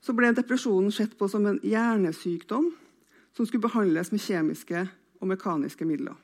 så 0.00 0.14
ble 0.16 0.32
depresjonen 0.36 0.92
sett 0.92 1.16
på 1.18 1.28
som 1.28 1.46
en 1.46 1.60
hjernesykdom 1.62 2.70
som 3.36 3.46
skulle 3.46 3.66
behandles 3.68 4.10
med 4.12 4.22
kjemiske 4.24 4.86
og 5.20 5.30
mekaniske 5.30 5.86
midler. 5.86 6.16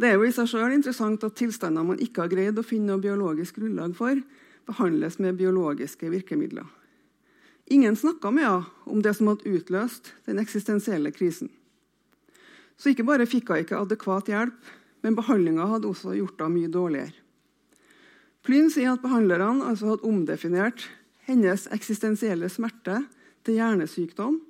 Det 0.00 0.08
er 0.08 0.16
jo 0.16 0.24
i 0.24 0.32
seg 0.32 0.48
selv 0.48 0.72
interessant 0.72 1.24
at 1.26 1.36
tilstander 1.36 1.84
man 1.84 2.00
ikke 2.00 2.24
har 2.24 2.32
greid 2.32 2.58
å 2.58 2.64
finne 2.64 2.94
noe 2.94 3.04
biologisk 3.04 3.58
grunnlag 3.60 3.92
for, 3.98 4.20
behandles 4.68 5.18
med 5.20 5.36
biologiske 5.36 6.08
virkemidler. 6.08 6.64
Ingen 7.70 7.96
snakka 7.96 8.32
med 8.32 8.46
henne 8.48 8.90
om 8.90 9.02
det 9.04 9.12
som 9.18 9.28
hadde 9.30 9.50
utløst 9.50 10.14
den 10.26 10.40
eksistensielle 10.42 11.12
krisen. 11.14 11.50
Så 12.80 12.94
ikke 12.94 13.04
bare 13.06 13.28
fikk 13.28 13.52
hun 13.52 13.60
ikke 13.60 13.78
adekvat 13.78 14.30
hjelp, 14.32 14.56
men 15.04 15.16
behandlinga 15.18 15.68
hadde 15.68 15.90
også 15.90 16.16
gjort 16.16 16.40
henne 16.40 16.56
mye 16.56 16.72
dårligere. 16.72 17.12
Plyn 18.40 18.70
sier 18.72 18.94
at 18.94 19.04
behandlerne 19.04 19.68
altså 19.68 19.92
hadde 19.92 20.08
omdefinert 20.08 20.86
hennes 21.30 21.66
eksistensielle 21.72 22.50
smerte 22.50 22.98
til 23.46 23.60
hjernesykdom, 23.60 24.40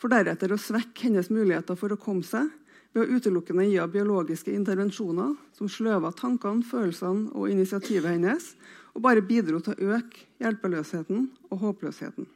for 0.00 0.12
deretter 0.12 0.52
å 0.52 0.60
svekke 0.60 1.06
hennes 1.06 1.30
muligheter 1.32 1.78
for 1.78 1.94
å 1.94 2.00
komme 2.00 2.26
seg 2.26 2.50
ved 2.94 3.04
å 3.04 3.18
utelukkende 3.18 3.66
gi 3.66 3.78
henne 3.78 3.90
biologiske 3.90 4.52
intervensjoner 4.54 5.34
som 5.56 5.70
sløva 5.70 6.12
tankene, 6.14 6.66
følelsene 6.66 7.32
og 7.34 7.50
initiativet 7.50 8.16
hennes, 8.16 8.52
og 8.94 9.02
bare 9.06 9.24
bidro 9.26 9.58
til 9.62 9.74
å 9.74 9.96
øke 9.96 10.26
hjelpeløsheten 10.42 11.26
og 11.50 11.62
håpløsheten. 11.64 12.28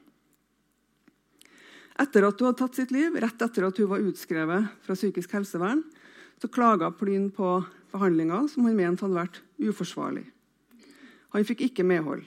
Etter 1.98 2.26
at 2.26 2.38
hun 2.38 2.48
hadde 2.48 2.60
tatt 2.62 2.78
sitt 2.78 2.94
liv, 2.94 3.14
rett 3.18 3.42
etter 3.42 3.66
at 3.66 3.78
hun 3.78 3.90
var 3.90 4.02
utskrevet 4.06 4.66
fra 4.86 4.94
psykisk 4.98 5.34
helsevern, 5.34 5.82
så 6.38 6.50
klaga 6.50 6.92
Plyn 6.94 7.30
på 7.34 7.56
behandlinga 7.90 8.44
som 8.50 8.66
han 8.66 8.78
mente 8.78 9.02
hadde 9.06 9.18
vært 9.18 9.40
uforsvarlig. 9.58 10.26
Han 11.34 11.46
fikk 11.46 11.66
ikke 11.68 11.86
medhold. 11.86 12.22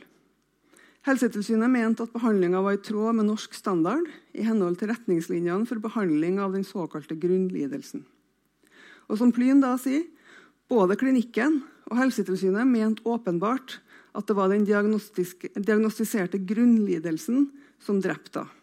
Helsetilsynet 1.07 1.71
mente 1.73 2.05
at 2.05 2.13
behandlinga 2.13 2.61
var 2.61 2.77
i 2.77 2.81
tråd 2.85 3.17
med 3.17 3.25
norsk 3.25 3.55
standard 3.57 4.05
i 4.37 4.45
henhold 4.45 4.77
til 4.77 4.91
retningslinjene 4.91 5.65
for 5.69 5.81
behandling 5.81 6.37
av 6.43 6.53
den 6.53 6.65
såkalte 6.67 7.17
grunnlidelsen. 7.17 8.03
Og 9.09 9.17
som 9.17 9.33
Plyn 9.33 9.63
da 9.63 9.73
sier, 9.81 10.05
både 10.69 10.99
klinikken 11.01 11.63
og 11.89 11.97
Helsetilsynet 11.97 12.69
mente 12.69 13.03
åpenbart 13.09 13.79
at 14.13 14.27
det 14.27 14.37
var 14.37 14.51
den 14.51 14.67
diagnostiserte 14.67 16.39
grunnlidelsen 16.45 17.49
som 17.81 18.01
drepte 18.03 18.45
henne. 18.45 18.57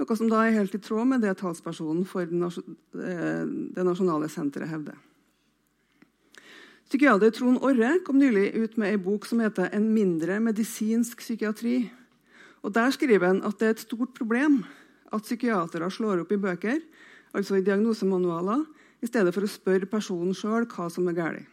Noe 0.00 0.16
som 0.18 0.26
da 0.26 0.40
er 0.42 0.56
helt 0.56 0.72
i 0.74 0.80
tråd 0.82 1.06
med 1.06 1.22
det 1.22 1.36
talspersonen 1.38 2.02
for 2.08 2.24
eh, 2.26 3.42
det 3.46 3.84
nasjonale 3.86 4.26
senteret 4.32 4.72
hevder. 4.72 4.96
Psykiater 6.92 7.30
Trond 7.32 7.62
Orre 7.64 7.94
kom 8.04 8.18
nylig 8.20 8.50
ut 8.52 8.74
med 8.76 8.92
en 8.92 9.00
bok 9.00 9.24
som 9.24 9.38
heter 9.40 9.70
'En 9.72 9.94
mindre 9.94 10.38
medisinsk 10.40 11.22
psykiatri'. 11.22 11.88
Og 12.62 12.74
Der 12.74 12.90
skriver 12.90 13.26
han 13.26 13.42
at 13.42 13.58
det 13.58 13.66
er 13.66 13.70
et 13.70 13.80
stort 13.80 14.14
problem 14.14 14.64
at 15.10 15.22
psykiatere 15.22 15.90
slår 15.90 16.20
opp 16.20 16.32
i 16.32 16.36
bøker, 16.36 16.80
altså 17.34 17.54
i 17.54 17.62
diagnosemanualer, 17.62 18.66
i 19.02 19.06
stedet 19.06 19.32
for 19.32 19.40
å 19.40 19.48
spørre 19.48 19.86
personen 19.86 20.34
sjøl 20.34 20.66
hva 20.66 20.90
som 20.90 21.08
er 21.08 21.12
galt. 21.12 21.46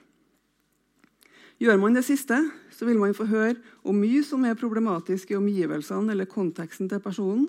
Gjør 1.61 1.79
man 1.79 1.93
det 1.93 2.03
siste, 2.03 2.51
så 2.69 2.85
vil 2.85 2.99
man 2.99 3.13
få 3.13 3.25
høre 3.25 3.55
om 3.85 3.95
mye 3.95 4.23
som 4.23 4.43
er 4.43 4.55
problematisk 4.55 5.31
i 5.31 5.35
omgivelsene 5.35 6.11
eller 6.11 6.25
konteksten 6.25 6.89
til 6.89 6.99
personen, 6.99 7.47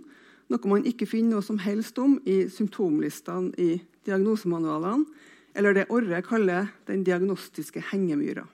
noe 0.49 0.69
man 0.69 0.85
ikke 0.85 1.09
finner 1.09 1.31
noe 1.31 1.43
som 1.43 1.59
helst 1.59 1.99
om 1.99 2.21
i 2.25 2.49
symptomlistene 2.49 3.53
i 3.59 3.83
diagnosemanualene, 4.07 5.07
eller 5.55 5.75
det 5.75 5.89
Orre 5.91 6.23
kaller 6.23 6.71
den 6.87 7.05
diagnostiske 7.05 7.83
hengemyra. 7.91 8.47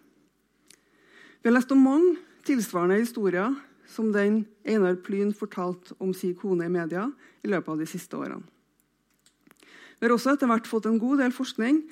Vi 1.42 1.48
har 1.48 1.54
lest 1.54 1.72
om 1.72 1.84
mange 1.84 2.16
tilsvarende 2.46 2.98
historier 3.00 3.54
som 3.86 4.12
den 4.12 4.44
Einar 4.66 4.96
Plyn 5.04 5.32
fortalte 5.34 5.94
om 6.02 6.14
sin 6.14 6.34
kone 6.34 6.66
i 6.66 6.72
media 6.72 7.06
i 7.42 7.50
løpet 7.50 7.72
av 7.74 7.82
de 7.82 7.88
siste 7.88 8.18
årene. 8.18 8.42
Vi 9.96 10.04
har 10.04 10.12
også 10.12 10.34
etter 10.34 10.50
hvert 10.50 10.68
fått 10.68 10.88
en 10.90 11.00
god 11.00 11.22
del 11.22 11.32
forskning 11.32 11.84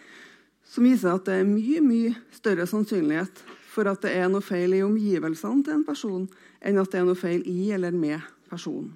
som 0.69 0.85
viser 0.85 1.15
at 1.15 1.29
det 1.29 1.39
er 1.41 1.49
mye 1.49 1.81
mye 1.85 2.15
større 2.35 2.67
sannsynlighet 2.69 3.45
for 3.75 3.89
at 3.91 4.03
det 4.05 4.13
er 4.17 4.29
noe 4.31 4.45
feil 4.45 4.77
i 4.77 4.83
omgivelsene 4.85 5.65
til 5.65 5.79
en 5.79 5.87
person, 5.87 6.27
enn 6.63 6.81
at 6.81 6.93
det 6.93 7.01
er 7.01 7.07
noe 7.09 7.19
feil 7.19 7.43
i 7.51 7.73
eller 7.75 7.95
med 7.97 8.23
personen 8.51 8.93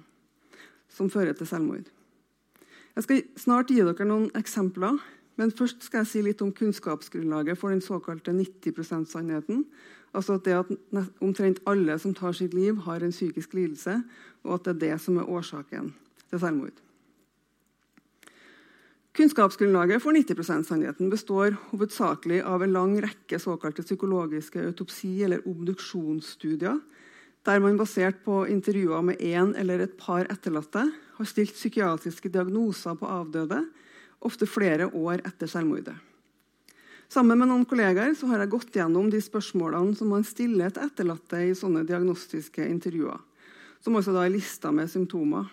som 0.89 1.09
fører 1.11 1.35
til 1.37 1.47
selvmord. 1.47 1.87
Jeg 2.95 3.05
skal 3.05 3.25
snart 3.37 3.69
gi 3.71 3.79
dere 3.79 4.07
noen 4.07 4.29
eksempler, 4.35 4.97
men 5.39 5.53
først 5.55 5.85
skal 5.87 6.03
jeg 6.03 6.09
si 6.11 6.23
litt 6.25 6.41
om 6.43 6.51
kunnskapsgrunnlaget 6.55 7.57
for 7.57 7.71
den 7.71 7.81
såkalte 7.83 8.33
90 8.35 8.75
%-sannheten. 8.75 9.63
Altså 10.13 10.35
at 10.35 10.45
det 10.45 10.57
at 10.57 11.13
omtrent 11.23 11.61
alle 11.69 11.95
som 12.01 12.13
tar 12.17 12.35
sitt 12.35 12.53
liv, 12.53 12.75
har 12.83 12.99
en 13.05 13.13
psykisk 13.15 13.53
lidelse, 13.55 14.01
og 14.43 14.53
at 14.57 14.65
det 14.65 14.75
er 14.75 14.79
det 14.83 15.01
som 15.01 15.17
er 15.17 15.29
årsaken 15.29 15.93
til 16.29 16.41
selvmord. 16.43 16.83
Kunnskapsgrunnlaget 19.15 20.01
for 20.03 20.11
90 20.11 20.43
%-sannheten 20.43 21.09
består 21.09 21.55
hovedsakelig 21.71 22.43
av 22.43 22.63
en 22.63 22.73
lang 22.75 22.97
rekke 23.03 23.39
såkalte 23.39 23.85
psykologiske 23.87 24.59
autopsi- 24.67 25.23
eller 25.23 25.45
obduksjonsstudier 25.47 26.79
der 27.45 27.59
man 27.63 27.77
basert 27.79 28.19
på 28.25 28.43
intervjuer 28.51 29.01
med 29.01 29.21
én 29.23 29.53
eller 29.57 29.79
et 29.79 29.95
par 29.97 30.27
etterlatte 30.29 30.83
har 31.17 31.27
stilt 31.27 31.55
psykiatriske 31.55 32.29
diagnoser 32.29 32.97
på 32.99 33.07
avdøde, 33.07 33.63
ofte 34.25 34.47
flere 34.49 34.89
år 34.95 35.23
etter 35.27 35.49
selvmordet. 35.49 35.95
Sammen 37.09 37.39
med 37.41 37.49
noen 37.49 37.65
kollegaer 37.65 38.13
har 38.13 38.43
jeg 38.43 38.51
gått 38.51 38.75
gjennom 38.77 39.07
de 39.09 39.17
spørsmålene 39.23 39.95
som 39.97 40.11
man 40.13 40.25
stiller 40.27 40.69
til 40.69 40.85
etterlatte 40.85 41.39
i 41.41 41.55
sånne 41.57 41.81
diagnostiske 41.87 42.67
intervjuer, 42.69 43.17
som 43.81 43.97
også 43.97 44.13
da 44.13 44.27
er 44.27 44.35
lista 44.35 44.69
med 44.75 44.91
symptomer. 44.91 45.47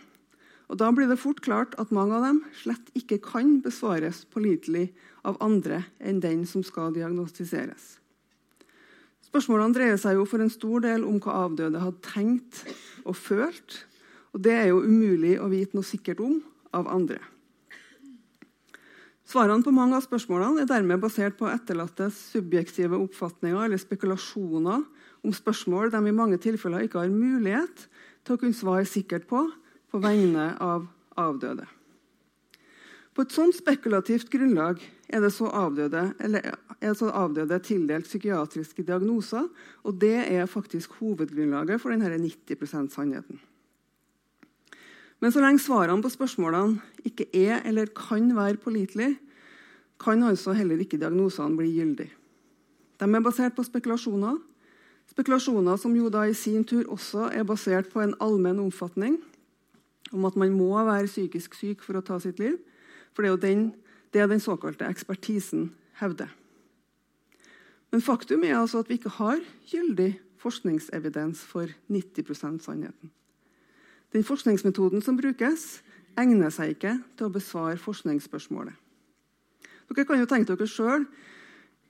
Og 0.69 0.77
Da 0.77 0.91
blir 0.91 1.07
det 1.09 1.21
fort 1.23 1.41
klart 1.41 1.77
at 1.79 1.93
mange 1.95 2.13
av 2.17 2.27
dem 2.27 2.41
slett 2.61 2.91
ikke 2.99 3.23
kan 3.23 3.61
besvares 3.63 4.25
pålitelig 4.35 4.91
av 5.25 5.39
andre 5.41 5.85
enn 6.01 6.19
den 6.21 6.43
som 6.45 6.65
skal 6.67 6.93
diagnostiseres. 6.93 7.97
Spørsmålene 9.27 9.75
dreier 9.75 9.97
seg 10.01 10.19
jo 10.19 10.27
for 10.27 10.43
en 10.43 10.53
stor 10.53 10.83
del 10.85 11.07
om 11.07 11.17
hva 11.23 11.47
avdøde 11.47 11.81
hadde 11.83 12.03
tenkt 12.05 12.63
og 13.05 13.17
følt. 13.17 13.87
Og 14.35 14.43
det 14.43 14.55
er 14.59 14.69
jo 14.71 14.85
umulig 14.85 15.39
å 15.41 15.49
vite 15.49 15.79
noe 15.79 15.87
sikkert 15.87 16.21
om 16.21 16.43
av 16.77 16.91
andre. 16.93 17.23
Svarene 19.27 19.65
på 19.67 19.75
mange 19.75 19.97
av 19.99 20.05
spørsmålene 20.05 20.63
er 20.63 20.71
dermed 20.71 21.03
basert 21.03 21.35
på 21.39 21.49
etterlattes 21.51 22.19
subjektive 22.31 22.99
oppfatninger 23.01 23.65
eller 23.65 23.81
spekulasjoner 23.83 24.85
om 25.27 25.35
spørsmål 25.35 25.91
de 25.91 26.03
i 26.07 26.15
mange 26.15 26.39
tilfeller 26.43 26.87
ikke 26.87 27.03
har 27.03 27.11
mulighet 27.11 27.89
til 28.23 28.37
å 28.37 28.41
kunne 28.41 28.55
svare 28.55 28.87
sikkert 28.87 29.27
på 29.31 29.43
på 29.91 29.99
vegne 30.03 30.53
av 30.63 30.87
avdøde. 31.19 31.67
På 33.17 33.25
et 33.25 33.33
sånt 33.33 33.57
spekulativt 33.57 34.29
grunnlag 34.29 34.83
er 35.09 35.23
det 35.25 35.33
så 35.33 35.49
avdøde, 35.49 36.03
er 36.21 36.97
så 36.99 37.09
avdøde 37.17 37.59
tildelt 37.65 38.05
psykiatriske 38.05 38.85
diagnoser. 38.85 39.47
Og 39.89 39.97
det 40.03 40.19
er 40.27 40.51
faktisk 40.51 40.99
hovedgrunnlaget 41.01 41.81
for 41.81 41.95
denne 41.95 42.13
90 42.13 42.61
%-sannheten. 42.61 43.41
Men 45.21 45.33
så 45.33 45.41
lenge 45.41 45.63
svarene 45.65 46.05
på 46.05 46.13
spørsmålene 46.13 46.81
ikke 47.09 47.29
er 47.33 47.63
eller 47.65 47.89
kan 47.97 48.29
være 48.37 48.61
pålitelige, 48.61 49.17
kan 50.01 50.23
altså 50.23 50.53
heller 50.53 50.81
ikke 50.83 51.01
diagnosene 51.01 51.57
bli 51.57 51.71
gyldige. 51.73 52.13
De 53.01 53.05
er 53.09 53.25
basert 53.25 53.57
på 53.57 53.65
spekulasjoner, 53.65 54.37
spekulasjoner 55.13 55.81
som 55.81 55.97
jo 55.97 56.11
da 56.13 56.27
i 56.29 56.37
sin 56.37 56.65
tur 56.65 56.85
også 56.93 57.31
er 57.33 57.49
basert 57.49 57.89
på 57.93 58.03
en 58.05 58.15
allmenn 58.21 58.61
omfatning 58.61 59.19
om 60.13 60.25
at 60.29 60.37
man 60.37 60.53
må 60.55 60.71
være 60.87 61.09
psykisk 61.09 61.57
syk 61.59 61.83
for 61.85 61.99
å 61.99 62.05
ta 62.05 62.19
sitt 62.23 62.39
liv. 62.39 62.59
For 63.15 63.25
det 63.25 63.31
er 63.31 63.35
jo 63.35 63.43
den, 63.43 63.63
det 64.13 64.29
den 64.31 64.43
såkalte 64.43 64.89
ekspertisen 64.89 65.71
hevder. 66.01 66.31
Men 67.91 68.05
faktum 68.05 68.45
er 68.45 68.59
altså 68.61 68.83
at 68.83 68.91
vi 68.91 68.99
ikke 69.01 69.17
har 69.19 69.41
gyldig 69.71 70.19
forskningsevidens 70.43 71.41
for 71.49 71.71
90% 71.89 72.61
sannheten. 72.65 73.16
Den 74.15 74.25
forskningsmetoden 74.25 75.03
som 75.03 75.19
brukes, 75.19 75.81
egner 76.17 76.53
seg 76.55 76.77
ikke 76.77 76.95
til 77.17 77.29
å 77.29 77.33
besvare 77.33 77.81
forskningsspørsmålet. 77.81 78.75
Dere 79.87 80.07
kan 80.07 80.21
jo 80.21 80.29
tenke 80.31 80.55
dere 80.55 80.69
selv, 80.69 81.07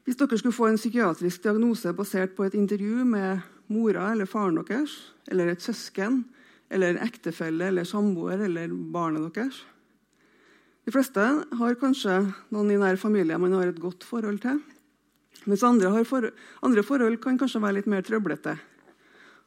Hvis 0.06 0.14
dere 0.16 0.38
skulle 0.38 0.54
få 0.54 0.68
en 0.68 0.76
psykiatrisk 0.78 1.42
diagnose 1.42 1.90
basert 1.92 2.36
på 2.36 2.44
et 2.46 2.54
intervju 2.54 3.02
med 3.04 3.40
mora 3.66 4.12
eller 4.12 4.24
faren 4.24 4.54
deres, 4.54 4.92
eller 5.26 5.48
et 5.50 5.62
søsken, 5.62 6.24
eller 6.70 7.00
ektefelle 7.02 7.66
eller 7.66 7.82
samboer 7.82 8.38
eller 8.46 8.70
barnet 8.70 9.34
deres 9.34 9.64
de 10.86 10.92
fleste 10.94 11.22
har 11.58 11.78
kanskje 11.80 12.14
noen 12.54 12.68
i 12.70 12.78
nær 12.78 12.98
familie 13.00 13.38
man 13.42 13.56
har 13.58 13.72
et 13.72 13.78
godt 13.82 14.04
forhold 14.06 14.38
til. 14.44 14.60
Mens 15.50 15.64
andre, 15.66 15.90
for, 16.06 16.28
andre 16.62 16.84
forhold 16.86 17.18
kan 17.22 17.38
kanskje 17.40 17.62
være 17.62 17.80
litt 17.80 17.88
mer 17.90 18.04
trøblete. 18.06 18.54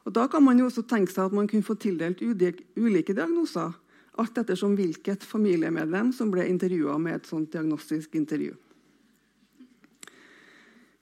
Og 0.08 0.14
Da 0.16 0.28
kan 0.32 0.44
man 0.44 0.60
jo 0.60 0.70
også 0.70 0.86
tenke 0.88 1.12
seg 1.12 1.28
at 1.28 1.36
man 1.36 1.48
kunne 1.48 1.66
få 1.66 1.76
tildelt 1.76 2.22
ulike 2.24 3.14
diagnoser, 3.14 3.74
alt 4.20 4.38
ettersom 4.38 4.76
hvilket 4.76 5.24
familiemedlem 5.24 6.12
som 6.16 6.32
ble 6.32 6.48
intervjua 6.50 6.98
med 7.00 7.20
et 7.20 7.30
sånt 7.30 7.52
diagnostisk 7.54 8.16
intervju. 8.20 8.56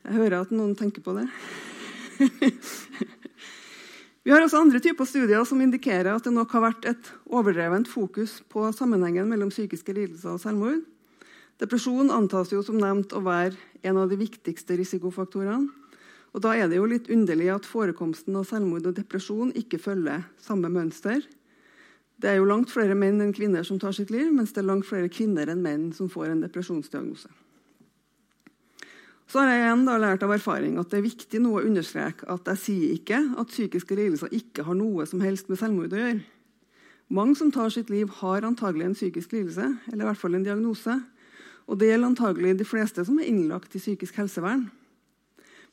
Jeg 0.07 0.15
hører 0.15 0.41
at 0.41 0.51
noen 0.55 0.75
tenker 0.77 1.03
på 1.03 1.15
det. 1.17 1.27
Vi 4.27 4.31
har 4.33 4.43
også 4.43 4.59
andre 4.59 4.79
typer 4.83 5.07
studier 5.07 5.43
som 5.47 5.61
indikerer 5.63 6.11
at 6.11 6.25
det 6.27 6.33
nok 6.35 6.51
har 6.55 6.65
vært 6.65 6.85
et 6.89 7.09
overdrevent 7.31 7.87
fokus 7.87 8.41
på 8.51 8.65
sammenhengen 8.75 9.29
mellom 9.31 9.51
psykiske 9.53 9.93
lidelser 9.95 10.33
og 10.33 10.41
selvmord. 10.43 10.81
Depresjon 11.63 12.11
antas 12.13 12.51
jo 12.51 12.59
som 12.63 12.75
nevnt 12.79 13.15
å 13.15 13.23
være 13.23 13.55
en 13.87 13.99
av 14.01 14.11
de 14.11 14.19
viktigste 14.19 14.75
risikofaktorene. 14.77 15.71
Og 16.35 16.43
Da 16.43 16.53
er 16.55 16.67
det 16.67 16.77
jo 16.77 16.85
litt 16.85 17.09
underlig 17.09 17.49
at 17.53 17.65
forekomsten 17.65 18.35
av 18.35 18.45
selvmord 18.49 18.85
og 18.85 18.95
depresjon 18.97 19.53
ikke 19.55 19.79
følger 19.79 20.27
samme 20.41 20.69
mønster. 20.69 21.23
Det 22.17 22.29
er 22.29 22.39
jo 22.39 22.49
langt 22.49 22.71
flere 22.73 22.97
menn 22.97 23.21
enn 23.21 23.33
kvinner 23.33 23.65
som 23.65 23.79
tar 23.79 23.93
sitt 23.93 24.09
liv, 24.09 24.31
mens 24.33 24.53
det 24.53 24.63
er 24.63 24.69
langt 24.69 24.87
flere 24.89 25.09
kvinner 25.09 25.49
enn 25.49 25.61
menn 25.61 25.91
som 25.93 26.09
får 26.09 26.31
en 26.31 26.41
depresjonsdiagnose. 26.41 27.29
Så 29.27 29.41
har 29.41 29.51
jeg 29.51 29.65
igjen 29.65 29.83
lært 29.99 30.23
av 30.23 30.31
erfaring 30.31 30.77
at 30.79 30.89
det 30.89 31.01
er 31.01 31.09
viktig 31.09 31.41
nå 31.43 31.57
å 31.57 31.65
understreke 31.67 32.27
at 32.31 32.47
jeg 32.53 32.61
sier 32.63 32.95
ikke 32.95 33.19
at 33.37 33.51
psykiske 33.51 33.97
lidelser 33.99 34.31
ikke 34.33 34.63
har 34.63 34.77
noe 34.79 35.05
som 35.09 35.21
helst 35.21 35.51
med 35.51 35.59
selvmord 35.59 35.93
å 35.93 35.99
gjøre. 35.99 36.23
Mange 37.07 37.35
som 37.39 37.51
tar 37.51 37.69
sitt 37.71 37.91
liv, 37.91 38.09
har 38.19 38.47
antagelig 38.47 38.85
en 38.87 38.95
psykisk 38.95 39.35
lidelse, 39.35 39.67
eller 39.91 40.03
i 40.03 40.07
hvert 40.09 40.19
fall 40.19 40.35
en 40.35 40.47
diagnose. 40.47 40.95
Og 41.67 41.79
det 41.79 41.91
gjelder 41.91 42.09
antagelig 42.09 42.55
de 42.59 42.67
fleste 42.67 43.03
som 43.07 43.19
er 43.19 43.29
innlagt 43.29 43.75
i 43.75 43.83
psykisk 43.83 44.19
helsevern. 44.19 44.65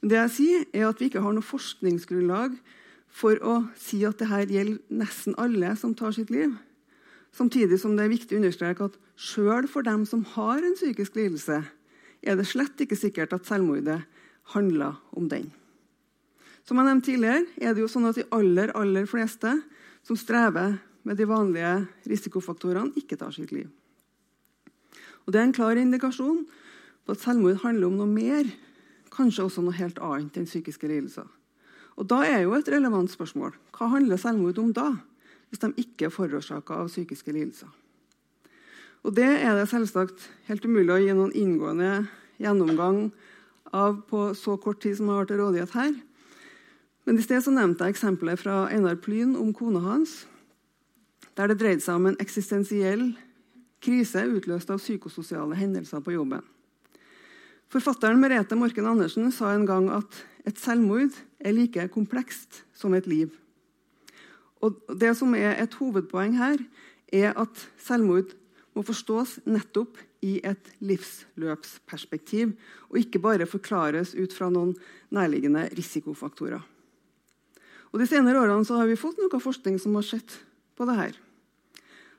Men 0.00 0.10
det 0.10 0.18
jeg 0.18 0.34
sier, 0.36 0.64
er 0.72 0.88
at 0.88 1.00
vi 1.00 1.10
ikke 1.10 1.22
har 1.24 1.34
noe 1.36 1.44
forskningsgrunnlag 1.44 2.56
for 3.14 3.38
å 3.46 3.56
si 3.78 4.02
at 4.06 4.18
dette 4.20 4.50
gjelder 4.50 4.80
nesten 5.02 5.36
alle 5.40 5.74
som 5.78 5.94
tar 5.96 6.14
sitt 6.16 6.32
liv. 6.34 6.54
Samtidig 7.34 7.80
som 7.82 7.96
det 7.96 8.06
er 8.06 8.14
viktig 8.14 8.36
å 8.36 8.40
understreke 8.42 8.88
at 8.88 8.98
sjøl 9.18 9.66
for 9.70 9.86
dem 9.86 10.04
som 10.06 10.22
har 10.34 10.62
en 10.62 10.76
psykisk 10.78 11.16
lidelse, 11.18 11.62
er 12.24 12.38
det 12.38 12.46
slett 12.48 12.80
ikke 12.80 12.98
sikkert 12.98 13.34
at 13.36 13.46
selvmordet 13.48 14.00
handler 14.54 14.98
om 15.16 15.28
den. 15.30 15.50
Som 16.64 16.78
jeg 16.80 16.88
nevnte 16.88 17.10
tidligere, 17.10 17.44
er 17.60 17.74
det 17.74 17.82
jo 17.82 17.90
sånn 17.90 18.08
at 18.08 18.16
de 18.16 18.24
aller, 18.32 18.72
aller 18.78 19.08
fleste 19.08 19.50
som 20.06 20.16
strever 20.16 20.78
med 21.04 21.18
de 21.20 21.26
vanlige 21.28 21.72
risikofaktorene, 22.08 22.94
ikke 22.96 23.18
tar 23.20 23.34
sitt 23.36 23.52
liv. 23.52 23.68
Og 25.24 25.32
Det 25.32 25.40
er 25.40 25.48
en 25.48 25.56
klar 25.56 25.76
indikasjon 25.80 26.44
på 27.04 27.12
at 27.12 27.20
selvmord 27.20 27.60
handler 27.64 27.88
om 27.88 27.98
noe 28.00 28.08
mer, 28.08 28.48
kanskje 29.14 29.46
også 29.46 29.62
noe 29.64 29.76
helt 29.78 30.00
annet 30.02 30.36
enn 30.38 30.48
psykiske 30.48 30.88
lidelser. 30.90 31.26
Og 31.96 32.08
Da 32.10 32.24
er 32.26 32.42
jo 32.42 32.54
et 32.54 32.68
relevant 32.68 33.10
spørsmål 33.10 33.54
hva 33.74 33.90
handler 33.92 34.18
selvmord 34.18 34.58
om 34.58 34.72
da, 34.74 34.90
hvis 35.48 35.62
de 35.62 35.72
ikke 35.78 36.08
er 36.08 36.14
forårsaka 36.14 36.82
av 36.82 36.90
psykiske 36.90 37.32
lidelser? 37.32 37.70
Og 39.04 39.14
Det 39.14 39.30
er 39.44 39.54
det 39.54 39.68
selvsagt 39.68 40.30
helt 40.48 40.64
umulig 40.64 40.92
å 40.94 41.00
gi 41.02 41.12
noen 41.12 41.34
inngående 41.36 42.08
gjennomgang 42.40 43.12
av 43.72 44.00
på 44.08 44.34
så 44.34 44.56
kort 44.56 44.80
tid 44.80 44.96
som 44.96 45.10
har 45.12 45.26
til 45.26 45.42
rådighet 45.42 45.74
her. 45.74 45.92
Men 47.04 47.18
i 47.18 47.22
sted 47.22 47.42
så 47.44 47.52
nevnte 47.52 47.84
jeg 47.84 47.96
eksempelet 47.96 48.40
fra 48.40 48.64
Einar 48.72 48.96
Plyn 48.96 49.36
om 49.36 49.52
kona 49.52 49.82
hans, 49.84 50.24
der 51.36 51.50
det 51.50 51.58
dreide 51.60 51.84
seg 51.84 51.98
om 51.98 52.08
en 52.08 52.20
eksistensiell 52.22 53.10
krise 53.84 54.24
utløst 54.24 54.70
av 54.72 54.80
psykososiale 54.80 55.58
hendelser 55.58 56.00
på 56.00 56.14
jobben. 56.14 56.42
Forfatteren 57.72 58.20
Merete 58.20 58.56
Morken 58.58 58.86
Andersen 58.86 59.32
sa 59.34 59.52
en 59.54 59.66
gang 59.66 59.88
at 59.92 60.20
et 60.44 60.60
selvmord 60.60 61.14
er 61.40 61.56
like 61.56 61.88
komplekst 61.94 62.62
som 62.76 62.94
et 62.94 63.08
liv. 63.10 63.32
Og 64.64 64.80
Det 64.88 65.12
som 65.16 65.34
er 65.34 65.60
et 65.60 65.74
hovedpoeng 65.74 66.36
her, 66.38 66.58
er 67.12 67.32
at 67.36 67.66
selvmord 67.78 68.32
må 68.74 68.82
forstås 68.82 69.38
nettopp 69.46 69.98
i 70.24 70.40
et 70.42 70.70
livsløpsperspektiv, 70.80 72.54
og 72.90 72.98
ikke 72.98 73.20
bare 73.22 73.46
forklares 73.46 74.14
ut 74.16 74.32
fra 74.32 74.48
noen 74.50 74.72
nærliggende 75.14 75.68
risikofaktorer. 75.76 76.62
Og 77.92 78.00
De 78.00 78.08
senere 78.10 78.40
årene 78.40 78.64
har 78.64 78.88
vi 78.90 78.98
fått 78.98 79.20
noe 79.22 79.40
forskning 79.40 79.78
som 79.78 79.94
har 79.94 80.06
sett 80.06 80.40
på 80.74 80.88
dette. 80.88 81.14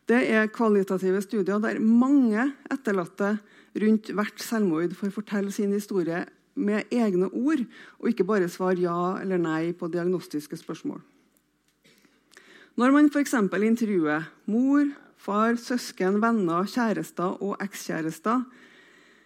Det 0.05 0.21
er 0.31 0.51
kvalitative 0.53 1.19
studier 1.25 1.59
der 1.59 1.81
mange 1.81 2.51
etterlatte 2.71 3.35
rundt 3.81 4.11
hvert 4.15 4.41
selvmord 4.41 4.95
får 4.95 5.13
fortelle 5.13 5.51
sin 5.51 5.73
historie 5.75 6.23
med 6.55 6.91
egne 6.91 7.27
ord, 7.27 7.65
og 7.99 8.09
ikke 8.09 8.27
bare 8.27 8.49
svare 8.51 8.79
ja 8.79 9.17
eller 9.19 9.41
nei 9.41 9.73
på 9.75 9.89
diagnostiske 9.91 10.57
spørsmål. 10.57 11.01
Når 12.75 12.91
man 12.91 13.09
f.eks. 13.11 13.33
intervjuer 13.33 14.27
mor, 14.51 14.87
far, 15.17 15.55
søsken, 15.59 16.19
venner, 16.23 16.67
kjærester 16.67 17.37
og 17.43 17.55
ekskjærester 17.63 18.43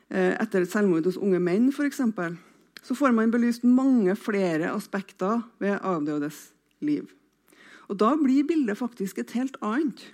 eh, 0.10 0.36
etter 0.36 0.66
et 0.66 0.72
selvmord 0.72 1.10
hos 1.10 1.18
unge 1.18 1.41
menn, 1.41 1.72
eksempel, 1.86 2.38
så 2.84 2.95
får 2.95 3.14
man 3.14 3.32
belyst 3.32 3.66
mange 3.66 4.16
flere 4.16 4.72
aspekter 4.72 5.41
ved 5.60 5.80
avdødes 5.82 6.52
liv. 6.80 7.10
Og 7.89 7.97
Da 8.00 8.16
blir 8.16 8.45
bildet 8.45 8.78
faktisk 8.78 9.18
et 9.18 9.32
helt 9.32 9.58
annet. 9.62 10.14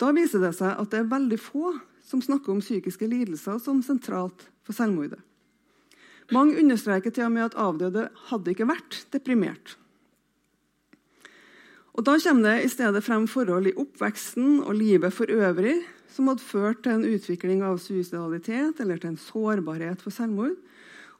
Da 0.00 0.12
viser 0.12 0.42
det 0.42 0.54
seg 0.54 0.76
at 0.76 0.90
det 0.92 1.00
er 1.00 1.10
veldig 1.10 1.38
få 1.40 1.72
som 2.04 2.22
snakker 2.22 2.52
om 2.52 2.60
psykiske 2.62 3.08
lidelser 3.08 3.58
som 3.62 3.82
sentralt 3.82 4.48
for 4.64 4.76
selvmordet. 4.76 5.20
Mange 6.32 6.56
understreker 6.60 7.12
til 7.12 7.26
og 7.26 7.34
med 7.34 7.48
at 7.50 7.56
avdøde 7.60 8.08
hadde 8.30 8.52
ikke 8.54 8.68
vært 8.68 9.02
deprimert. 9.12 9.76
Og 11.94 12.04
Da 12.04 12.16
kommer 12.18 12.42
det 12.42 12.64
i 12.64 12.68
stedet 12.72 13.04
frem 13.04 13.28
forhold 13.28 13.66
i 13.66 13.76
oppveksten 13.78 14.64
og 14.64 14.74
livet 14.74 15.12
for 15.12 15.30
øvrig 15.30 15.76
som 16.10 16.26
hadde 16.26 16.42
ført 16.42 16.82
til 16.82 16.92
en 16.92 17.06
utvikling 17.06 17.62
av 17.62 17.78
suicidalitet 17.78 18.80
eller 18.80 18.98
til 18.98 19.12
en 19.12 19.20
sårbarhet 19.20 20.02
for 20.02 20.10
selvmord. 20.10 20.56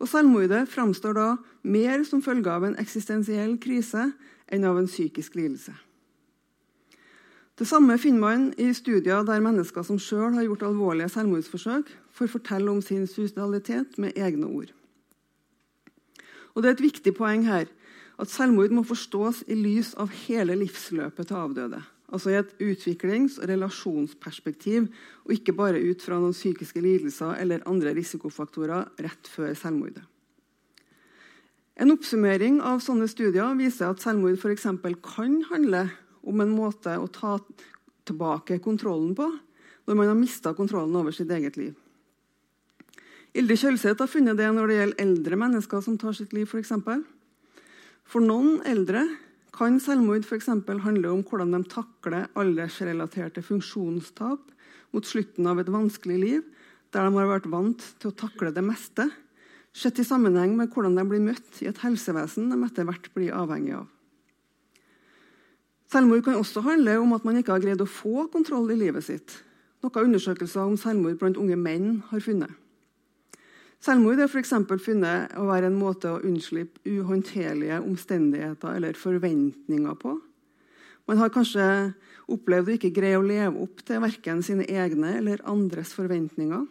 Og 0.03 0.09
Selvmordet 0.11 0.69
framstår 0.69 1.15
da 1.15 1.29
mer 1.63 2.03
som 2.05 2.23
følge 2.23 2.51
av 2.51 2.67
en 2.67 2.79
eksistensiell 2.81 3.55
krise 3.63 4.11
enn 4.51 4.67
av 4.67 4.79
en 4.79 4.91
psykisk 4.91 5.37
lidelse. 5.39 5.75
Det 7.55 7.67
samme 7.71 7.95
finner 8.03 8.21
man 8.21 8.47
i 8.59 8.73
studier 8.75 9.23
der 9.23 9.43
mennesker 9.43 9.85
som 9.87 9.99
sjøl 10.03 10.35
har 10.35 10.43
gjort 10.43 10.65
alvorlige 10.67 11.13
selvmordsforsøk, 11.15 11.93
får 12.11 12.33
fortelle 12.33 12.71
om 12.71 12.81
sin 12.83 13.07
suicidalitet 13.07 13.99
med 13.99 14.19
egne 14.19 14.47
ord. 14.47 14.73
Og 16.55 16.63
Det 16.63 16.69
er 16.69 16.75
et 16.75 16.87
viktig 16.87 17.15
poeng 17.15 17.47
her 17.47 17.71
at 18.19 18.31
selvmord 18.31 18.71
må 18.75 18.83
forstås 18.87 19.45
i 19.47 19.55
lys 19.59 19.95
av 19.99 20.11
hele 20.27 20.55
livsløpet 20.59 21.27
til 21.27 21.37
avdøde. 21.37 21.83
Altså 22.13 22.31
i 22.31 22.39
et 22.39 22.55
utviklings- 22.63 23.41
og 23.43 23.49
relasjonsperspektiv, 23.49 24.87
og 25.25 25.33
ikke 25.33 25.53
bare 25.53 25.83
ut 25.83 26.03
fra 26.03 26.19
noen 26.19 26.35
psykiske 26.35 26.81
lidelser 26.81 27.35
eller 27.41 27.65
andre 27.67 27.95
risikofaktorer 27.95 28.91
rett 29.03 29.31
før 29.31 29.55
selvmordet. 29.55 30.03
En 31.75 31.91
oppsummering 31.91 32.61
av 32.63 32.79
sånne 32.79 33.09
studier 33.11 33.55
viser 33.59 33.91
at 33.91 34.03
selvmord 34.03 34.39
for 34.39 34.55
kan 35.03 35.43
handle 35.51 35.91
om 36.25 36.41
en 36.43 36.53
måte 36.55 36.97
å 36.99 37.09
ta 37.13 37.39
tilbake 38.09 38.61
kontrollen 38.65 39.15
på 39.17 39.29
når 39.85 39.99
man 39.99 40.11
har 40.11 40.19
mista 40.19 40.55
kontrollen 40.57 40.97
over 40.97 41.13
sitt 41.13 41.31
eget 41.33 41.59
liv. 41.61 41.75
Ilde 43.35 43.57
Kjølseth 43.59 43.99
har 43.99 44.11
funnet 44.11 44.39
det 44.39 44.47
når 44.55 44.71
det 44.71 44.79
gjelder 44.79 45.05
eldre 45.05 45.39
mennesker 45.41 45.83
som 45.85 45.99
tar 45.99 46.15
sitt 46.17 46.33
liv. 46.37 46.47
For, 46.47 46.63
eksempel. 46.63 47.03
for 48.05 48.23
noen 48.23 48.61
eldre 48.69 49.03
kan 49.55 49.81
selvmord 49.83 50.27
for 50.27 50.39
handle 50.83 51.11
om 51.11 51.23
hvordan 51.23 51.53
de 51.55 51.63
takler 51.71 52.29
aldersrelaterte 52.35 53.43
funksjonstap 53.43 54.41
mot 54.95 55.07
slutten 55.07 55.47
av 55.47 55.61
et 55.61 55.71
vanskelig 55.71 56.19
liv, 56.19 56.43
der 56.95 57.07
de 57.07 57.19
har 57.19 57.31
vært 57.31 57.51
vant 57.51 57.83
til 57.99 58.11
å 58.11 58.19
takle 58.19 58.53
det 58.55 58.63
meste, 58.63 59.09
sett 59.75 59.99
i 59.99 60.07
sammenheng 60.07 60.55
med 60.57 60.71
hvordan 60.71 60.95
de 60.95 61.07
blir 61.11 61.23
møtt 61.23 61.63
i 61.63 61.67
et 61.67 61.83
helsevesen 61.83 62.53
de 62.53 62.59
etter 62.63 62.87
hvert 62.87 63.11
blir 63.15 63.35
avhengig 63.35 63.75
av. 63.81 63.89
Selvmord 65.95 66.25
kan 66.27 66.35
også 66.35 66.65
handle 66.65 66.97
om 66.99 67.13
at 67.15 67.23
man 67.23 67.37
ikke 67.39 67.55
har 67.55 67.63
greid 67.63 67.83
å 67.83 67.87
få 67.87 68.25
kontroll 68.33 68.73
i 68.75 68.79
livet 68.81 69.05
sitt, 69.07 69.37
noe 69.85 70.03
undersøkelser 70.03 70.65
om 70.65 70.75
selvmord 70.81 71.21
blant 71.21 71.39
unge 71.39 71.55
menn 71.55 72.01
har 72.09 72.23
funnet. 72.25 72.51
Selvmord 73.85 74.19
er 74.19 74.27
f.eks. 74.27 74.51
funnet 74.83 75.37
å 75.39 75.45
være 75.47 75.69
en 75.71 75.79
måte 75.79 76.11
å 76.11 76.23
unnslippe 76.25 76.83
uhåndterlige 76.89 77.79
omstendigheter 77.85 78.75
eller 78.81 78.99
forventninger 78.99 79.95
på. 80.01 80.17
Man 81.07 81.21
har 81.21 81.31
kanskje 81.31 81.67
opplevd 82.33 82.73
å 82.73 82.75
ikke 82.75 82.95
greie 82.97 83.21
å 83.21 83.23
leve 83.23 83.63
opp 83.63 83.85
til 83.87 84.03
verken 84.03 84.43
sine 84.43 84.67
egne 84.67 85.13
eller 85.21 85.45
andres 85.47 85.93
forventninger. 85.95 86.65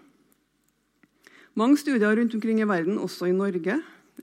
Mange 1.56 1.80
studier 1.80 2.18
rundt 2.18 2.36
omkring 2.36 2.60
i 2.60 2.68
verden, 2.68 2.98
også 3.00 3.30
i 3.30 3.38
Norge, 3.38 3.78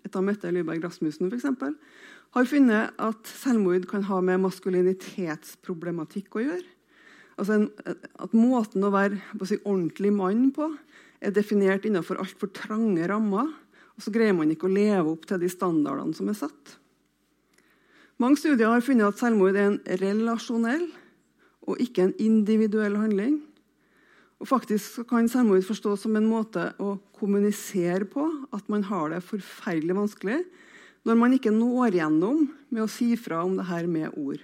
et 0.04 0.16
av 0.18 0.26
Mette 0.26 0.50
Lyberg 0.52 0.84
Rasmussen 0.84 1.30
f.eks., 1.30 1.46
har 2.36 2.46
funnet 2.46 2.94
at 3.02 3.30
selvmord 3.40 3.88
kan 3.90 4.04
ha 4.06 4.20
med 4.22 4.42
maskulinitetsproblematikk 4.44 6.36
å 6.38 6.44
gjøre. 6.44 6.68
Altså 7.40 7.56
en, 7.56 7.66
at 8.20 8.36
Måten 8.36 8.84
å 8.84 8.92
være 8.92 9.18
si, 9.48 9.58
ordentlig 9.64 10.12
mann 10.14 10.50
på 10.54 10.68
er 11.20 11.34
definert 11.34 11.86
innenfor 11.88 12.20
altfor 12.22 12.52
trange 12.54 13.08
rammer. 13.10 13.48
Og 13.96 14.04
så 14.04 14.12
greier 14.14 14.36
man 14.36 14.52
ikke 14.52 14.68
å 14.68 14.72
leve 14.72 15.10
opp 15.10 15.26
til 15.28 15.40
de 15.42 15.50
standardene 15.50 16.16
som 16.16 16.30
er 16.30 16.38
satt. 16.38 16.76
Mange 18.20 18.36
studier 18.36 18.68
har 18.68 18.84
funnet 18.84 19.08
at 19.08 19.20
selvmord 19.20 19.56
er 19.56 19.70
en 19.70 19.80
relasjonell 20.00 20.86
og 21.68 21.80
ikke 21.80 22.06
en 22.06 22.16
individuell 22.20 22.96
handling. 23.00 23.38
Og 24.40 24.48
faktisk 24.48 25.02
kan 25.08 25.28
selvmord 25.28 25.64
forstås 25.66 26.06
som 26.06 26.16
en 26.16 26.28
måte 26.28 26.70
å 26.80 26.94
kommunisere 27.16 28.06
på 28.08 28.24
at 28.56 28.68
man 28.72 28.84
har 28.88 29.12
det 29.12 29.24
forferdelig 29.24 29.96
vanskelig, 29.98 30.38
når 31.08 31.18
man 31.18 31.34
ikke 31.36 31.52
når 31.54 31.96
gjennom 31.96 32.44
med 32.68 32.84
å 32.84 32.90
si 32.90 33.14
fra 33.18 33.42
om 33.46 33.56
det 33.58 33.68
her 33.70 33.88
med 33.90 34.12
ord. 34.20 34.42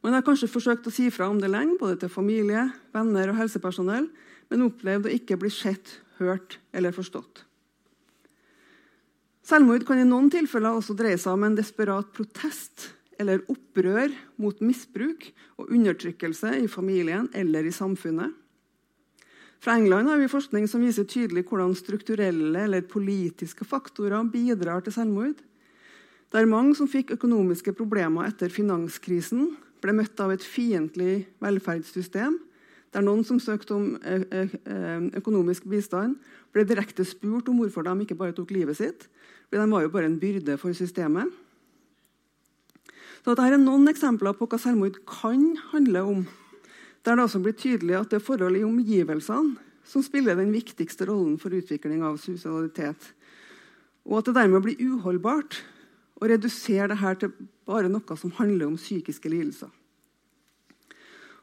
Man 0.00 0.16
har 0.16 0.24
kanskje 0.24 0.48
forsøkt 0.48 0.88
å 0.88 0.94
si 0.94 1.10
fra 1.12 1.28
om 1.28 1.38
det 1.40 1.50
lenge, 1.52 1.76
både 1.80 2.00
til 2.00 2.12
familie, 2.12 2.70
venner 2.94 3.32
og 3.32 3.38
helsepersonell, 3.42 4.08
men 4.50 4.64
opplevd 4.66 5.06
å 5.06 5.14
ikke 5.14 5.38
bli 5.40 5.52
sett, 5.52 5.98
hørt 6.20 6.58
eller 6.76 6.92
forstått. 6.92 7.44
Selvmord 9.46 9.84
kan 9.88 10.00
i 10.00 10.06
noen 10.08 10.28
tilfeller 10.32 10.76
også 10.76 10.94
dreie 10.96 11.18
seg 11.20 11.34
om 11.34 11.46
en 11.46 11.56
desperat 11.58 12.10
protest 12.14 12.90
eller 13.20 13.42
opprør 13.52 14.12
mot 14.40 14.60
misbruk 14.64 15.26
og 15.60 15.72
undertrykkelse 15.72 16.54
i 16.60 16.68
familien 16.70 17.28
eller 17.36 17.66
i 17.68 17.74
samfunnet. 17.74 18.32
Fra 19.60 19.76
England 19.76 20.08
har 20.08 20.16
vi 20.16 20.28
forskning 20.32 20.64
som 20.68 20.80
viser 20.80 21.04
tydelig 21.04 21.44
hvordan 21.50 21.74
strukturelle 21.76 22.62
eller 22.64 22.86
politiske 22.88 23.66
faktorer 23.68 24.24
bidrar 24.32 24.80
til 24.80 24.94
selvmord. 24.94 25.36
Der 26.32 26.48
mange 26.48 26.72
som 26.78 26.88
fikk 26.88 27.12
økonomiske 27.18 27.74
problemer 27.76 28.30
etter 28.30 28.48
finanskrisen, 28.48 29.50
ble 29.80 29.92
møtt 29.96 30.20
av 30.20 30.32
et 30.32 30.44
fiendtlig 30.44 31.26
velferdssystem, 31.44 32.38
der 32.90 33.04
noen 33.04 33.20
som 33.26 33.38
søkte 33.40 33.76
om 33.76 33.92
økonomisk 35.20 35.68
bistand, 35.68 36.16
ble 36.54 36.64
direkte 36.66 37.04
spurt 37.06 37.48
om 37.52 37.60
hvorfor 37.60 37.84
de 37.86 37.94
ikke 38.06 38.18
bare 38.18 38.34
tok 38.36 38.50
livet 38.56 38.80
sitt. 38.80 39.06
For 39.50 39.60
de 39.60 39.68
var 39.70 39.84
jo 39.84 39.92
bare 39.92 40.08
en 40.08 40.18
byrde 40.22 40.56
for 40.58 40.72
systemet. 40.76 41.28
Så 43.20 43.34
Dette 43.34 43.44
er 43.44 43.60
noen 43.60 43.90
eksempler 43.92 44.32
på 44.38 44.48
hva 44.48 44.58
selvmord 44.58 45.02
kan 45.04 45.50
handle 45.74 46.06
om. 46.08 46.28
Der 47.04 47.16
det 47.16 47.24
også 47.24 47.40
blir 47.40 47.56
tydelig 47.56 47.96
at 47.96 48.10
det 48.10 48.20
er 48.20 48.26
forhold 48.26 48.58
i 48.58 48.66
omgivelsene 48.66 49.56
som 49.90 50.04
spiller 50.04 50.36
den 50.36 50.52
viktigste 50.52 51.06
rollen 51.08 51.38
for 51.40 51.54
utvikling 51.56 52.04
av 52.04 52.18
suicidalitet. 52.20 53.00
Og 54.04 54.20
at 54.20 54.28
det 54.28 54.36
dermed 54.36 54.62
blir 54.64 54.82
uholdbart 54.84 55.62
å 56.20 56.28
redusere 56.28 56.92
dette 56.92 57.14
til 57.24 57.48
bare 57.68 57.88
noe 57.90 58.16
som 58.20 58.32
handler 58.36 58.68
om 58.68 58.78
psykiske 58.78 59.32
lidelser. 59.32 59.70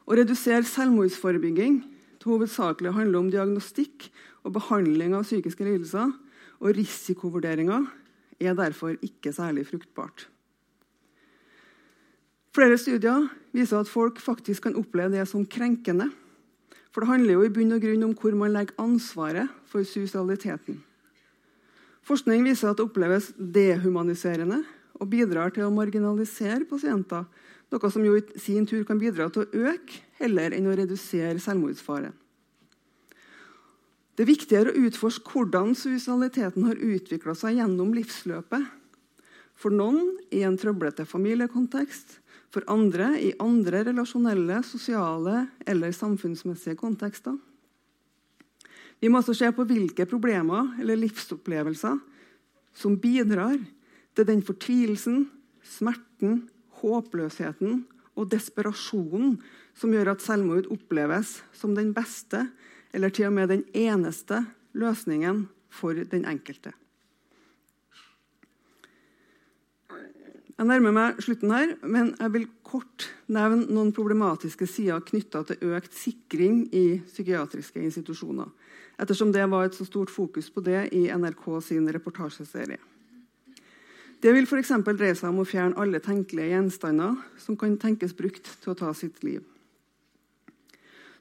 Å 0.08 0.16
redusere 0.16 0.64
selvmordsforebygging 0.64 1.82
til 2.22 2.32
hovedsakelig 2.32 2.92
å 2.92 2.96
handle 2.96 3.20
om 3.20 3.30
diagnostikk 3.32 4.08
og 4.46 4.54
behandling 4.56 5.12
av 5.18 5.26
psykiske 5.26 5.66
lidelser 5.66 6.14
og 6.62 6.74
risikovurderinger 6.78 7.84
er 8.40 8.56
derfor 8.56 8.96
ikke 9.04 9.34
særlig 9.34 9.66
fruktbart. 9.68 10.28
Flere 12.58 12.74
studier 12.74 13.28
viser 13.54 13.78
at 13.78 13.86
folk 13.86 14.16
faktisk 14.18 14.64
kan 14.64 14.74
oppleve 14.80 15.12
det 15.14 15.28
som 15.30 15.44
krenkende. 15.46 16.08
For 16.90 17.04
det 17.04 17.10
handler 17.12 17.36
jo 17.36 17.44
i 17.46 17.52
bunn 17.54 17.76
og 17.76 17.84
grunn 17.84 18.02
om 18.08 18.16
hvor 18.18 18.34
man 18.34 18.50
legger 18.50 18.74
ansvaret 18.82 19.52
for 19.70 19.86
suicidaliteten. 19.86 20.80
Forskning 22.02 22.42
viser 22.42 22.72
at 22.72 22.80
det 22.80 22.88
oppleves 22.88 23.30
dehumaniserende 23.38 24.64
og 24.98 25.06
bidrar 25.12 25.54
til 25.54 25.68
å 25.68 25.70
marginalisere 25.70 26.66
pasienter, 26.66 27.30
noe 27.70 27.92
som 27.94 28.02
jo 28.02 28.18
i 28.18 28.42
sin 28.42 28.66
tur 28.66 28.82
kan 28.88 28.98
bidra 28.98 29.30
til 29.30 29.46
å 29.46 29.66
øke 29.70 30.02
heller 30.18 30.56
enn 30.56 30.66
å 30.66 30.74
redusere 30.74 31.38
selvmordsfaren. 31.38 32.16
Det 34.18 34.24
er 34.24 34.34
viktigere 34.34 34.74
å 34.74 34.88
utforske 34.88 35.30
hvordan 35.30 35.76
suicidaliteten 35.78 36.66
har 36.66 36.80
utvikla 36.82 37.38
seg 37.38 37.60
gjennom 37.60 37.94
livsløpet. 37.94 38.66
For 39.54 39.70
noen 39.70 40.16
i 40.34 40.42
en 40.42 40.58
trøblete 40.58 41.06
familiekontekst, 41.06 42.18
for 42.52 42.64
andre 42.70 43.12
i 43.20 43.32
andre 43.42 43.82
relasjonelle, 43.90 44.62
sosiale 44.64 45.46
eller 45.68 45.92
samfunnsmessige 45.92 46.78
kontekster. 46.80 47.36
Vi 48.98 49.10
må 49.10 49.20
også 49.20 49.36
se 49.36 49.50
på 49.54 49.66
hvilke 49.68 50.08
problemer 50.10 50.72
eller 50.80 50.98
livsopplevelser 50.98 51.98
som 52.78 52.96
bidrar 52.98 53.58
til 54.16 54.26
den 54.26 54.42
fortvilelsen, 54.42 55.28
smerten, 55.62 56.48
håpløsheten 56.80 57.84
og 58.18 58.30
desperasjonen 58.32 59.36
som 59.78 59.94
gjør 59.94 60.14
at 60.14 60.24
selvmord 60.24 60.70
oppleves 60.74 61.38
som 61.54 61.76
den 61.78 61.92
beste 61.94 62.48
eller 62.94 63.12
til 63.14 63.28
og 63.28 63.36
med 63.36 63.52
den 63.52 63.64
eneste 63.76 64.42
løsningen 64.78 65.46
for 65.70 65.94
den 65.94 66.24
enkelte. 66.26 66.72
Jeg 70.58 70.66
nærmer 70.66 70.90
meg 70.90 71.20
slutten 71.22 71.52
her, 71.54 71.72
men 71.86 72.08
jeg 72.18 72.32
vil 72.34 72.48
kort 72.66 73.04
nevne 73.30 73.68
noen 73.70 73.92
problematiske 73.94 74.66
sider 74.66 75.04
knytta 75.06 75.44
til 75.46 75.74
økt 75.76 75.94
sikring 75.94 76.64
i 76.74 76.98
psykiatriske 77.06 77.78
institusjoner, 77.78 78.48
ettersom 78.98 79.30
det 79.30 79.44
var 79.52 79.68
et 79.68 79.78
så 79.78 79.86
stort 79.86 80.10
fokus 80.10 80.48
på 80.50 80.64
det 80.66 80.88
i 80.98 81.04
NRK 81.14 81.44
sin 81.62 81.86
reportasjeserie. 81.94 82.80
Det 84.18 84.32
vil 84.34 84.48
f.eks. 84.50 84.72
dreie 84.82 85.14
seg 85.14 85.30
om 85.30 85.44
å 85.44 85.46
fjerne 85.46 85.78
alle 85.78 86.00
tenkelige 86.02 86.50
gjenstander 86.50 87.14
som 87.38 87.54
kan 87.54 87.78
tenkes 87.78 88.16
brukt 88.18 88.50
til 88.58 88.74
å 88.74 88.78
ta 88.80 88.90
sitt 88.98 89.22
liv. 89.22 89.44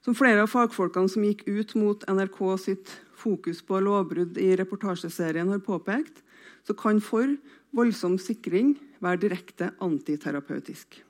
Som 0.02 0.18
flere 0.18 0.48
av 0.48 0.50
fagfolkene 0.50 1.14
som 1.14 1.22
gikk 1.28 1.46
ut 1.46 1.78
mot 1.78 2.10
NRK 2.10 2.42
sitt 2.64 2.96
fokus 3.14 3.62
på 3.62 3.84
lovbrudd 3.86 4.42
i 4.42 4.56
reportasjeserien 4.58 5.54
har 5.54 5.62
påpekt, 5.62 6.24
så 6.66 6.74
kan 6.74 6.98
for 7.04 7.38
voldsom 7.76 8.18
sikring 8.22 8.76
være 9.04 9.22
direkte 9.26 9.72
antiterapeutisk. 9.84 11.02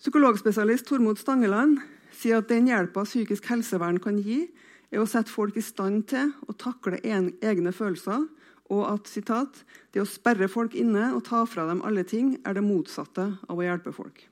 Psykologspesialist 0.00 0.88
Tormod 0.88 1.20
Stangeland 1.20 1.80
sier 2.16 2.40
at 2.40 2.48
den 2.48 2.68
hjelpa 2.70 3.04
psykisk 3.04 3.50
helsevern 3.52 4.00
kan 4.02 4.20
gi, 4.24 4.46
er 4.90 5.02
å 5.02 5.08
sette 5.08 5.30
folk 5.30 5.58
i 5.60 5.62
stand 5.62 6.08
til 6.10 6.32
å 6.48 6.56
takle 6.58 6.98
egne 7.04 7.72
følelser 7.72 8.24
og 8.70 8.86
at 8.86 9.10
citat, 9.10 9.62
det 9.90 10.02
å 10.02 10.08
sperre 10.08 10.48
folk 10.50 10.76
inne 10.78 11.10
og 11.16 11.24
ta 11.26 11.42
fra 11.48 11.66
dem 11.68 11.82
alle 11.86 12.04
ting 12.06 12.36
er 12.46 12.54
det 12.56 12.64
motsatte 12.64 13.26
av 13.50 13.58
å 13.58 13.66
hjelpe 13.66 13.92
folk. 13.94 14.22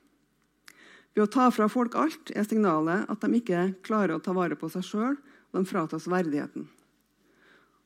Ved 1.15 1.25
å 1.25 1.31
ta 1.31 1.49
fra 1.51 1.67
folk 1.71 1.97
alt 1.99 2.31
er 2.31 2.47
signalet 2.47 3.09
at 3.11 3.23
de 3.23 3.41
ikke 3.41 3.65
klarer 3.83 4.15
å 4.15 4.23
ta 4.23 4.35
vare 4.35 4.55
på 4.59 4.69
seg 4.71 4.85
sjøl, 4.87 5.17
og 5.49 5.57
de 5.57 5.65
fratas 5.67 6.05
verdigheten. 6.07 6.67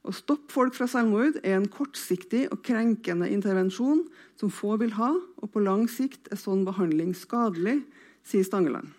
Å 0.03 0.11
stoppe 0.11 0.51
folk 0.51 0.75
fra 0.75 0.87
selvmord 0.91 1.37
er 1.41 1.55
en 1.55 1.69
kortsiktig 1.71 2.49
og 2.51 2.59
krenkende 2.65 3.29
intervensjon 3.31 4.01
som 4.39 4.51
få 4.51 4.75
vil 4.81 4.91
ha, 4.97 5.13
og 5.15 5.51
på 5.53 5.63
lang 5.63 5.85
sikt 5.91 6.27
er 6.31 6.39
sånn 6.39 6.65
behandling 6.67 7.13
skadelig, 7.15 7.79
sier 8.27 8.43
Stangeland. 8.43 8.89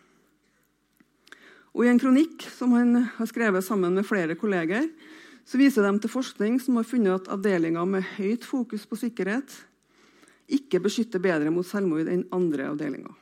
Og 1.75 1.85
I 1.85 1.91
en 1.91 2.01
kronikk 2.01 2.47
som 2.55 2.73
han 2.77 3.03
har 3.19 3.29
skrevet 3.29 3.67
sammen 3.67 3.99
med 3.99 4.07
flere 4.09 4.37
kolleger, 4.39 4.87
så 5.45 5.61
viser 5.61 5.85
de 5.85 6.01
til 6.01 6.13
forskning 6.13 6.57
som 6.63 6.79
har 6.81 6.89
funnet 6.89 7.19
at 7.19 7.33
avdelinger 7.35 7.85
med 7.89 8.07
høyt 8.17 8.47
fokus 8.49 8.87
på 8.89 8.97
sikkerhet 9.03 9.59
ikke 10.55 10.81
beskytter 10.85 11.21
bedre 11.21 11.53
mot 11.53 11.67
selvmord 11.69 12.09
enn 12.09 12.25
andre 12.33 12.71
avdelinger. 12.71 13.13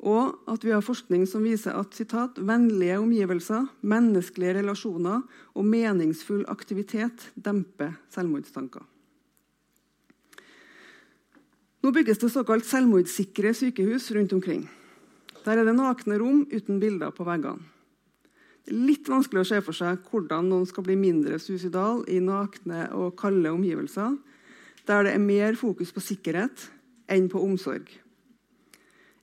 Og 0.00 0.38
at 0.48 0.62
vi 0.64 0.72
har 0.72 0.84
forskning 0.84 1.26
som 1.28 1.44
viser 1.44 1.76
at 1.76 1.96
citat, 1.96 2.38
vennlige 2.40 2.96
omgivelser, 3.02 3.66
menneskelige 3.84 4.56
relasjoner 4.62 5.26
og 5.52 5.66
meningsfull 5.68 6.46
aktivitet 6.48 7.26
demper 7.36 7.98
selvmordstanker. 8.14 8.86
Nå 11.80 11.92
bygges 11.96 12.20
det 12.20 12.32
såkalt 12.32 12.66
selvmordssikre 12.68 13.52
sykehus 13.56 14.10
rundt 14.16 14.32
omkring. 14.36 14.64
Der 15.44 15.60
er 15.60 15.64
det 15.64 15.76
nakne 15.76 16.18
rom 16.20 16.42
uten 16.52 16.80
bilder 16.80 17.12
på 17.16 17.24
veggene. 17.24 17.60
Det 18.60 18.74
er 18.74 18.82
litt 18.84 19.08
vanskelig 19.08 19.40
å 19.40 19.48
se 19.48 19.60
for 19.64 19.76
seg 19.76 20.02
hvordan 20.10 20.50
noen 20.52 20.66
skal 20.68 20.84
bli 20.84 20.96
mindre 21.00 21.38
suicidal 21.40 22.04
i 22.12 22.20
nakne 22.24 22.90
og 22.96 23.16
kalde 23.20 23.52
omgivelser, 23.52 24.18
der 24.88 25.06
det 25.06 25.14
er 25.16 25.24
mer 25.24 25.56
fokus 25.56 25.92
på 25.96 26.04
sikkerhet 26.04 26.68
enn 27.10 27.28
på 27.32 27.40
omsorg. 27.40 27.88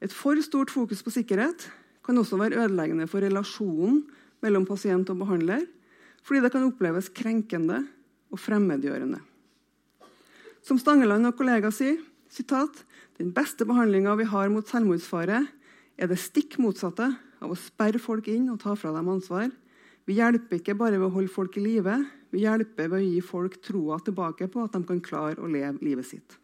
Et 0.03 0.13
for 0.13 0.37
stort 0.45 0.71
fokus 0.73 1.01
på 1.03 1.13
sikkerhet 1.13 1.67
kan 2.05 2.17
også 2.17 2.37
være 2.39 2.61
ødeleggende 2.63 3.07
for 3.09 3.23
relasjonen 3.25 4.03
mellom 4.45 4.65
pasient 4.67 5.09
og 5.09 5.19
behandler, 5.23 5.65
fordi 6.23 6.43
det 6.43 6.51
kan 6.53 6.67
oppleves 6.67 7.09
krenkende 7.09 7.81
og 8.31 8.39
fremmedgjørende. 8.39 9.19
Som 10.61 10.79
Stangeland 10.79 11.29
og 11.29 11.37
kollega 11.39 11.71
sier, 11.71 11.97
sitat, 12.29 12.83
den 13.17 13.31
beste 13.33 13.65
behandlinga 13.65 14.15
vi 14.19 14.27
har 14.29 14.51
mot 14.53 14.67
selvmordsfare, 14.67 15.45
er 15.97 16.09
det 16.11 16.19
stikk 16.21 16.59
motsatte 16.61 17.07
av 17.41 17.53
å 17.53 17.57
sperre 17.57 18.01
folk 18.01 18.27
inn 18.29 18.51
og 18.53 18.59
ta 18.61 18.75
fra 18.77 18.91
dem 18.93 19.09
ansvar. 19.09 19.49
Vi 20.05 20.17
hjelper 20.19 20.59
ikke 20.59 20.77
bare 20.77 20.99
ved 20.99 21.09
å 21.09 21.15
holde 21.15 21.33
folk 21.33 21.57
i 21.57 21.63
live, 21.63 21.97
vi 22.31 22.43
hjelper 22.43 22.91
ved 22.91 22.99
å 22.99 23.05
gi 23.07 23.21
folk 23.23 23.57
troa 23.63 23.97
tilbake 24.03 24.49
på 24.51 24.65
at 24.67 24.75
de 24.75 24.83
kan 24.85 25.01
klare 25.03 25.41
å 25.41 25.49
leve 25.49 25.79
livet 25.81 26.07
sitt. 26.07 26.37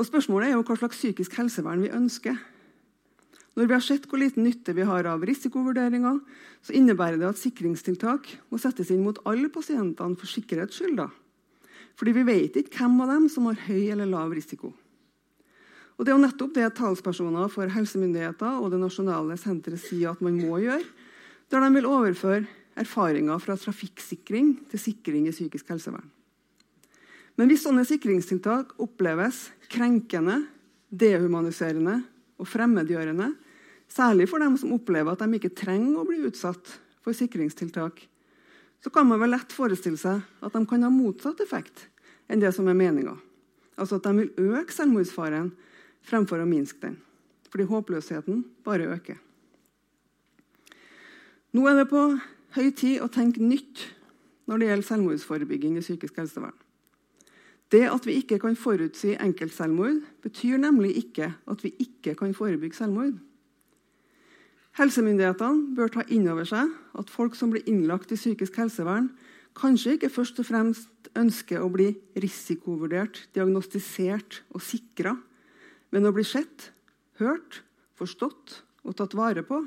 Og 0.00 0.06
Spørsmålet 0.08 0.48
er 0.48 0.56
jo 0.56 0.64
hva 0.64 0.78
slags 0.80 0.96
psykisk 0.96 1.34
helsevern 1.36 1.82
vi 1.84 1.92
ønsker. 1.92 2.38
Når 3.52 3.66
vi 3.66 3.74
har 3.74 3.82
sett 3.84 4.06
hvor 4.08 4.20
liten 4.22 4.46
nytte 4.46 4.72
vi 4.72 4.86
har 4.88 5.04
av 5.10 5.24
risikovurderinger, 5.28 6.20
så 6.64 6.72
innebærer 6.78 7.18
det 7.20 7.26
at 7.28 7.40
sikringstiltak 7.40 8.30
må 8.48 8.60
settes 8.62 8.88
inn 8.94 9.02
mot 9.04 9.18
alle 9.28 9.50
pasientene 9.52 10.16
for 10.16 10.30
sikkerhets 10.30 10.78
skyld. 10.80 11.02
Fordi 12.00 12.14
vi 12.16 12.24
vet 12.24 12.56
ikke 12.56 12.78
hvem 12.78 13.02
av 13.04 13.12
dem 13.12 13.26
som 13.28 13.50
har 13.50 13.60
høy 13.66 13.90
eller 13.92 14.08
lav 14.08 14.32
risiko. 14.32 14.72
Og 15.98 16.06
Det 16.06 16.14
er 16.14 16.16
jo 16.16 16.22
nettopp 16.22 16.54
det 16.56 16.70
talspersoner 16.78 17.50
for 17.52 17.68
helsemyndigheter 17.68 18.62
og 18.62 18.70
det 18.72 18.80
nasjonale 18.80 19.36
senteret 19.36 19.82
sier 19.82 20.14
at 20.14 20.22
man 20.24 20.38
må 20.40 20.62
gjøre, 20.62 20.86
der 21.52 21.60
de 21.60 21.68
vil 21.74 21.90
overføre 21.90 22.46
erfaringer 22.80 23.42
fra 23.42 23.58
trafikksikring 23.60 24.54
til 24.70 24.80
sikring 24.80 25.28
i 25.28 25.34
psykisk 25.34 25.68
helsevern. 25.74 26.08
Men 27.40 27.48
hvis 27.48 27.62
sånne 27.64 27.86
sikringstiltak 27.88 28.74
oppleves 28.84 29.46
krenkende, 29.72 30.42
dehumaniserende 30.92 32.02
og 32.36 32.48
fremmedgjørende, 32.52 33.30
særlig 33.88 34.26
for 34.28 34.44
dem 34.44 34.58
som 34.60 34.74
opplever 34.76 35.14
at 35.16 35.24
de 35.24 35.38
ikke 35.38 35.54
trenger 35.56 36.02
å 36.02 36.04
bli 36.04 36.18
utsatt 36.28 36.74
for 37.00 37.16
sikringstiltak, 37.16 38.04
så 38.84 38.92
kan 38.92 39.08
man 39.08 39.22
vel 39.24 39.32
lett 39.32 39.56
forestille 39.56 39.96
seg 39.96 40.20
at 40.20 40.52
de 40.52 40.64
kan 40.68 40.84
ha 40.84 40.92
motsatt 40.92 41.40
effekt 41.40 41.86
enn 42.28 42.44
det 42.44 42.52
som 42.52 42.68
er 42.68 42.76
meninga. 42.76 43.16
Altså 43.80 43.96
at 43.96 44.04
de 44.04 44.12
vil 44.20 44.52
øke 44.52 44.76
selvmordsfaren 44.76 45.48
fremfor 46.04 46.44
å 46.44 46.48
minske 46.48 46.84
den. 46.84 47.00
Fordi 47.48 47.70
håpløsheten 47.72 48.44
bare 48.68 48.92
øker. 48.92 49.16
Nå 51.56 51.64
er 51.72 51.80
det 51.80 51.88
på 51.88 52.04
høy 52.60 52.66
tid 52.76 53.00
å 53.00 53.08
tenke 53.08 53.40
nytt 53.40 53.88
når 54.44 54.60
det 54.60 54.74
gjelder 54.74 54.92
selvmordsforebygging 54.92 55.80
i 55.80 55.88
psykisk 55.88 56.20
helsevern. 56.20 56.58
Det 57.70 57.86
at 57.86 58.06
vi 58.06 58.18
ikke 58.18 58.40
kan 58.42 58.56
forutsi 58.58 59.14
enkeltselvmord, 59.14 60.00
betyr 60.22 60.58
nemlig 60.58 60.96
ikke 61.04 61.30
at 61.50 61.64
vi 61.64 61.74
ikke 61.78 62.16
kan 62.18 62.34
forebygge 62.34 62.80
selvmord. 62.80 63.18
Helsemyndighetene 64.78 65.74
bør 65.76 65.90
ta 65.94 66.04
inn 66.10 66.28
over 66.30 66.46
seg 66.46 66.70
at 66.98 67.10
folk 67.10 67.36
som 67.38 67.50
blir 67.52 67.66
innlagt 67.70 68.12
i 68.14 68.18
psykisk 68.18 68.58
helsevern, 68.58 69.10
kanskje 69.58 69.96
ikke 69.96 70.12
først 70.14 70.38
og 70.42 70.46
fremst 70.46 71.10
ønsker 71.18 71.62
å 71.62 71.70
bli 71.72 71.90
risikovurdert, 72.22 73.26
diagnostisert 73.34 74.42
og 74.54 74.62
sikra, 74.62 75.16
men 75.90 76.06
å 76.06 76.14
bli 76.14 76.24
sett, 76.26 76.70
hørt, 77.18 77.62
forstått 77.98 78.60
og 78.86 78.96
tatt 78.98 79.16
vare 79.18 79.42
på. 79.46 79.58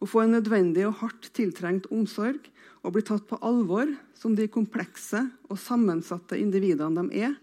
Og 0.00 0.10
få 0.10 0.24
en 0.24 0.36
nødvendig 0.36 0.84
og 0.88 0.98
hardt 1.00 1.30
tiltrengt 1.36 1.88
omsorg 1.92 2.50
og 2.84 2.94
bli 2.94 3.02
tatt 3.06 3.24
på 3.28 3.38
alvor 3.44 3.90
som 4.16 4.36
de 4.36 4.48
komplekse 4.52 5.22
og 5.50 5.58
sammensatte 5.60 6.38
individene 6.38 7.06
de 7.06 7.24
er, 7.26 7.34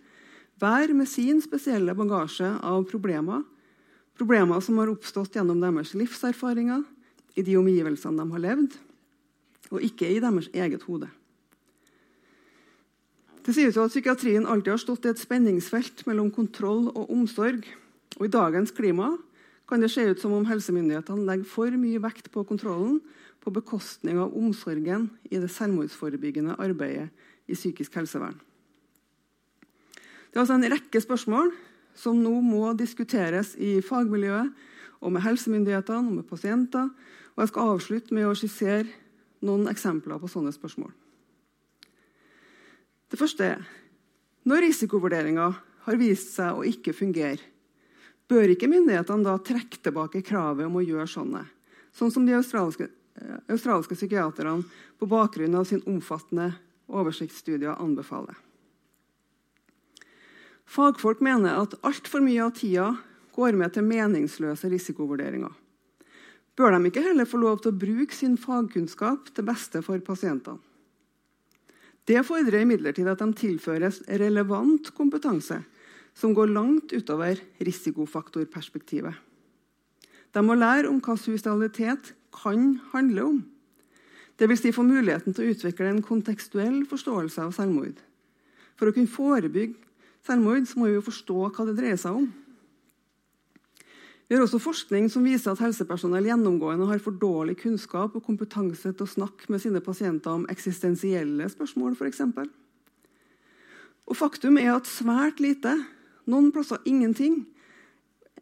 hver 0.62 0.93
med 0.95 1.10
sin 1.10 1.41
spesielle 1.43 1.95
bagasje 1.97 2.47
av 2.64 2.86
problemer. 2.88 3.41
Problemer 4.16 4.62
som 4.64 4.78
har 4.80 4.91
oppstått 4.91 5.36
gjennom 5.36 5.60
deres 5.60 5.95
livserfaringer, 5.97 6.84
i 7.34 7.41
de 7.41 7.58
omgivelsene 7.58 8.22
de 8.22 8.36
har 8.36 8.43
levd, 8.43 8.76
og 9.74 9.82
ikke 9.82 10.06
i 10.14 10.22
deres 10.22 10.51
eget 10.54 10.86
hode. 10.86 11.10
Det 13.43 13.56
sies 13.58 13.76
jo 13.76 13.84
at 13.84 13.91
Psykiatrien 13.91 14.45
alltid 14.47 14.76
har 14.76 14.80
stått 14.80 15.08
i 15.08 15.12
et 15.12 15.20
spenningsfelt 15.20 16.06
mellom 16.08 16.30
kontroll 16.32 16.86
og 16.93 17.10
omsorg. 17.12 17.66
Og 18.20 18.28
I 18.28 18.32
dagens 18.32 18.72
klima 18.72 19.10
kan 19.70 19.82
det 19.82 19.91
se 19.91 20.03
ut 20.09 20.20
som 20.20 20.34
om 20.36 20.45
helsemyndighetene 20.47 21.26
legger 21.28 21.49
for 21.49 21.76
mye 21.80 22.01
vekt 22.03 22.30
på 22.34 22.43
kontrollen 22.47 22.99
på 23.43 23.51
bekostning 23.51 24.20
av 24.20 24.36
omsorgen 24.38 25.09
i 25.30 25.39
det 25.39 25.51
selvmordsforebyggende 25.51 26.57
arbeidet 26.61 27.09
i 27.47 27.55
psykisk 27.57 27.95
helsevern. 27.99 28.36
Det 30.32 30.39
er 30.39 30.43
altså 30.45 30.57
en 30.57 30.72
rekke 30.72 31.01
spørsmål 31.03 31.51
som 31.97 32.18
nå 32.24 32.34
må 32.41 32.72
diskuteres 32.78 33.53
i 33.61 33.78
fagmiljøet 33.86 34.49
og 35.03 35.14
med 35.14 35.24
helsemyndighetene 35.26 36.09
og 36.09 36.18
med 36.18 36.28
pasienter. 36.28 36.89
og 37.36 37.43
Jeg 37.43 37.51
skal 37.51 37.74
avslutte 37.76 38.16
med 38.16 38.28
å 38.28 38.36
skissere 38.38 38.88
noen 39.43 39.68
eksempler 39.68 40.20
på 40.20 40.32
sånne 40.32 40.53
spørsmål. 40.55 40.91
Det 43.11 43.20
første 43.20 43.45
er 43.45 43.66
når 44.49 44.66
risikovurderinga 44.66 45.51
har 45.86 45.99
vist 45.99 46.34
seg 46.34 46.57
å 46.57 46.64
ikke 46.68 46.95
fungere, 46.95 47.39
bør 48.34 48.56
ikke 48.56 48.72
myndighetene 48.72 49.30
da 49.30 49.38
trekke 49.38 49.80
tilbake 49.86 50.26
kravet 50.26 50.66
om 50.66 50.82
å 50.82 50.84
gjøre 50.84 51.08
sånne, 51.08 51.46
sånn 51.94 52.12
som 52.12 52.26
de 52.26 52.34
australske 52.36 52.90
Eh, 53.16 53.36
australske 53.48 53.96
psykiaterne 53.96 54.64
på 55.00 55.06
bakgrunn 55.06 55.56
av 55.56 55.64
sin 55.64 55.82
omfattende 55.86 56.54
oversiktsstudier 56.88 57.78
anbefaler. 57.78 58.36
Fagfolk 60.66 61.22
mener 61.22 61.60
at 61.62 61.76
altfor 61.86 62.24
mye 62.26 62.42
av 62.42 62.56
tida 62.58 62.88
går 63.36 63.58
med 63.60 63.76
til 63.76 63.86
meningsløse 63.86 64.70
risikovurderinger. 64.72 65.52
Bør 66.58 66.74
de 66.74 66.90
ikke 66.90 67.06
heller 67.06 67.30
få 67.30 67.42
lov 67.42 67.62
til 67.62 67.74
å 67.74 67.82
bruke 67.86 68.16
sin 68.16 68.38
fagkunnskap 68.38 69.30
til 69.34 69.46
beste 69.46 69.82
for 69.86 70.02
pasientene? 70.06 70.62
Det 72.04 72.20
fordrer 72.28 72.66
imidlertid 72.66 73.08
at 73.08 73.22
de 73.22 73.30
tilføres 73.32 74.02
relevant 74.20 74.90
kompetanse 74.98 75.62
som 76.18 76.34
går 76.34 76.51
langt 76.53 76.93
utover 76.93 77.39
risikofaktorperspektivet. 77.64 79.16
De 80.34 80.41
må 80.41 80.57
lære 80.57 80.89
om 80.89 81.01
hva 81.03 81.16
suicidalitet 81.20 82.14
kan 82.34 82.78
handle 82.93 83.26
om. 83.30 83.41
Dvs. 84.41 84.64
Si 84.64 84.74
få 84.74 84.86
muligheten 84.86 85.34
til 85.34 85.45
å 85.45 85.53
utvikle 85.53 85.91
en 85.91 86.05
kontekstuell 86.05 86.84
forståelse 86.89 87.43
av 87.43 87.53
selvmord. 87.53 87.99
For 88.80 88.89
å 88.89 88.95
kunne 88.95 89.11
forebygge 89.11 89.78
selvmord 90.26 90.72
må 90.80 90.89
vi 90.89 90.97
jo 90.97 91.05
forstå 91.05 91.51
hva 91.53 91.68
det 91.70 91.78
dreier 91.78 91.99
seg 92.01 92.18
om. 92.24 92.32
Vi 94.28 94.38
har 94.38 94.45
også 94.47 94.61
forskning 94.64 95.09
som 95.14 95.26
viser 95.28 95.51
at 95.51 95.61
helsepersonell 95.61 96.26
gjennomgående 96.26 96.88
har 96.89 97.01
for 97.03 97.14
dårlig 97.22 97.59
kunnskap 97.59 98.16
og 98.18 98.24
kompetanse 98.26 98.89
til 98.89 99.05
å 99.05 99.11
snakke 99.11 99.51
med 99.53 99.61
sine 99.61 99.84
pasienter 99.84 100.34
om 100.34 100.47
eksistensielle 100.49 101.49
spørsmål, 101.51 101.93
f.eks. 101.99 102.24
Og 104.09 104.18
faktum 104.18 104.57
er 104.57 104.72
at 104.74 104.89
svært 104.89 105.43
lite, 105.43 105.76
noen 106.30 106.52
plasser 106.54 106.82
ingenting, 106.90 107.44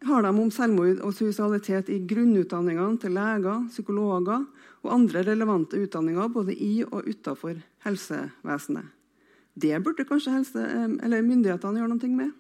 har 0.02 0.24
de 0.26 0.32
om 0.34 0.50
selvmord 0.54 1.02
og 1.06 1.14
suicidalitet 1.14 1.92
i 1.94 2.00
grunnutdanningene 2.10 2.98
til 3.02 3.14
leger, 3.14 3.68
psykologer 3.70 4.48
og 4.82 4.94
andre 4.96 5.22
relevante 5.28 5.78
utdanninger 5.78 6.32
både 6.34 6.56
i 6.58 6.82
og 6.88 7.06
utenfor 7.06 7.60
helsevesenet. 7.86 8.88
Det 9.54 9.76
burde 9.84 10.08
kanskje 10.08 10.34
helse, 10.34 10.64
myndighetene 11.04 11.82
gjøre 11.82 11.92
noe 11.92 12.16
med. 12.16 12.32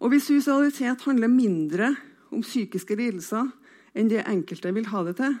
Og 0.00 0.08
Hvis 0.08 0.30
suicidalitet 0.30 1.02
handler 1.04 1.28
mindre 1.28 1.94
om 2.32 2.40
psykiske 2.40 2.96
lidelser 2.96 3.50
enn 3.92 4.08
det 4.08 4.24
enkelte 4.24 4.72
vil 4.72 4.88
ha 4.88 5.02
det 5.04 5.18
til, 5.18 5.34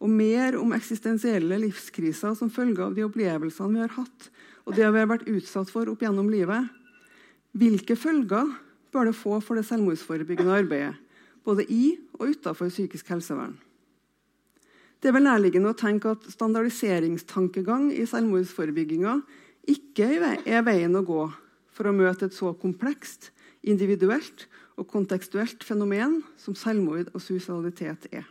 og 0.00 0.08
mer 0.08 0.56
om 0.56 0.72
eksistensielle 0.72 1.58
livskriser 1.60 2.32
som 2.38 2.48
følge 2.48 2.80
av 2.86 2.94
de 2.96 3.04
opplevelsene 3.04 3.74
vi 3.74 3.82
har 3.82 3.92
hatt, 3.98 4.30
og 4.64 4.76
det 4.78 4.86
vi 4.86 5.02
har 5.02 5.10
vært 5.10 5.28
utsatt 5.28 5.68
for 5.68 5.90
opp 5.92 6.00
gjennom 6.00 6.30
livet, 6.32 6.70
hvilke 7.52 7.96
følger 7.96 8.52
bør 8.92 9.10
det 9.10 9.16
få 9.18 9.40
for 9.42 9.58
det 9.58 9.66
selvmordsforebyggende 9.68 10.58
arbeidet, 10.62 10.94
både 11.44 11.64
i 11.70 11.96
og 12.18 12.30
utenfor 12.34 12.68
psykisk 12.68 13.08
helsevern. 13.08 13.56
Det 15.00 15.08
er 15.08 15.16
vel 15.16 15.24
nærliggende 15.24 15.72
å 15.72 15.78
tenke 15.78 16.12
at 16.12 16.26
standardiseringstankegang 16.28 17.88
i 17.94 18.04
selvmordsforebygginga 18.08 19.14
ikke 19.70 20.10
er 20.44 20.66
veien 20.66 20.96
å 20.98 21.04
gå 21.06 21.22
for 21.72 21.88
å 21.88 21.94
møte 21.96 22.28
et 22.28 22.36
så 22.36 22.52
komplekst, 22.52 23.30
individuelt 23.64 24.46
og 24.80 24.88
kontekstuelt 24.88 25.64
fenomen 25.64 26.20
som 26.40 26.56
selvmord 26.56 27.10
og 27.14 27.20
suicidalitet 27.24 28.06
er. 28.12 28.26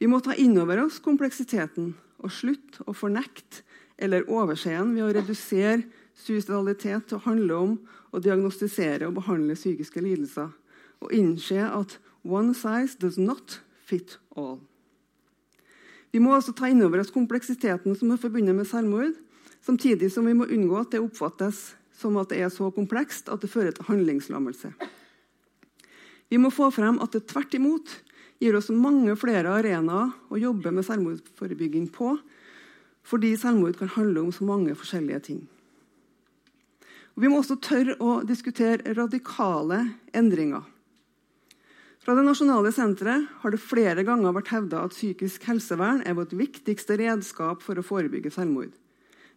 Vi 0.00 0.08
må 0.08 0.20
ta 0.24 0.34
inn 0.38 0.56
over 0.58 0.86
oss 0.86 0.98
kompleksiteten 1.02 1.92
og 2.20 2.32
slutte 2.32 2.86
å 2.88 2.94
fornekte 2.96 3.64
eller 4.00 4.28
overse 4.32 4.72
den 4.72 4.94
ved 4.96 5.04
å 5.04 5.12
redusere 5.12 5.82
suicidalitet 6.20 7.14
handle 7.24 7.56
om 7.56 7.76
å 8.12 8.20
diagnostisere 8.22 9.08
og 9.08 9.16
behandle 9.18 9.56
psykiske 9.58 10.02
lidelser. 10.04 10.50
Og 11.00 11.14
innse 11.16 11.64
at 11.64 11.96
one 12.22 12.54
size 12.54 12.98
does 13.00 13.18
not 13.18 13.60
fit 13.86 14.18
all. 14.36 14.60
Vi 16.10 16.18
må 16.22 16.34
også 16.34 16.52
ta 16.56 16.68
inn 16.70 16.82
over 16.82 17.00
oss 17.00 17.12
kompleksiteten 17.14 17.94
som 17.96 18.10
er 18.10 18.20
forbundet 18.20 18.56
med 18.56 18.68
selvmord, 18.68 19.14
samtidig 19.62 20.10
som 20.12 20.26
vi 20.26 20.34
må 20.34 20.48
unngå 20.50 20.80
at 20.80 20.94
det 20.94 21.02
oppfattes 21.02 21.70
som 22.00 22.16
at 22.18 22.32
det 22.32 22.40
er 22.42 22.50
så 22.52 22.70
komplekst 22.74 23.28
at 23.30 23.42
det 23.42 23.50
fører 23.52 23.74
til 23.76 23.86
handlingslammelse. 23.86 24.72
Vi 26.30 26.38
må 26.38 26.50
få 26.54 26.70
frem 26.74 27.00
at 27.02 27.14
det 27.14 27.26
tvert 27.30 27.54
imot 27.58 27.92
gir 28.40 28.56
oss 28.56 28.70
mange 28.72 29.14
flere 29.20 29.52
arenaer 29.60 30.14
å 30.32 30.40
jobbe 30.40 30.72
med 30.72 30.86
selvmordsforebygging 30.86 31.90
på, 31.92 32.14
fordi 33.06 33.34
selvmord 33.38 33.76
kan 33.78 33.92
handle 33.96 34.24
om 34.24 34.32
så 34.34 34.46
mange 34.48 34.76
forskjellige 34.78 35.24
ting. 35.30 35.40
Vi 37.14 37.28
må 37.28 37.40
også 37.40 37.58
tørre 37.62 37.96
å 38.00 38.20
diskutere 38.26 38.94
radikale 38.96 39.82
endringer. 40.16 40.62
Fra 42.00 42.14
Det 42.16 42.24
nasjonale 42.24 42.70
senteret 42.72 43.26
har 43.42 43.52
det 43.52 43.60
flere 43.60 44.04
ganger 44.08 44.32
vært 44.32 44.54
hevda 44.54 44.86
at 44.86 44.94
psykisk 44.94 45.44
helsevern 45.50 46.00
er 46.08 46.16
vårt 46.16 46.32
viktigste 46.32 46.96
redskap 46.96 47.60
for 47.62 47.76
å 47.76 47.84
forebygge 47.84 48.32
selvmord. 48.32 48.72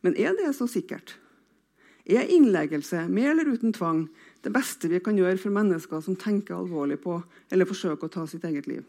Men 0.01 0.15
er 0.15 0.36
det 0.38 0.53
så 0.55 0.67
sikkert? 0.71 1.17
Er 2.03 2.28
innleggelse, 2.32 3.05
med 3.07 3.30
eller 3.32 3.51
uten 3.51 3.76
tvang, 3.76 4.07
det 4.43 4.51
beste 4.55 4.89
vi 4.91 4.99
kan 5.03 5.19
gjøre 5.19 5.39
for 5.39 5.55
mennesker 5.55 6.01
som 6.03 6.17
tenker 6.19 6.55
alvorlig 6.55 6.99
på 7.03 7.21
eller 7.51 7.67
forsøker 7.67 8.07
å 8.07 8.15
ta 8.15 8.26
sitt 8.28 8.43
eget 8.47 8.67
liv? 8.67 8.84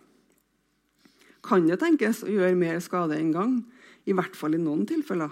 Kan 1.44 1.66
det 1.68 1.78
tenkes 1.82 2.24
å 2.24 2.30
gjøre 2.30 2.56
mer 2.58 2.78
skade 2.82 3.18
enn 3.18 3.34
gang, 3.34 3.58
i 4.06 4.14
hvert 4.14 4.38
fall 4.38 4.56
i 4.56 4.62
noen 4.62 4.86
tilfeller? 4.88 5.30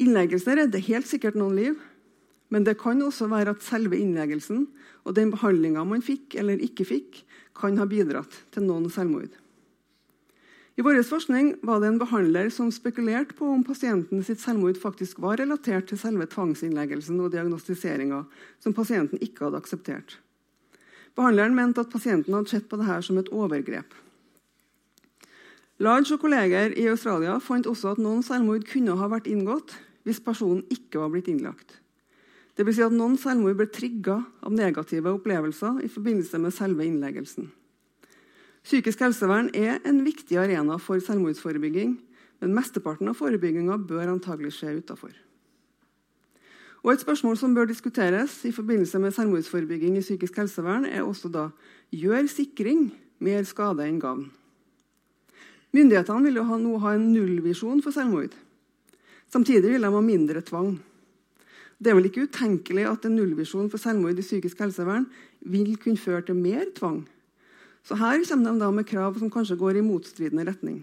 Innleggelse 0.00 0.56
redder 0.56 0.84
helt 0.86 1.08
sikkert 1.08 1.36
noen 1.36 1.58
liv, 1.58 1.76
men 2.52 2.64
det 2.64 2.78
kan 2.80 3.00
også 3.04 3.28
være 3.32 3.54
at 3.56 3.64
selve 3.64 3.96
innleggelsen 3.96 4.66
og 5.04 5.16
den 5.16 5.32
behandlinga 5.32 5.84
man 5.88 6.04
fikk 6.04 6.36
eller 6.40 6.60
ikke 6.64 6.86
fikk, 6.88 7.22
kan 7.56 7.76
ha 7.76 7.84
bidratt 7.88 8.32
til 8.52 8.64
noen 8.64 8.88
selvmord. 8.92 9.32
I 10.72 10.84
vår 10.84 11.02
forskning 11.04 11.50
var 11.68 11.82
det 11.82 11.90
en 11.90 11.98
behandler 12.00 12.48
som 12.52 12.70
spekulerte 12.72 13.36
på 13.36 13.44
om 13.44 13.60
pasienten 13.64 14.22
sitt 14.24 14.40
selvmord 14.40 14.78
faktisk 14.80 15.18
var 15.20 15.36
relatert 15.36 15.90
til 15.90 16.00
selve 16.00 16.24
tvangsinnleggelsen 16.32 17.18
og 17.20 17.34
diagnostiseringa, 17.34 18.22
som 18.56 18.72
pasienten 18.72 19.20
ikke 19.20 19.44
hadde 19.44 19.60
akseptert. 19.60 20.16
Behandleren 21.12 21.56
mente 21.56 21.84
at 21.84 21.92
pasienten 21.92 22.32
hadde 22.32 22.54
sett 22.54 22.70
på 22.70 22.80
dette 22.80 23.02
som 23.04 23.20
et 23.20 23.28
overgrep. 23.28 23.92
Large 25.82 26.14
og 26.14 26.20
kolleger 26.22 26.76
i 26.78 26.84
Australia 26.86 27.40
fant 27.42 27.66
også 27.66 27.96
at 27.96 28.00
noen 28.02 28.20
selvmord 28.22 28.62
kunne 28.70 28.94
ha 29.00 29.06
vært 29.10 29.26
inngått 29.26 29.72
hvis 30.06 30.20
personen 30.22 30.60
ikke 30.70 31.00
var 31.00 31.10
blitt 31.10 31.30
innlagt. 31.32 31.80
Det 32.54 32.66
vil 32.68 32.76
si 32.76 32.84
at 32.84 32.94
noen 32.94 33.16
selvmord 33.18 33.56
ble 33.58 33.66
trigga 33.66 34.20
av 34.46 34.54
negative 34.54 35.10
opplevelser 35.16 35.80
i 35.82 35.90
forbindelse 35.90 36.38
med 36.38 36.54
selve 36.54 36.86
innleggelsen. 36.86 37.48
Psykisk 38.62 39.02
helsevern 39.02 39.48
er 39.58 39.80
en 39.88 39.98
viktig 40.06 40.38
arena 40.38 40.76
for 40.78 41.02
selvmordsforebygging, 41.02 41.96
men 42.42 42.54
mesteparten 42.54 43.10
av 43.10 43.18
forebygginga 43.18 43.80
bør 43.82 44.12
antagelig 44.12 44.52
skje 44.60 44.76
utafor. 44.78 45.16
Et 46.92 47.02
spørsmål 47.02 47.40
som 47.40 47.56
bør 47.56 47.66
diskuteres 47.70 48.36
i 48.46 48.52
forbindelse 48.54 49.00
med 49.02 49.14
selvmordsforebygging 49.18 49.98
i 49.98 50.04
psykisk 50.04 50.38
helsevern, 50.38 50.86
er 50.86 51.02
også 51.02 51.30
da 51.30 51.48
gjør 51.90 52.30
sikring 52.30 52.92
mer 53.22 53.42
skade 53.50 53.86
enn 53.86 53.98
gavn. 54.02 54.28
Myndighetene 55.72 56.28
vil 56.28 56.40
jo 56.40 56.58
nå 56.60 56.78
ha 56.82 56.94
en 56.96 57.12
nullvisjon 57.14 57.80
for 57.84 57.94
selvmord. 57.94 58.34
Samtidig 59.32 59.72
vil 59.72 59.84
de 59.86 59.92
ha 59.92 60.02
mindre 60.04 60.42
tvang. 60.44 60.74
Det 61.82 61.90
er 61.90 61.96
vel 61.98 62.10
ikke 62.10 62.26
utenkelig 62.28 62.84
at 62.86 63.06
en 63.08 63.16
nullvisjon 63.16 63.70
for 63.72 63.80
selvmord 63.80 64.18
i 64.20 64.24
psykisk 64.24 64.60
helsevern 64.62 65.08
vil 65.40 65.74
kunne 65.80 65.98
føre 65.98 66.22
til 66.28 66.36
mer 66.38 66.68
tvang. 66.76 67.00
Så 67.82 67.96
her 67.98 68.20
kommer 68.28 68.52
de 68.52 68.60
da 68.60 68.68
med 68.70 68.86
krav 68.86 69.16
som 69.18 69.32
kanskje 69.32 69.58
går 69.58 69.80
i 69.80 69.86
motstridende 69.86 70.44
retning. 70.46 70.82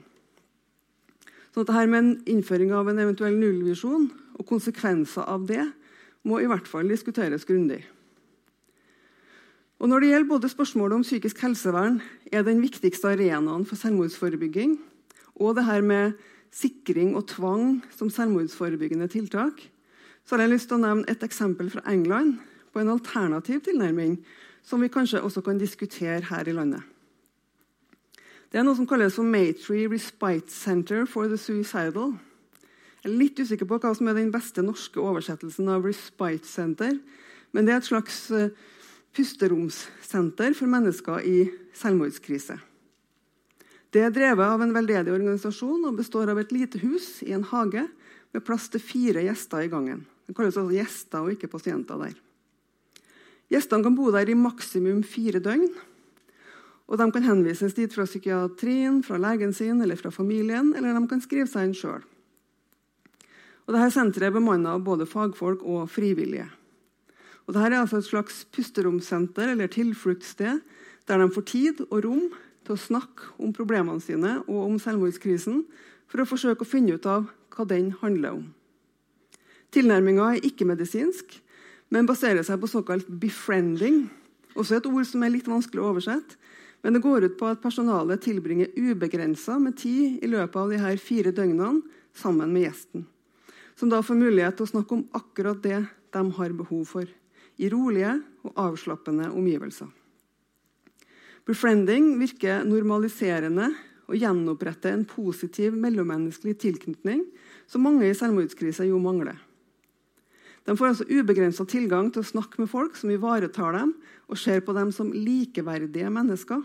Så 1.54 1.64
dette 1.64 1.86
med 1.88 2.00
en 2.00 2.12
innføring 2.28 2.74
av 2.76 2.90
en 2.90 3.00
eventuell 3.00 3.38
nullvisjon 3.40 4.10
og 4.36 4.46
konsekvenser 4.50 5.24
av 5.30 5.46
det 5.48 5.64
må 6.28 6.42
i 6.42 6.50
hvert 6.50 6.68
fall 6.68 6.90
diskuteres 6.92 7.48
grundig. 7.48 7.84
Og 9.80 9.90
Når 9.90 10.00
det 10.00 10.10
gjelder 10.10 10.28
både 10.28 10.50
spørsmålet 10.52 10.96
om 10.96 11.04
psykisk 11.08 11.40
helsevern 11.40 12.02
er 12.32 12.44
den 12.44 12.60
viktigste 12.62 13.08
arenaen 13.08 13.64
for 13.66 13.80
selvmordsforebygging, 13.80 14.76
og 15.40 15.56
det 15.56 15.66
her 15.66 15.82
med 15.82 16.18
sikring 16.52 17.16
og 17.16 17.28
tvang 17.32 17.80
som 17.96 18.10
selvmordsforebyggende 18.10 19.08
tiltak, 19.08 19.62
så 20.26 20.36
har 20.36 20.44
jeg 20.44 20.52
lyst 20.52 20.68
til 20.68 20.78
å 20.78 20.84
nevne 20.84 21.08
et 21.08 21.24
eksempel 21.24 21.72
fra 21.72 21.84
England 21.88 22.42
på 22.74 22.82
en 22.82 22.92
alternativ 22.92 23.62
tilnærming 23.66 24.18
som 24.68 24.84
vi 24.84 24.92
kanskje 24.92 25.22
også 25.24 25.42
kan 25.46 25.58
diskutere 25.58 26.28
her 26.28 26.48
i 26.48 26.54
landet. 26.54 26.84
Det 28.52 28.60
er 28.60 28.66
noe 28.66 28.76
som 28.76 28.88
kalles 28.90 29.16
for 29.16 29.24
Maytree 29.24 29.88
Respite 29.88 30.52
Center 30.52 31.06
for 31.06 31.30
the 31.30 31.38
Suicidal. 31.38 32.18
Jeg 33.00 33.14
er 33.14 33.16
litt 33.16 33.40
usikker 33.40 33.70
på 33.70 33.80
hva 33.80 33.94
som 33.96 34.10
er 34.10 34.18
den 34.18 34.34
beste 34.34 34.66
norske 34.66 35.00
oversettelsen 35.00 35.70
av 35.72 35.88
Respite 35.88 36.50
Center, 36.50 36.98
men 37.54 37.66
det 37.66 37.74
er 37.74 37.80
et 37.80 37.88
slags 37.88 38.26
uh, 38.36 38.50
pusteromssenter 39.16 40.54
for 40.58 40.70
mennesker 40.70 41.26
i 41.26 41.38
selvmordskrise. 41.78 42.60
Det 43.90 44.04
er 44.06 44.14
drevet 44.14 44.46
av 44.46 44.62
en 44.62 44.74
veldedig 44.76 45.12
organisasjon 45.14 45.88
og 45.90 45.98
består 45.98 46.30
av 46.30 46.40
et 46.42 46.52
lite 46.54 46.82
hus 46.84 47.24
i 47.26 47.34
en 47.34 47.48
hage 47.50 47.88
med 48.34 48.46
plass 48.46 48.68
til 48.70 48.84
fire 48.84 49.24
gjester 49.26 49.66
i 49.66 49.72
gangen. 49.72 50.04
Det 50.28 50.36
kalles 50.38 50.58
altså 50.60 50.76
gjester 50.76 51.26
og 51.26 51.34
ikke 51.34 51.50
pasienter 51.50 51.98
der. 51.98 52.14
Gjestene 53.50 53.88
kan 53.88 53.96
bo 53.98 54.12
der 54.14 54.30
i 54.30 54.38
maksimum 54.38 55.02
fire 55.02 55.42
døgn. 55.42 55.72
Og 56.90 56.98
De 56.98 57.06
kan 57.14 57.26
henvises 57.26 57.74
dit 57.78 57.94
fra 57.94 58.06
psykiatrien, 58.06 59.02
fra 59.06 59.18
legen 59.18 59.54
sin 59.54 59.82
eller 59.82 59.98
fra 59.98 60.12
familien, 60.14 60.76
eller 60.76 60.94
de 60.94 61.10
kan 61.10 61.22
skrive 61.22 61.50
seg 61.50 61.70
inn 61.70 61.76
sjøl. 61.78 62.06
Dette 63.70 63.90
senteret 63.94 64.32
er 64.32 64.34
bemannet 64.34 64.72
av 64.72 64.82
både 64.82 65.06
fagfolk 65.06 65.62
og 65.62 65.90
frivillige. 65.94 66.48
Og 67.50 67.56
Dette 67.56 67.66
er 67.66 67.80
altså 67.82 67.98
et 67.98 68.06
slags 68.06 68.44
pusteromsenter 68.54 69.50
eller 69.56 69.72
tilfluktssted 69.74 70.60
der 71.10 71.18
de 71.18 71.26
får 71.34 71.46
tid 71.50 71.80
og 71.88 72.04
rom 72.06 72.28
til 72.62 72.76
å 72.76 72.78
snakke 72.78 73.32
om 73.42 73.56
problemene 73.58 73.98
sine 74.06 74.36
og 74.44 74.68
om 74.68 74.76
selvmordskrisen 74.78 75.64
for 76.06 76.22
å 76.22 76.28
forsøke 76.30 76.62
å 76.62 76.70
finne 76.70 76.94
ut 76.94 77.08
av 77.10 77.26
hva 77.56 77.66
den 77.66 77.88
handler 78.04 78.36
om. 78.38 78.44
Tilnærminga 79.74 80.28
er 80.36 80.46
ikke-medisinsk, 80.46 81.40
men 81.90 82.06
baserer 82.10 82.46
seg 82.46 82.62
på 82.62 82.70
såkalt 82.70 83.10
befriending. 83.10 84.04
Også 84.54 84.78
et 84.78 84.90
ord 84.90 85.08
som 85.10 85.26
er 85.26 85.34
litt 85.34 85.50
vanskelig 85.50 85.82
å 85.82 85.90
oversette. 85.90 86.38
Men 86.86 86.94
det 86.94 87.02
går 87.02 87.26
ut 87.26 87.38
på 87.40 87.50
at 87.50 87.64
personalet 87.64 88.22
tilbringer 88.24 88.70
ubegrensa 88.78 89.58
med 89.60 89.74
tid 89.82 90.22
i 90.22 90.30
løpet 90.30 90.60
av 90.62 90.70
de 90.70 90.78
her 90.80 91.02
fire 91.02 91.34
døgnene 91.34 91.82
sammen 92.14 92.54
med 92.54 92.68
gjesten. 92.68 93.10
Som 93.74 93.90
da 93.90 94.04
får 94.06 94.22
mulighet 94.22 94.60
til 94.60 94.70
å 94.70 94.72
snakke 94.76 95.00
om 95.00 95.08
akkurat 95.18 95.66
det 95.66 95.82
de 96.14 96.24
har 96.38 96.56
behov 96.62 96.86
for 96.94 97.10
i 97.60 97.70
rolige 97.72 98.16
og 98.48 98.56
avslappende 98.70 99.30
omgivelser. 99.36 99.90
Befriending 101.50 102.14
virker 102.20 102.64
normaliserende 102.68 103.72
og 104.10 104.18
gjenoppretter 104.18 104.94
en 104.94 105.06
positiv 105.08 105.76
mellommenneskelig 105.78 106.56
tilknytning 106.62 107.24
som 107.70 107.86
mange 107.86 108.08
i 108.08 108.16
selvmordskrise 108.18 108.88
jo 108.90 109.00
mangler. 109.02 109.38
De 110.66 110.76
får 110.78 110.92
altså 110.92 111.08
ubegrensa 111.10 111.66
tilgang 111.66 112.12
til 112.14 112.22
å 112.22 112.30
snakke 112.30 112.62
med 112.62 112.70
folk 112.70 112.98
som 113.00 113.10
ivaretar 113.14 113.74
dem 113.78 113.96
og 114.30 114.38
ser 114.38 114.62
på 114.66 114.76
dem 114.78 114.92
som 114.94 115.10
likeverdige 115.14 116.12
mennesker, 116.14 116.62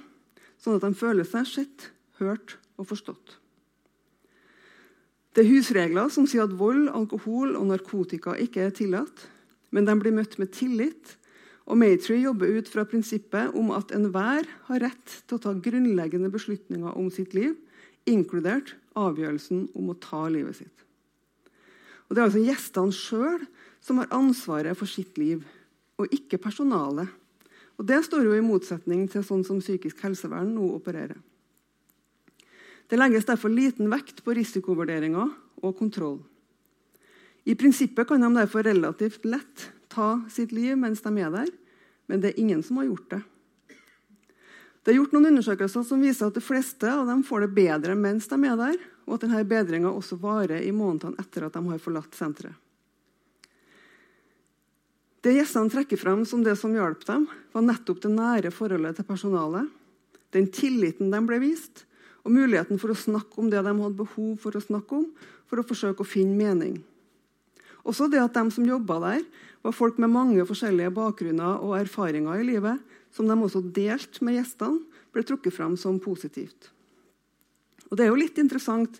sånn 0.61 0.77
at 0.77 0.85
de 0.85 0.99
føler 0.99 1.29
seg 1.29 1.49
sett, 1.49 1.89
hørt 2.21 2.59
og 2.77 2.91
forstått. 2.91 3.39
Det 5.35 5.43
er 5.43 5.51
husregler 5.51 6.13
som 6.15 6.29
sier 6.31 6.45
at 6.45 6.53
vold, 6.55 6.87
alkohol 6.93 7.57
og 7.59 7.71
narkotika 7.73 8.37
ikke 8.39 8.69
er 8.69 8.77
tillatt 8.77 9.25
men 9.75 9.89
de 9.89 9.97
blir 9.99 10.15
møtt 10.15 10.39
med 10.39 10.53
tillit. 10.55 11.17
Og 11.65 11.79
Matry 11.81 12.21
jobber 12.21 12.53
ut 12.61 12.69
fra 12.71 12.85
prinsippet 12.87 13.57
om 13.59 13.73
at 13.75 13.93
enhver 13.97 14.47
har 14.69 14.83
rett 14.85 15.19
til 15.25 15.39
å 15.39 15.43
ta 15.47 15.55
grunnleggende 15.57 16.31
beslutninger 16.33 16.95
om 16.95 17.11
sitt 17.13 17.35
liv, 17.37 17.57
inkludert 18.07 18.75
avgjørelsen 19.01 19.69
om 19.75 19.91
å 19.91 19.99
ta 19.99 20.27
livet 20.29 20.61
sitt. 20.61 20.85
Og 22.07 22.15
Det 22.15 22.21
er 22.21 22.29
altså 22.29 22.45
gjestene 22.45 22.95
sjøl 22.95 23.47
som 23.85 24.01
har 24.01 24.13
ansvaret 24.15 24.77
for 24.79 24.89
sitt 24.89 25.17
liv, 25.19 25.43
og 25.99 26.13
ikke 26.13 26.39
personalet. 26.43 27.09
Og 27.81 27.87
Det 27.89 28.05
står 28.07 28.29
jo 28.29 28.37
i 28.37 28.45
motsetning 28.45 29.09
til 29.11 29.25
sånn 29.27 29.43
som 29.47 29.63
psykisk 29.63 30.05
helsevern 30.05 30.53
nå 30.55 30.69
opererer. 30.77 31.19
Det 32.87 33.01
legges 33.01 33.25
derfor 33.25 33.49
liten 33.49 33.89
vekt 33.91 34.21
på 34.23 34.37
risikovurderinger 34.37 35.33
og 35.65 35.77
kontroll. 35.79 36.21
I 37.45 37.55
prinsippet 37.55 38.09
kan 38.09 38.21
de 38.21 38.31
derfor 38.35 38.65
relativt 38.65 39.25
lett 39.29 39.69
ta 39.93 40.23
sitt 40.33 40.53
liv 40.53 40.79
mens 40.81 41.03
de 41.05 41.13
er 41.21 41.31
der, 41.33 41.53
men 42.09 42.21
det 42.21 42.33
er 42.33 42.41
ingen 42.41 42.63
som 42.65 42.81
har 42.81 42.89
gjort 42.89 43.11
det. 43.13 43.23
Det 44.85 44.93
er 44.93 44.99
gjort 44.99 45.15
noen 45.17 45.31
undersøkelser 45.31 45.85
som 45.89 46.03
viser 46.05 46.29
at 46.29 46.37
de 46.37 46.45
fleste 46.45 46.89
av 46.89 47.07
dem 47.09 47.23
får 47.25 47.47
det 47.47 47.55
bedre 47.57 47.95
mens 47.97 48.29
de 48.29 48.37
er 48.45 48.59
der, 48.61 48.77
og 49.05 49.17
at 49.17 49.25
denne 49.25 49.45
bedringa 49.49 49.93
også 49.93 50.19
varer 50.21 50.65
i 50.65 50.73
månedene 50.77 51.21
etter 51.21 51.47
at 51.47 51.57
de 51.57 51.63
har 51.69 51.81
forlatt 51.81 52.17
senteret. 52.17 52.57
Det 55.25 55.33
gjestene 55.33 55.73
trekker 55.73 55.97
frem 55.97 56.27
som 56.29 56.43
det 56.45 56.53
som 56.61 56.75
hjalp 56.77 57.07
dem, 57.09 57.25
var 57.55 57.65
nettopp 57.65 58.03
det 58.03 58.11
nære 58.13 58.51
forholdet 58.53 58.99
til 58.99 59.09
personalet, 59.09 59.71
den 60.37 60.51
tilliten 60.53 61.09
de 61.13 61.21
ble 61.25 61.39
vist, 61.41 61.87
og 62.25 62.35
muligheten 62.35 62.81
for 62.81 62.93
å 62.93 62.99
snakke 62.99 63.41
om 63.41 63.49
det 63.53 63.63
de 63.65 63.73
hadde 63.73 63.97
behov 63.97 64.35
for 64.43 64.57
å 64.57 64.61
snakke 64.61 64.99
om, 65.01 65.07
for 65.49 65.61
å 65.61 65.65
forsøke 65.65 66.05
å 66.05 66.09
finne 66.09 66.37
mening. 66.37 66.77
Også 67.85 68.09
det 68.09 68.23
at 68.23 68.37
de 68.37 68.49
som 68.53 68.67
jobba 68.67 68.99
der, 69.03 69.25
var 69.65 69.73
folk 69.73 69.99
med 70.01 70.13
mange 70.13 70.45
forskjellige 70.45 70.93
bakgrunner 70.93 71.61
og 71.65 71.79
erfaringer 71.79 72.41
i 72.41 72.47
livet, 72.49 72.81
som 73.13 73.29
de 73.29 73.37
også 73.37 73.63
delte 73.75 74.25
med 74.25 74.37
gjestene, 74.39 74.83
ble 75.15 75.23
trukket 75.25 75.55
fram 75.55 75.77
som 75.79 76.01
positivt. 76.03 76.73
Og 77.91 77.97
Det 77.97 78.05
er 78.05 78.11
jo 78.11 78.19
litt 78.19 78.41
interessant 78.41 78.99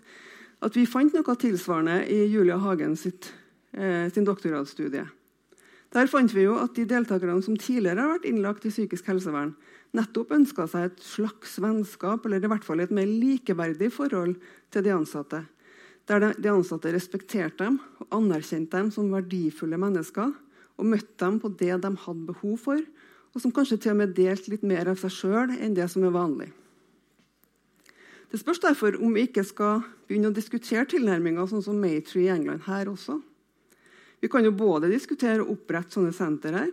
at 0.63 0.75
vi 0.77 0.85
fant 0.87 1.13
noe 1.13 1.35
tilsvarende 1.37 2.05
i 2.09 2.25
Julia 2.31 2.57
Hagen 2.57 2.95
sitt, 2.95 3.33
eh, 3.73 4.09
sin 4.09 4.25
doktorgradsstudie. 4.25 5.05
Der 5.91 6.07
fant 6.07 6.33
vi 6.33 6.43
jo 6.43 6.55
at 6.57 6.73
de 6.75 6.85
deltakerne 6.85 7.43
som 7.43 7.57
tidligere 7.57 7.99
har 7.99 8.17
vært 8.17 8.29
innlagt 8.29 8.65
i 8.65 8.69
psykisk 8.69 9.05
helsevern, 9.05 9.55
nettopp 9.93 10.31
ønska 10.31 10.67
seg 10.67 10.85
et 10.85 10.99
slags 10.99 11.59
vennskap, 11.59 12.25
eller 12.25 12.43
i 12.43 12.47
hvert 12.47 12.63
fall 12.63 12.79
et 12.79 12.91
mer 12.91 13.05
likeverdig 13.05 13.91
forhold 13.91 14.35
til 14.71 14.83
de 14.83 14.89
ansatte 14.95 15.45
der 16.09 16.33
de 16.37 16.51
ansatte 16.51 16.91
respekterte 16.93 17.63
dem 17.63 17.79
og 17.99 18.11
anerkjente 18.13 18.77
dem 18.77 18.91
som 18.93 19.09
verdifulle 19.13 19.79
mennesker 19.81 20.33
og 20.75 20.89
møtte 20.91 21.17
dem 21.23 21.39
på 21.41 21.49
det 21.57 21.73
de 21.81 21.91
hadde 22.03 22.27
behov 22.27 22.59
for, 22.61 22.81
og 23.35 23.41
som 23.41 23.51
kanskje 23.51 23.79
til 23.81 23.95
og 23.95 23.99
med 24.03 24.13
delte 24.15 24.51
litt 24.53 24.63
mer 24.63 24.87
av 24.91 24.99
seg 25.01 25.11
sjøl 25.11 25.55
enn 25.57 25.75
det 25.75 25.87
som 25.91 26.05
er 26.07 26.13
vanlig. 26.15 26.51
Det 28.31 28.39
spørs 28.41 28.61
derfor 28.63 28.97
om 28.99 29.13
vi 29.15 29.25
ikke 29.27 29.45
skal 29.47 29.83
begynne 30.07 30.31
å 30.31 30.35
diskutere 30.35 30.87
tilnærminger 30.91 31.47
sånn 31.49 31.63
som 31.65 31.79
Maytree 31.79 32.27
i 32.27 32.33
England 32.33 32.65
her 32.67 32.89
også. 32.91 33.19
Vi 34.21 34.29
kan 34.31 34.45
jo 34.45 34.55
både 34.55 34.89
diskutere 34.91 35.43
å 35.43 35.51
opprette 35.53 35.97
sånne 35.97 36.13
senter 36.15 36.55
her, 36.57 36.71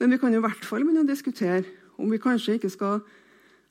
men 0.00 0.12
vi 0.12 0.18
kan 0.20 0.34
jo 0.34 0.40
i 0.40 0.46
hvert 0.46 0.64
fall 0.66 0.84
begynne 0.84 1.04
å 1.06 1.08
diskutere 1.08 1.64
om 1.96 2.10
vi 2.12 2.20
kanskje 2.22 2.58
ikke 2.58 2.72
skal 2.72 3.00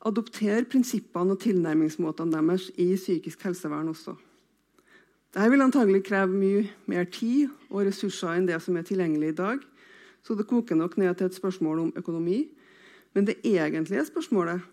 adoptere 0.05 0.65
prinsippene 0.69 1.33
og 1.33 1.41
tilnærmingsmåtene 1.41 2.35
deres 2.35 2.69
i 2.81 2.91
psykisk 2.97 3.47
helsevern 3.47 3.89
også. 3.93 4.15
Dette 5.35 5.51
vil 5.51 5.65
antagelig 5.65 6.05
kreve 6.07 6.31
mye 6.31 6.61
mer 6.87 7.09
tid 7.11 7.49
og 7.67 7.81
ressurser 7.89 8.37
enn 8.37 8.45
det 8.47 8.55
som 8.63 8.77
er 8.79 8.85
tilgjengelig 8.87 9.33
i 9.33 9.35
dag. 9.35 9.57
Så 10.23 10.37
det 10.39 10.47
koker 10.47 10.79
nok 10.79 10.95
ned 10.95 11.17
til 11.19 11.27
et 11.27 11.35
spørsmål 11.35 11.81
om 11.81 11.91
økonomi. 11.99 12.45
Men 13.11 13.27
det 13.27 13.41
egentlige 13.43 14.05
spørsmålet 14.07 14.63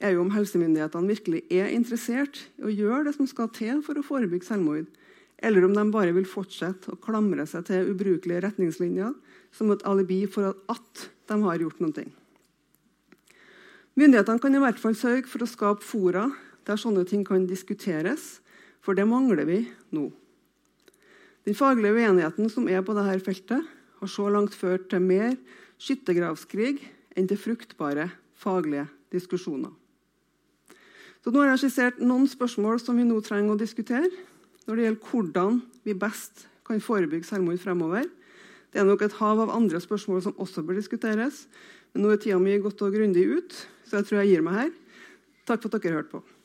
er 0.00 0.14
jo 0.14 0.24
om 0.24 0.32
helsemyndighetene 0.32 1.12
virkelig 1.12 1.44
er 1.52 1.68
interessert 1.76 2.40
i 2.56 2.64
å 2.64 2.72
gjøre 2.72 3.10
det 3.10 3.14
som 3.18 3.28
skal 3.28 3.52
til 3.52 3.84
for 3.84 4.00
å 4.00 4.06
forebygge 4.06 4.48
selvmord, 4.48 4.88
eller 5.44 5.68
om 5.68 5.76
de 5.76 5.84
bare 5.92 6.16
vil 6.16 6.28
fortsette 6.28 6.94
å 6.94 7.00
klamre 7.04 7.44
seg 7.48 7.68
til 7.68 7.92
ubrukelige 7.92 8.40
retningslinjer 8.46 9.12
som 9.52 9.68
et 9.72 9.84
alibi 9.88 10.22
for 10.24 10.56
at 10.72 11.08
de 11.28 11.40
har 11.44 11.60
gjort 11.60 11.84
noe. 11.84 12.08
Myndighetene 14.00 14.40
kan 14.40 14.56
i 14.56 14.62
hvert 14.64 14.80
fall 14.80 14.96
sørge 14.96 15.28
for 15.28 15.44
å 15.44 15.48
skape 15.48 15.84
fora 15.84 16.30
der 16.64 16.80
sånne 16.80 17.04
ting 17.04 17.20
kan 17.26 17.44
diskuteres, 17.48 18.38
for 18.84 18.96
det 18.96 19.06
mangler 19.08 19.46
vi 19.48 19.60
nå. 19.94 20.08
Den 21.46 21.56
faglige 21.56 21.96
uenigheten 21.96 22.50
som 22.52 22.68
er 22.68 22.82
på 22.84 22.94
dette 22.96 23.20
feltet, 23.24 23.76
har 24.00 24.08
så 24.08 24.30
langt 24.32 24.54
ført 24.56 24.88
til 24.88 25.02
mer 25.04 25.34
skyttergravskrig 25.80 26.78
enn 27.16 27.28
til 27.28 27.40
fruktbare 27.40 28.08
faglige 28.40 28.86
diskusjoner. 29.12 29.72
Så 31.20 31.32
nå 31.32 31.42
har 31.42 31.52
jeg 31.52 31.66
skissert 31.66 32.00
noen 32.00 32.24
spørsmål 32.30 32.80
som 32.80 32.96
vi 32.96 33.04
nå 33.04 33.18
trenger 33.24 33.52
å 33.52 33.60
diskutere 33.60 34.08
når 34.64 34.76
det 34.76 34.86
gjelder 34.86 35.10
hvordan 35.10 35.60
vi 35.84 35.96
best 35.98 36.46
kan 36.64 36.80
forebygge 36.80 37.28
selvmord 37.28 37.60
fremover. 37.60 38.06
Det 38.72 38.80
er 38.80 38.88
nok 38.88 39.02
et 39.04 39.16
hav 39.18 39.42
av 39.42 39.52
andre 39.52 39.80
spørsmål 39.82 40.22
som 40.24 40.36
også 40.40 40.64
bør 40.64 40.78
diskuteres. 40.78 41.44
Men 41.92 42.06
nå 42.06 42.14
er 42.14 42.20
tida 42.22 42.38
mi 42.40 42.56
gått 42.62 42.80
og 42.86 42.94
grundig 42.94 43.26
ut, 43.26 43.56
så 43.84 43.98
jeg 43.98 44.08
tror 44.08 44.20
jeg 44.22 44.32
gir 44.32 44.44
meg 44.46 44.60
her. 44.60 44.70
Takk 45.48 45.64
for 45.64 45.74
at 45.74 45.82
dere 45.82 45.98
hørte 45.98 46.14
på. 46.14 46.39